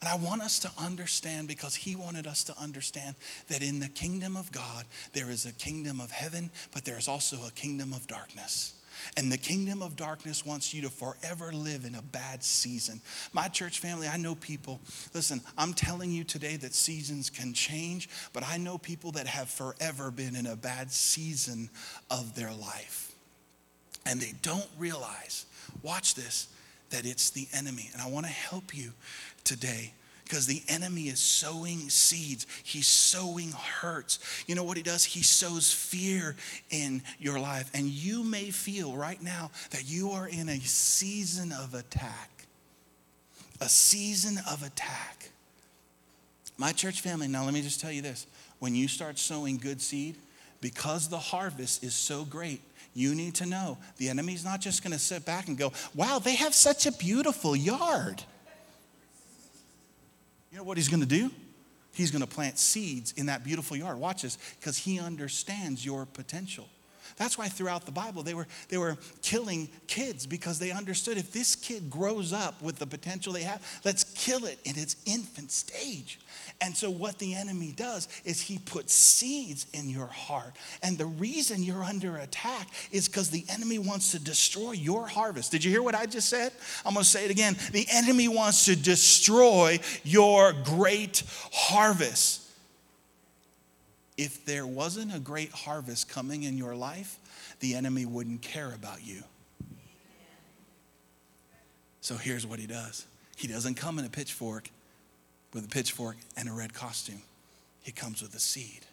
And 0.00 0.08
I 0.08 0.16
want 0.16 0.42
us 0.42 0.58
to 0.60 0.70
understand 0.78 1.46
because 1.46 1.76
he 1.76 1.94
wanted 1.94 2.26
us 2.26 2.42
to 2.44 2.58
understand 2.58 3.14
that 3.48 3.62
in 3.62 3.78
the 3.78 3.88
kingdom 3.88 4.36
of 4.36 4.50
God, 4.50 4.84
there 5.12 5.30
is 5.30 5.46
a 5.46 5.52
kingdom 5.52 6.00
of 6.00 6.10
heaven, 6.10 6.50
but 6.72 6.84
there 6.84 6.98
is 6.98 7.06
also 7.06 7.36
a 7.46 7.52
kingdom 7.52 7.92
of 7.92 8.08
darkness. 8.08 8.74
And 9.16 9.30
the 9.30 9.38
kingdom 9.38 9.80
of 9.80 9.94
darkness 9.94 10.44
wants 10.44 10.74
you 10.74 10.82
to 10.82 10.90
forever 10.90 11.52
live 11.52 11.84
in 11.84 11.94
a 11.94 12.02
bad 12.02 12.42
season. 12.42 13.00
My 13.32 13.46
church 13.48 13.78
family, 13.78 14.08
I 14.08 14.16
know 14.16 14.34
people, 14.34 14.80
listen, 15.14 15.40
I'm 15.56 15.72
telling 15.72 16.10
you 16.10 16.24
today 16.24 16.56
that 16.56 16.74
seasons 16.74 17.30
can 17.30 17.52
change, 17.52 18.08
but 18.32 18.42
I 18.44 18.56
know 18.56 18.78
people 18.78 19.12
that 19.12 19.26
have 19.28 19.48
forever 19.48 20.10
been 20.10 20.34
in 20.34 20.46
a 20.46 20.56
bad 20.56 20.90
season 20.90 21.70
of 22.10 22.34
their 22.34 22.52
life 22.52 23.11
and 24.06 24.20
they 24.20 24.32
don't 24.42 24.68
realize, 24.78 25.46
watch 25.82 26.14
this, 26.14 26.48
that 26.90 27.06
it's 27.06 27.30
the 27.30 27.48
enemy. 27.52 27.88
And 27.92 28.02
I 28.02 28.08
want 28.08 28.26
to 28.26 28.32
help 28.32 28.76
you 28.76 28.92
today 29.44 29.92
because 30.24 30.46
the 30.46 30.62
enemy 30.68 31.02
is 31.02 31.20
sowing 31.20 31.90
seeds. 31.90 32.46
He's 32.62 32.86
sowing 32.86 33.52
hurts. 33.52 34.18
You 34.46 34.54
know 34.54 34.64
what 34.64 34.76
he 34.76 34.82
does? 34.82 35.04
He 35.04 35.22
sows 35.22 35.72
fear 35.72 36.36
in 36.70 37.02
your 37.18 37.38
life. 37.38 37.70
And 37.74 37.86
you 37.86 38.22
may 38.22 38.50
feel 38.50 38.94
right 38.94 39.22
now 39.22 39.50
that 39.70 39.84
you 39.88 40.10
are 40.12 40.26
in 40.26 40.48
a 40.48 40.58
season 40.60 41.52
of 41.52 41.74
attack. 41.74 42.46
A 43.60 43.68
season 43.68 44.38
of 44.50 44.62
attack. 44.62 45.30
My 46.56 46.72
church 46.72 47.00
family, 47.00 47.28
now 47.28 47.44
let 47.44 47.54
me 47.54 47.62
just 47.62 47.80
tell 47.80 47.92
you 47.92 48.02
this 48.02 48.26
when 48.58 48.74
you 48.74 48.88
start 48.88 49.18
sowing 49.18 49.58
good 49.58 49.82
seed, 49.82 50.16
because 50.60 51.08
the 51.08 51.18
harvest 51.18 51.82
is 51.82 51.94
so 51.94 52.24
great, 52.24 52.60
you 52.94 53.14
need 53.14 53.34
to 53.36 53.46
know 53.46 53.78
the 53.96 54.08
enemy's 54.08 54.44
not 54.44 54.60
just 54.60 54.82
going 54.82 54.92
to 54.92 54.98
sit 54.98 55.24
back 55.24 55.48
and 55.48 55.56
go, 55.56 55.72
wow, 55.94 56.18
they 56.18 56.34
have 56.34 56.54
such 56.54 56.86
a 56.86 56.92
beautiful 56.92 57.56
yard. 57.56 58.22
You 60.50 60.58
know 60.58 60.64
what 60.64 60.76
he's 60.76 60.88
going 60.88 61.00
to 61.00 61.06
do? 61.06 61.30
He's 61.94 62.10
going 62.10 62.20
to 62.20 62.28
plant 62.28 62.58
seeds 62.58 63.12
in 63.12 63.26
that 63.26 63.44
beautiful 63.44 63.76
yard. 63.76 63.98
Watch 63.98 64.22
this, 64.22 64.38
because 64.58 64.76
he 64.78 64.98
understands 64.98 65.84
your 65.84 66.06
potential. 66.06 66.68
That's 67.16 67.38
why 67.38 67.48
throughout 67.48 67.86
the 67.86 67.92
Bible 67.92 68.22
they 68.22 68.34
were, 68.34 68.46
they 68.68 68.78
were 68.78 68.96
killing 69.22 69.68
kids 69.86 70.26
because 70.26 70.58
they 70.58 70.70
understood 70.70 71.18
if 71.18 71.32
this 71.32 71.54
kid 71.54 71.90
grows 71.90 72.32
up 72.32 72.60
with 72.62 72.78
the 72.78 72.86
potential 72.86 73.32
they 73.32 73.42
have, 73.42 73.80
let's 73.84 74.04
kill 74.04 74.44
it 74.44 74.58
in 74.64 74.78
its 74.78 74.96
infant 75.06 75.50
stage. 75.50 76.18
And 76.60 76.76
so, 76.76 76.90
what 76.90 77.18
the 77.18 77.34
enemy 77.34 77.72
does 77.72 78.08
is 78.24 78.40
he 78.40 78.58
puts 78.58 78.94
seeds 78.94 79.66
in 79.72 79.90
your 79.90 80.06
heart. 80.06 80.54
And 80.82 80.96
the 80.96 81.06
reason 81.06 81.62
you're 81.62 81.82
under 81.82 82.16
attack 82.18 82.68
is 82.90 83.08
because 83.08 83.30
the 83.30 83.44
enemy 83.48 83.78
wants 83.78 84.12
to 84.12 84.18
destroy 84.18 84.72
your 84.72 85.06
harvest. 85.06 85.50
Did 85.50 85.64
you 85.64 85.70
hear 85.70 85.82
what 85.82 85.94
I 85.94 86.06
just 86.06 86.28
said? 86.28 86.52
I'm 86.86 86.94
going 86.94 87.04
to 87.04 87.10
say 87.10 87.24
it 87.24 87.30
again. 87.30 87.56
The 87.72 87.86
enemy 87.90 88.28
wants 88.28 88.64
to 88.66 88.76
destroy 88.76 89.80
your 90.04 90.52
great 90.52 91.22
harvest. 91.52 92.41
If 94.16 94.44
there 94.44 94.66
wasn't 94.66 95.14
a 95.14 95.18
great 95.18 95.50
harvest 95.50 96.08
coming 96.08 96.42
in 96.42 96.58
your 96.58 96.74
life, 96.74 97.18
the 97.60 97.74
enemy 97.74 98.06
wouldn't 98.06 98.42
care 98.42 98.72
about 98.72 99.06
you. 99.06 99.22
So 102.00 102.16
here's 102.16 102.46
what 102.46 102.58
he 102.58 102.66
does. 102.66 103.06
He 103.36 103.46
doesn't 103.48 103.74
come 103.74 103.98
in 103.98 104.04
a 104.04 104.10
pitchfork 104.10 104.68
with 105.52 105.64
a 105.64 105.68
pitchfork 105.68 106.16
and 106.36 106.48
a 106.48 106.52
red 106.52 106.72
costume, 106.72 107.22
he 107.82 107.92
comes 107.92 108.22
with 108.22 108.34
a 108.34 108.40
seed 108.40 108.86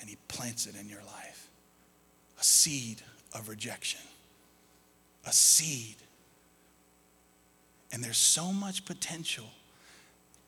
and 0.00 0.08
he 0.08 0.16
plants 0.28 0.66
it 0.66 0.76
in 0.78 0.88
your 0.88 1.02
life. 1.02 1.48
A 2.40 2.44
seed 2.44 3.02
of 3.34 3.48
rejection, 3.48 4.00
a 5.26 5.32
seed. 5.32 5.96
And 7.92 8.04
there's 8.04 8.18
so 8.18 8.52
much 8.52 8.84
potential 8.84 9.46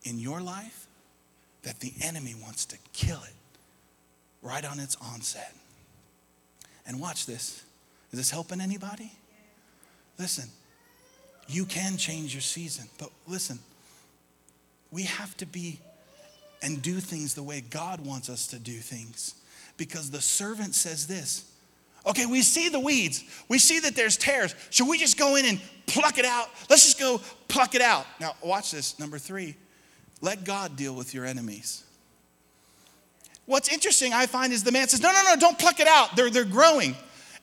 in 0.04 0.18
your 0.18 0.40
life 0.40 0.86
that 1.62 1.80
the 1.80 1.92
enemy 2.02 2.34
wants 2.40 2.64
to 2.66 2.76
kill 2.92 3.22
it 3.24 3.34
right 4.42 4.64
on 4.64 4.80
its 4.80 4.96
onset. 4.96 5.54
And 6.86 7.00
watch 7.00 7.26
this. 7.26 7.62
Is 8.12 8.18
this 8.18 8.30
helping 8.30 8.60
anybody? 8.60 9.12
Listen, 10.18 10.48
you 11.48 11.64
can 11.64 11.96
change 11.96 12.34
your 12.34 12.40
season, 12.40 12.88
but 12.98 13.10
listen, 13.26 13.58
we 14.90 15.04
have 15.04 15.36
to 15.38 15.46
be 15.46 15.80
and 16.62 16.82
do 16.82 17.00
things 17.00 17.34
the 17.34 17.42
way 17.42 17.62
God 17.62 18.04
wants 18.04 18.28
us 18.28 18.46
to 18.48 18.58
do 18.58 18.78
things. 18.78 19.34
Because 19.76 20.10
the 20.10 20.20
servant 20.20 20.74
says 20.74 21.06
this 21.06 21.50
Okay, 22.06 22.24
we 22.24 22.40
see 22.42 22.68
the 22.70 22.80
weeds. 22.80 23.24
We 23.48 23.58
see 23.58 23.80
that 23.80 23.94
there's 23.94 24.16
tares. 24.16 24.54
Should 24.70 24.88
we 24.88 24.98
just 24.98 25.18
go 25.18 25.36
in 25.36 25.44
and 25.44 25.60
pluck 25.86 26.18
it 26.18 26.24
out? 26.24 26.48
Let's 26.70 26.84
just 26.84 26.98
go 26.98 27.20
pluck 27.48 27.74
it 27.74 27.82
out. 27.82 28.06
Now, 28.18 28.34
watch 28.42 28.70
this. 28.70 28.98
Number 28.98 29.18
three, 29.18 29.54
let 30.22 30.44
God 30.44 30.76
deal 30.76 30.94
with 30.94 31.12
your 31.12 31.26
enemies. 31.26 31.84
What's 33.50 33.68
interesting, 33.68 34.12
I 34.12 34.26
find, 34.26 34.52
is 34.52 34.62
the 34.62 34.70
man 34.70 34.86
says, 34.86 35.02
No, 35.02 35.10
no, 35.10 35.24
no, 35.24 35.34
don't 35.34 35.58
pluck 35.58 35.80
it 35.80 35.88
out. 35.88 36.14
They're, 36.14 36.30
they're 36.30 36.44
growing. 36.44 36.94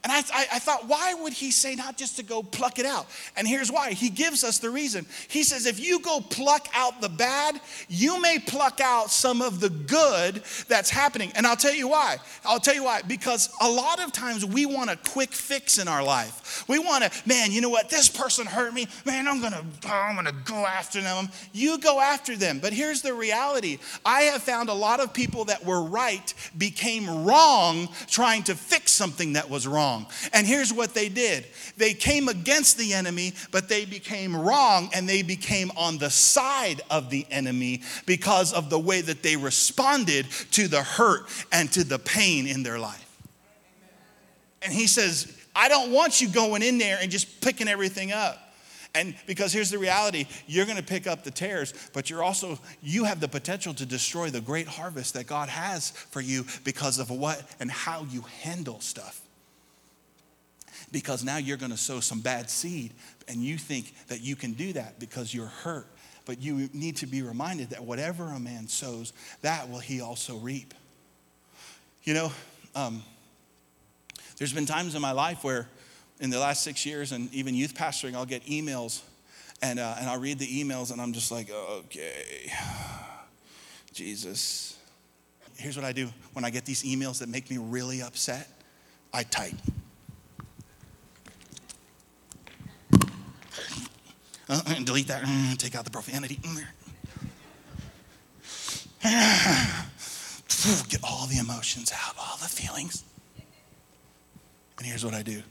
And 0.08 0.14
I, 0.14 0.20
I, 0.34 0.48
I, 0.54 0.60
thought, 0.60 0.88
why 0.88 1.16
would 1.16 1.34
he 1.34 1.52
say 1.52 1.76
not 1.76 1.98
just 1.98 2.16
to 2.16 2.24
go 2.24 2.42
pluck 2.42 2.80
it 2.80 2.86
out? 2.86 3.08
And 3.36 3.46
here's 3.46 3.70
why. 3.70 3.92
He 3.92 4.10
gives 4.10 4.46
us 4.46 4.58
the 4.58 4.70
reason. 4.70 5.06
He 5.28 5.44
says, 5.44 5.66
if 5.66 5.82
you 5.82 6.00
go 6.00 6.22
pluck 6.22 6.70
out 6.74 7.02
the 7.02 7.10
bad, 7.10 7.60
you 7.90 8.22
may 8.22 8.40
pluck 8.40 8.80
out 8.80 9.12
some 9.12 9.42
of 9.42 9.60
the 9.60 9.70
good 9.70 10.42
that's 10.70 10.90
happening. 10.90 11.34
And 11.36 11.46
I'll 11.46 11.58
tell 11.58 11.74
you 11.74 11.90
why. 11.90 12.20
I'll 12.46 12.62
tell 12.62 12.74
you 12.74 12.86
why. 12.86 13.02
Because 13.02 13.54
a 13.60 13.70
lot 13.70 14.02
of 14.02 14.14
times 14.14 14.46
we 14.46 14.66
want 14.66 14.90
a 14.90 14.96
quick 14.96 15.34
fix 15.34 15.78
in 15.78 15.90
our 15.90 16.02
life. 16.02 16.64
We 16.70 16.80
want 16.80 17.04
to, 17.04 17.12
man, 17.28 17.52
you 17.52 17.60
know 17.60 17.70
what? 17.70 17.90
This 17.90 18.08
person 18.08 18.48
hurt 18.48 18.74
me. 18.74 18.88
Man, 19.06 19.28
I'm 19.28 19.42
gonna, 19.42 19.66
oh, 19.88 19.90
I'm 19.90 20.16
gonna 20.16 20.32
go 20.46 20.66
after 20.66 21.02
them. 21.02 21.28
You 21.52 21.80
go 21.80 22.00
after 22.00 22.38
them. 22.38 22.60
But 22.60 22.72
here's 22.72 23.02
the 23.02 23.14
reality. 23.14 23.80
I 24.06 24.22
have 24.22 24.42
found 24.42 24.70
a 24.70 24.74
lot 24.74 25.02
of 25.02 25.14
people 25.14 25.44
that 25.46 25.66
were 25.66 25.84
right 25.84 26.34
became 26.58 27.26
wrong 27.26 27.90
trying 28.08 28.44
to 28.44 28.56
fix 28.56 28.94
something 28.94 29.34
that 29.34 29.50
was 29.50 29.68
wrong 29.68 29.97
wrong. 29.98 30.08
And 30.34 30.46
here's 30.46 30.74
what 30.74 30.94
they 30.94 31.10
did 31.10 31.46
they 31.78 31.94
came 31.94 32.28
against 32.28 32.78
the 32.78 32.94
enemy, 32.94 33.34
but 33.52 33.70
they 33.70 33.86
became 33.86 34.36
wrong 34.36 34.90
and 34.94 35.08
they 35.08 35.22
became 35.22 35.72
on 35.78 35.98
the 35.98 36.10
side 36.10 36.82
of 36.90 37.10
the 37.10 37.26
enemy 37.32 37.82
because 38.06 38.54
of 38.54 38.70
the 38.70 38.80
way 38.80 39.02
that 39.02 39.24
they 39.24 39.36
responded 39.36 40.26
to 40.52 40.68
the 40.68 40.82
hurt 40.82 41.28
and 41.52 41.72
to 41.74 41.84
the 41.84 42.00
pain 42.00 42.48
in 42.48 42.64
their 42.64 42.80
life. 42.80 43.04
And 44.62 44.74
he 44.74 44.88
says, 44.88 45.34
I 45.56 45.70
don't 45.70 45.92
want 45.92 46.22
you 46.22 46.30
going 46.30 46.62
in 46.62 46.78
there 46.78 46.98
and 47.02 47.12
just 47.12 47.42
picking 47.42 47.68
everything 47.68 48.12
up. 48.12 48.44
And 48.96 49.14
because 49.28 49.54
here's 49.54 49.70
the 49.70 49.78
reality, 49.78 50.26
you're 50.48 50.66
going 50.66 50.78
to 50.78 50.84
pick 50.84 51.06
up 51.06 51.24
the 51.24 51.30
tares, 51.30 51.74
but 51.94 52.10
you're 52.10 52.24
also 52.24 52.58
you 52.82 53.04
have 53.04 53.20
the 53.20 53.28
potential 53.28 53.74
to 53.76 53.86
destroy 53.86 54.32
the 54.32 54.42
great 54.42 54.68
harvest 54.68 55.14
that 55.14 55.28
God 55.28 55.50
has 55.50 55.92
for 55.92 56.20
you 56.20 56.46
because 56.64 56.98
of 56.98 57.12
what 57.12 57.44
and 57.60 57.70
how 57.70 58.08
you 58.10 58.24
handle 58.42 58.80
stuff 58.80 59.22
because 60.92 61.24
now 61.24 61.38
you're 61.38 61.58
going 61.58 61.72
to 61.72 61.78
sow 61.78 62.00
some 62.00 62.22
bad 62.22 62.50
seed 62.50 62.94
and 63.28 63.44
you 63.44 63.58
think 63.58 63.94
that 64.08 64.22
you 64.22 64.36
can 64.36 64.54
do 64.54 64.74
that 64.74 65.00
because 65.00 65.34
you're 65.34 65.48
hurt. 65.48 65.88
But 66.26 66.42
you 66.42 66.70
need 66.74 66.98
to 66.98 67.08
be 67.08 67.22
reminded 67.22 67.70
that 67.70 67.84
whatever 67.84 68.26
a 68.26 68.40
man 68.40 68.68
sows, 68.68 69.14
that 69.42 69.70
will 69.70 69.80
he 69.80 70.02
also 70.02 70.38
reap. 70.38 70.74
You 72.04 72.14
know, 72.14 72.32
um, 72.76 73.04
there's 74.38 74.54
been 74.54 74.66
times 74.66 74.96
in 74.96 75.02
my 75.02 75.12
life 75.12 75.44
where, 75.44 75.68
in 76.20 76.30
the 76.30 76.40
last 76.40 76.64
six 76.64 76.86
years, 76.86 77.12
and 77.12 77.34
even 77.34 77.56
youth 77.56 77.76
pastoring, 77.76 78.16
I'll 78.16 78.26
get 78.26 78.46
emails 78.46 79.02
and, 79.62 79.80
uh, 79.80 79.96
and 80.00 80.10
I'll 80.10 80.20
read 80.20 80.40
the 80.40 80.48
emails 80.48 80.92
and 80.92 81.02
I'm 81.02 81.14
just 81.14 81.32
like, 81.32 81.50
okay, 81.50 82.52
Jesus. 83.94 84.78
Here's 85.56 85.76
what 85.76 85.86
I 85.86 85.92
do 85.92 86.10
when 86.34 86.46
I 86.46 86.50
get 86.50 86.66
these 86.66 86.84
emails 86.84 87.20
that 87.20 87.30
make 87.30 87.50
me 87.50 87.58
really 87.58 88.02
upset 88.02 88.48
I 89.14 89.24
type. 89.24 89.56
Uh, 94.50 94.62
and 94.68 94.86
delete 94.86 95.08
that, 95.08 95.24
mm, 95.24 95.58
take 95.58 95.76
out 95.76 95.84
the 95.84 95.92
profanity. 95.92 96.40
Get 100.90 101.04
all 101.04 101.28
the 101.28 101.38
emotions 101.40 101.92
out, 101.94 102.16
all 102.18 102.38
the 102.38 102.48
feelings. 102.48 103.04
And 104.78 104.88
here's 104.88 105.04
what 105.04 105.14
I 105.14 105.22
do 105.22 105.42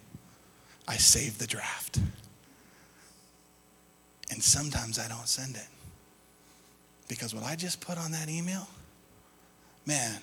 I 0.88 0.96
save 0.96 1.38
the 1.38 1.46
draft. 1.46 1.98
And 4.30 4.42
sometimes 4.42 4.98
I 4.98 5.08
don't 5.08 5.28
send 5.28 5.56
it. 5.56 5.68
Because 7.08 7.34
what 7.34 7.44
I 7.44 7.54
just 7.54 7.80
put 7.80 7.98
on 7.98 8.10
that 8.12 8.28
email, 8.28 8.66
man, 9.86 10.20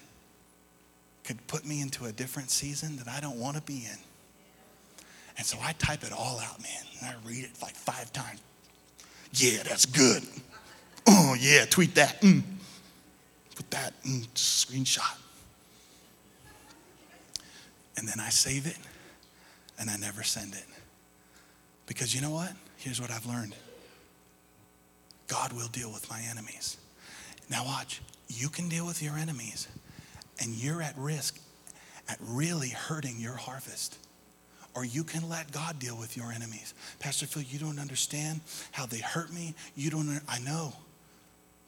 could 1.24 1.46
put 1.48 1.66
me 1.66 1.82
into 1.82 2.06
a 2.06 2.12
different 2.12 2.50
season 2.50 2.98
that 2.98 3.08
I 3.08 3.22
don't 3.22 3.40
want 3.40 3.56
to 3.56 3.62
be 3.62 3.86
in. 3.86 3.98
And 5.38 5.46
so 5.46 5.58
I 5.62 5.72
type 5.74 6.04
it 6.04 6.12
all 6.12 6.40
out, 6.40 6.62
man. 6.62 6.84
And 7.00 7.10
I 7.10 7.16
read 7.28 7.46
it 7.46 7.52
like 7.62 7.76
five 7.76 8.12
times. 8.12 8.42
Yeah, 9.34 9.64
that's 9.64 9.86
good. 9.86 10.24
Oh, 11.08 11.36
yeah, 11.40 11.66
tweet 11.66 11.96
that. 11.96 12.22
Mm. 12.22 12.44
Put 13.56 13.70
that 13.72 13.94
mm, 14.04 14.28
screenshot. 14.36 15.18
And 17.98 18.08
then 18.08 18.20
I 18.20 18.30
save 18.30 18.66
it 18.66 18.78
and 19.80 19.90
I 19.90 19.98
never 19.98 20.24
send 20.24 20.54
it. 20.54 20.66
Because 21.86 22.16
you 22.16 22.22
know 22.22 22.32
what? 22.32 22.54
Here's 22.78 23.02
what 23.02 23.12
I've 23.12 23.26
learned 23.26 23.56
God 25.28 25.54
will 25.54 25.68
deal 25.68 25.92
with 25.92 26.10
my 26.10 26.22
enemies. 26.30 26.78
Now, 27.50 27.66
watch, 27.66 28.02
you 28.28 28.50
can 28.50 28.70
deal 28.70 28.86
with 28.86 29.02
your 29.02 29.16
enemies, 29.18 29.68
and 30.40 30.54
you're 30.54 30.82
at 30.82 30.98
risk 30.98 31.40
at 32.08 32.18
really 32.22 32.70
hurting 32.70 33.20
your 33.20 33.36
harvest 33.36 33.98
or 34.76 34.84
you 34.86 35.04
can 35.04 35.30
let 35.30 35.52
God 35.52 35.80
deal 35.80 35.98
with 35.98 36.18
your 36.18 36.32
enemies. 36.32 36.74
Pastor 37.00 37.26
Phil, 37.26 37.44
you 37.44 37.60
don't 37.60 37.80
understand 37.80 38.42
how 38.72 38.86
they 38.86 39.00
hurt 39.00 39.32
me. 39.32 39.54
You 39.76 39.92
don't, 39.92 40.22
I 40.28 40.40
know. 40.40 40.74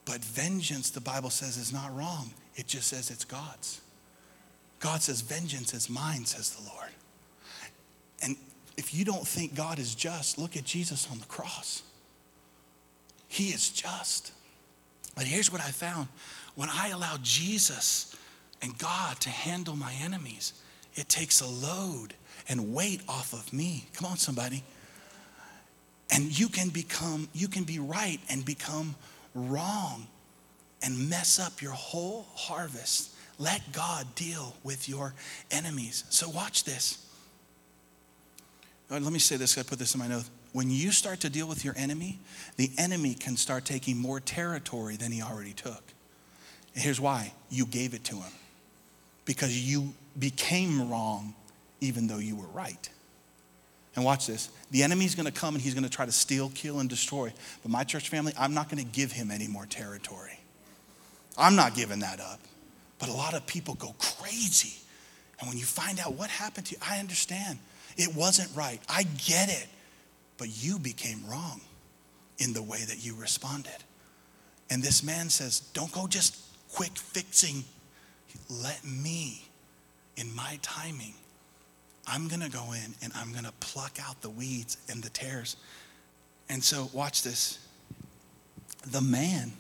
But 0.06 0.24
vengeance, 0.24 0.90
the 0.90 1.02
Bible 1.02 1.30
says, 1.30 1.58
is 1.58 1.72
not 1.72 1.96
wrong. 1.96 2.32
It 2.56 2.68
just 2.68 2.88
says 2.88 3.10
it's 3.12 3.26
God's. 3.26 3.82
God 4.80 5.02
says, 5.02 5.22
Vengeance 5.22 5.74
is 5.74 5.90
mine, 5.90 6.26
says 6.26 6.52
the 6.52 6.70
Lord. 6.70 6.90
And 8.22 8.36
if 8.78 8.94
you 8.94 9.06
don't 9.06 9.28
think 9.28 9.56
God 9.56 9.80
is 9.80 9.96
just, 9.96 10.38
look 10.38 10.56
at 10.56 10.64
Jesus 10.64 11.10
on 11.12 11.20
the 11.20 11.26
cross. 11.26 11.84
He 13.28 13.46
is 13.46 13.70
just. 13.70 14.32
But 15.16 15.26
here's 15.26 15.52
what 15.52 15.62
I 15.62 15.72
found 15.72 16.08
when 16.56 16.70
I 16.70 16.90
allow 16.90 17.18
Jesus 17.22 18.16
and 18.62 18.78
God 18.78 19.20
to 19.22 19.30
handle 19.30 19.76
my 19.76 19.94
enemies, 20.02 20.54
it 20.94 21.10
takes 21.10 21.42
a 21.42 21.48
load 21.48 22.14
and 22.48 22.74
weight 22.74 23.02
off 23.08 23.34
of 23.34 23.52
me. 23.52 23.88
Come 23.94 24.12
on, 24.12 24.18
somebody. 24.18 24.64
And 26.12 26.38
you 26.38 26.50
can 26.50 26.70
become, 26.70 27.28
you 27.34 27.48
can 27.48 27.64
be 27.64 27.80
right 27.80 28.20
and 28.30 28.46
become 28.46 28.96
wrong 29.34 30.08
and 30.82 31.10
mess 31.10 31.40
up 31.40 31.62
your 31.62 31.72
whole 31.72 32.28
harvest. 32.36 33.12
Let 33.40 33.72
God 33.72 34.06
deal 34.16 34.56
with 34.64 34.88
your 34.88 35.14
enemies. 35.52 36.04
So, 36.10 36.30
watch 36.30 36.64
this. 36.64 37.06
Let 38.90 39.02
me 39.02 39.20
say 39.20 39.36
this. 39.36 39.58
I 39.58 39.64
put 39.64 39.80
this 39.80 39.96
in 39.96 40.00
my 40.00 40.08
note. 40.08 40.26
When 40.54 40.70
you 40.70 40.92
start 40.92 41.20
to 41.22 41.30
deal 41.30 41.48
with 41.48 41.66
your 41.66 41.74
enemy, 41.76 42.20
the 42.56 42.72
enemy 42.78 43.14
can 43.14 43.36
start 43.36 43.66
taking 43.66 43.98
more 43.98 44.20
territory 44.20 44.96
than 44.96 45.12
he 45.12 45.22
already 45.22 45.54
took. 45.54 45.84
And 46.74 46.84
here's 46.84 47.02
why 47.02 47.34
you 47.50 47.66
gave 47.66 47.94
it 47.94 48.04
to 48.06 48.16
him 48.16 48.32
because 49.26 49.58
you 49.58 49.94
became 50.18 50.90
wrong 50.90 51.34
even 51.82 52.08
though 52.08 52.18
you 52.18 52.36
were 52.36 52.48
right. 52.48 52.90
And 53.96 54.04
watch 54.04 54.28
this. 54.28 54.50
The 54.72 54.84
enemy's 54.84 55.16
going 55.16 55.26
to 55.26 55.32
come 55.32 55.56
and 55.56 55.64
he's 55.64 55.74
going 55.74 55.86
to 55.86 55.90
try 55.90 56.06
to 56.06 56.12
steal, 56.12 56.52
kill, 56.54 56.80
and 56.80 56.90
destroy. 56.90 57.32
But 57.62 57.72
my 57.72 57.84
church 57.84 58.10
family, 58.10 58.34
I'm 58.38 58.54
not 58.54 58.70
going 58.70 58.84
to 58.84 58.92
give 58.92 59.12
him 59.12 59.32
any 59.32 59.48
more 59.48 59.66
territory. 59.66 60.40
I'm 61.38 61.56
not 61.56 61.76
giving 61.76 62.00
that 62.00 62.20
up. 62.20 62.40
But 63.00 63.10
a 63.10 63.14
lot 63.14 63.34
of 63.34 63.46
people 63.48 63.76
go 63.76 63.96
crazy. 64.00 64.82
And 65.40 65.48
when 65.48 65.58
you 65.58 65.66
find 65.66 66.00
out 66.00 66.14
what 66.14 66.30
happened 66.30 66.68
to 66.68 66.76
you, 66.76 66.82
I 66.88 67.00
understand. 67.00 67.60
It 67.98 68.16
wasn't 68.16 68.50
right. 68.56 68.80
I 68.90 69.04
get 69.04 69.50
it. 69.50 69.68
But 70.38 70.64
you 70.64 70.80
became 70.80 71.26
wrong 71.30 71.62
in 72.38 72.54
the 72.54 72.62
way 72.62 72.80
that 72.80 73.06
you 73.06 73.16
responded. 73.16 73.84
And 74.70 74.84
this 74.84 75.04
man 75.04 75.30
says, 75.30 75.62
don't 75.74 75.92
go 75.92 76.08
just 76.08 76.38
quick 76.74 76.98
fixing 76.98 77.64
let 78.50 78.84
me, 78.86 79.44
in 80.18 80.34
my 80.36 80.60
timing, 80.62 81.14
I'm 82.08 82.28
going 82.28 82.42
to 82.42 82.50
go 82.50 82.74
in 82.74 82.94
and 83.02 83.12
I'm 83.16 83.32
going 83.32 83.46
to 83.46 83.54
pluck 83.60 83.98
out 84.02 84.22
the 84.22 84.30
weeds 84.30 84.78
and 84.90 85.02
the 85.02 85.10
tares. 85.10 85.58
And 86.50 86.64
so, 86.64 86.90
watch 86.94 87.24
this. 87.24 87.60
The 88.88 89.02
man, 89.02 89.54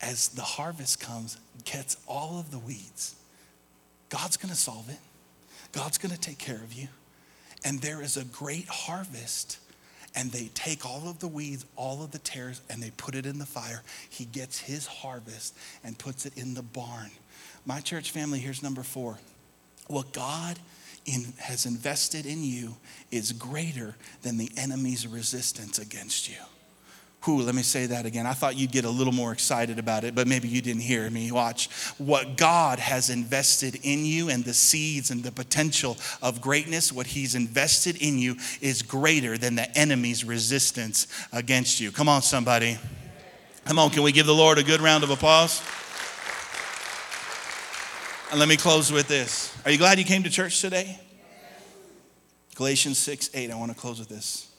as 0.00 0.28
the 0.28 0.42
harvest 0.42 1.00
comes, 1.00 1.36
gets 1.64 1.96
all 2.06 2.38
of 2.38 2.50
the 2.50 2.58
weeds. 2.58 3.16
God's 4.08 4.36
going 4.36 4.50
to 4.50 4.58
solve 4.58 4.88
it, 4.88 4.98
God's 5.72 5.98
going 5.98 6.14
to 6.14 6.20
take 6.20 6.38
care 6.38 6.56
of 6.62 6.72
you. 6.72 6.88
And 7.64 7.80
there 7.80 8.02
is 8.02 8.16
a 8.16 8.24
great 8.24 8.68
harvest. 8.68 9.58
And 10.14 10.30
they 10.30 10.50
take 10.54 10.84
all 10.84 11.08
of 11.08 11.20
the 11.20 11.28
weeds, 11.28 11.64
all 11.74 12.02
of 12.04 12.10
the 12.10 12.18
tares, 12.18 12.60
and 12.68 12.82
they 12.82 12.90
put 12.90 13.14
it 13.14 13.24
in 13.24 13.38
the 13.38 13.46
fire. 13.46 13.82
He 14.10 14.26
gets 14.26 14.58
his 14.58 14.86
harvest 14.86 15.56
and 15.82 15.98
puts 15.98 16.26
it 16.26 16.36
in 16.36 16.52
the 16.52 16.62
barn. 16.62 17.10
My 17.64 17.80
church 17.80 18.10
family, 18.10 18.38
here's 18.38 18.62
number 18.62 18.82
four. 18.82 19.18
What 19.86 20.12
God 20.12 20.58
in, 21.06 21.32
has 21.38 21.66
invested 21.66 22.26
in 22.26 22.44
you 22.44 22.76
is 23.10 23.32
greater 23.32 23.96
than 24.22 24.38
the 24.38 24.50
enemy's 24.56 25.06
resistance 25.06 25.78
against 25.78 26.28
you. 26.28 26.36
Who, 27.22 27.42
let 27.42 27.54
me 27.54 27.62
say 27.62 27.86
that 27.86 28.04
again. 28.04 28.26
I 28.26 28.32
thought 28.32 28.56
you'd 28.56 28.72
get 28.72 28.84
a 28.84 28.90
little 28.90 29.12
more 29.12 29.32
excited 29.32 29.78
about 29.78 30.02
it, 30.02 30.12
but 30.12 30.26
maybe 30.26 30.48
you 30.48 30.60
didn't 30.60 30.82
hear 30.82 31.08
me. 31.08 31.30
Watch. 31.30 31.68
What 31.98 32.36
God 32.36 32.80
has 32.80 33.10
invested 33.10 33.78
in 33.84 34.04
you 34.04 34.28
and 34.28 34.44
the 34.44 34.52
seeds 34.52 35.12
and 35.12 35.22
the 35.22 35.30
potential 35.30 35.96
of 36.20 36.40
greatness, 36.40 36.92
what 36.92 37.06
He's 37.06 37.36
invested 37.36 38.02
in 38.02 38.18
you 38.18 38.36
is 38.60 38.82
greater 38.82 39.38
than 39.38 39.54
the 39.54 39.78
enemy's 39.78 40.24
resistance 40.24 41.06
against 41.32 41.78
you. 41.78 41.92
Come 41.92 42.08
on, 42.08 42.22
somebody. 42.22 42.76
Come 43.66 43.78
on, 43.78 43.90
can 43.90 44.02
we 44.02 44.10
give 44.10 44.26
the 44.26 44.34
Lord 44.34 44.58
a 44.58 44.64
good 44.64 44.80
round 44.80 45.04
of 45.04 45.10
applause? 45.10 45.62
And 48.32 48.38
let 48.40 48.48
me 48.48 48.56
close 48.56 48.90
with 48.90 49.08
this. 49.08 49.54
Are 49.66 49.70
you 49.70 49.76
glad 49.76 49.98
you 49.98 50.06
came 50.06 50.22
to 50.22 50.30
church 50.30 50.62
today? 50.62 50.98
Galatians 52.54 52.96
6 52.96 53.28
8. 53.34 53.50
I 53.50 53.54
want 53.56 53.72
to 53.72 53.76
close 53.76 53.98
with 53.98 54.08
this. 54.08 54.50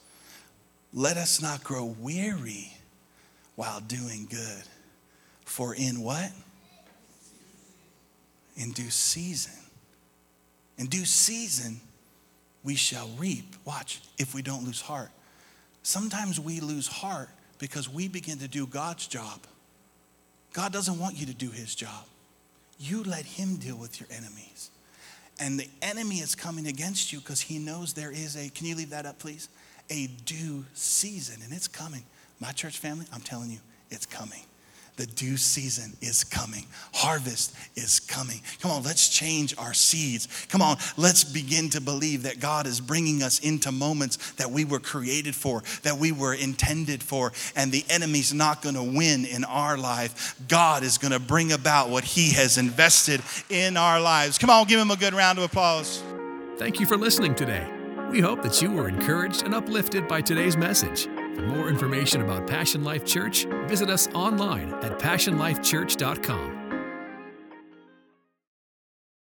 Let 0.93 1.17
us 1.17 1.41
not 1.41 1.63
grow 1.63 1.85
weary 1.99 2.71
while 3.55 3.79
doing 3.79 4.27
good. 4.29 4.61
For 5.45 5.73
in 5.73 6.01
what? 6.01 6.29
In 8.57 8.73
due 8.73 8.91
season. 8.91 9.59
In 10.77 10.85
due 10.85 11.05
season, 11.05 11.81
we 12.63 12.75
shall 12.75 13.09
reap. 13.17 13.55
Watch, 13.65 14.01
if 14.19 14.35
we 14.35 14.43
don't 14.43 14.63
lose 14.65 14.81
heart. 14.81 15.09
Sometimes 15.81 16.39
we 16.39 16.59
lose 16.59 16.85
heart 16.85 17.29
because 17.57 17.89
we 17.89 18.07
begin 18.07 18.37
to 18.37 18.47
do 18.47 18.67
God's 18.67 19.07
job. 19.07 19.39
God 20.53 20.71
doesn't 20.71 20.99
want 20.99 21.17
you 21.17 21.25
to 21.25 21.33
do 21.33 21.49
his 21.49 21.73
job. 21.73 22.05
You 22.79 23.03
let 23.03 23.25
him 23.25 23.57
deal 23.57 23.77
with 23.77 23.99
your 23.99 24.09
enemies. 24.11 24.69
And 25.39 25.59
the 25.59 25.67
enemy 25.81 26.17
is 26.17 26.35
coming 26.35 26.67
against 26.67 27.11
you 27.11 27.19
because 27.19 27.41
he 27.41 27.57
knows 27.59 27.93
there 27.93 28.11
is 28.11 28.35
a, 28.35 28.49
can 28.49 28.67
you 28.67 28.75
leave 28.75 28.91
that 28.91 29.05
up, 29.05 29.19
please? 29.19 29.49
A 29.89 30.07
due 30.25 30.65
season, 30.73 31.41
and 31.43 31.51
it's 31.51 31.67
coming. 31.67 32.03
My 32.39 32.51
church 32.51 32.77
family, 32.77 33.05
I'm 33.13 33.21
telling 33.21 33.49
you, 33.49 33.59
it's 33.89 34.05
coming. 34.05 34.41
The 34.95 35.07
due 35.07 35.37
season 35.37 35.93
is 36.01 36.23
coming. 36.23 36.67
Harvest 36.93 37.55
is 37.75 37.99
coming. 37.99 38.41
Come 38.61 38.69
on, 38.69 38.83
let's 38.83 39.09
change 39.09 39.57
our 39.57 39.73
seeds. 39.73 40.27
Come 40.49 40.61
on, 40.61 40.77
let's 40.97 41.23
begin 41.23 41.69
to 41.71 41.81
believe 41.81 42.23
that 42.23 42.39
God 42.39 42.67
is 42.67 42.79
bringing 42.79 43.23
us 43.23 43.39
into 43.39 43.71
moments 43.71 44.33
that 44.33 44.51
we 44.51 44.65
were 44.65 44.79
created 44.79 45.33
for, 45.33 45.63
that 45.81 45.97
we 45.97 46.11
were 46.11 46.35
intended 46.35 47.01
for, 47.01 47.33
and 47.55 47.71
the 47.71 47.83
enemy's 47.89 48.33
not 48.33 48.61
going 48.61 48.75
to 48.75 48.83
win 48.83 49.25
in 49.25 49.43
our 49.45 49.77
life. 49.77 50.35
God 50.47 50.83
is 50.83 50.99
going 50.99 51.13
to 51.13 51.19
bring 51.19 51.51
about 51.51 51.89
what 51.89 52.03
he 52.03 52.31
has 52.33 52.59
invested 52.59 53.21
in 53.49 53.77
our 53.77 53.99
lives. 53.99 54.37
Come 54.37 54.51
on, 54.51 54.67
give 54.67 54.79
him 54.79 54.91
a 54.91 54.97
good 54.97 55.15
round 55.15 55.39
of 55.39 55.43
applause. 55.43 56.03
Thank 56.57 56.79
you 56.79 56.85
for 56.85 56.97
listening 56.97 57.33
today. 57.33 57.67
We 58.11 58.21
hope 58.21 58.43
that 58.43 58.61
you 58.61 58.71
were 58.71 58.87
encouraged 58.87 59.41
and 59.43 59.55
uplifted 59.55 60.07
by 60.07 60.21
today's 60.21 60.55
message. 60.55 61.07
For 61.35 61.41
more 61.41 61.67
information 61.69 62.21
about 62.21 62.47
Passion 62.47 62.83
Life 62.83 63.05
Church, 63.05 63.45
visit 63.67 63.89
us 63.89 64.07
online 64.13 64.73
at 64.83 64.99
passionlifechurch.com. 64.99 66.62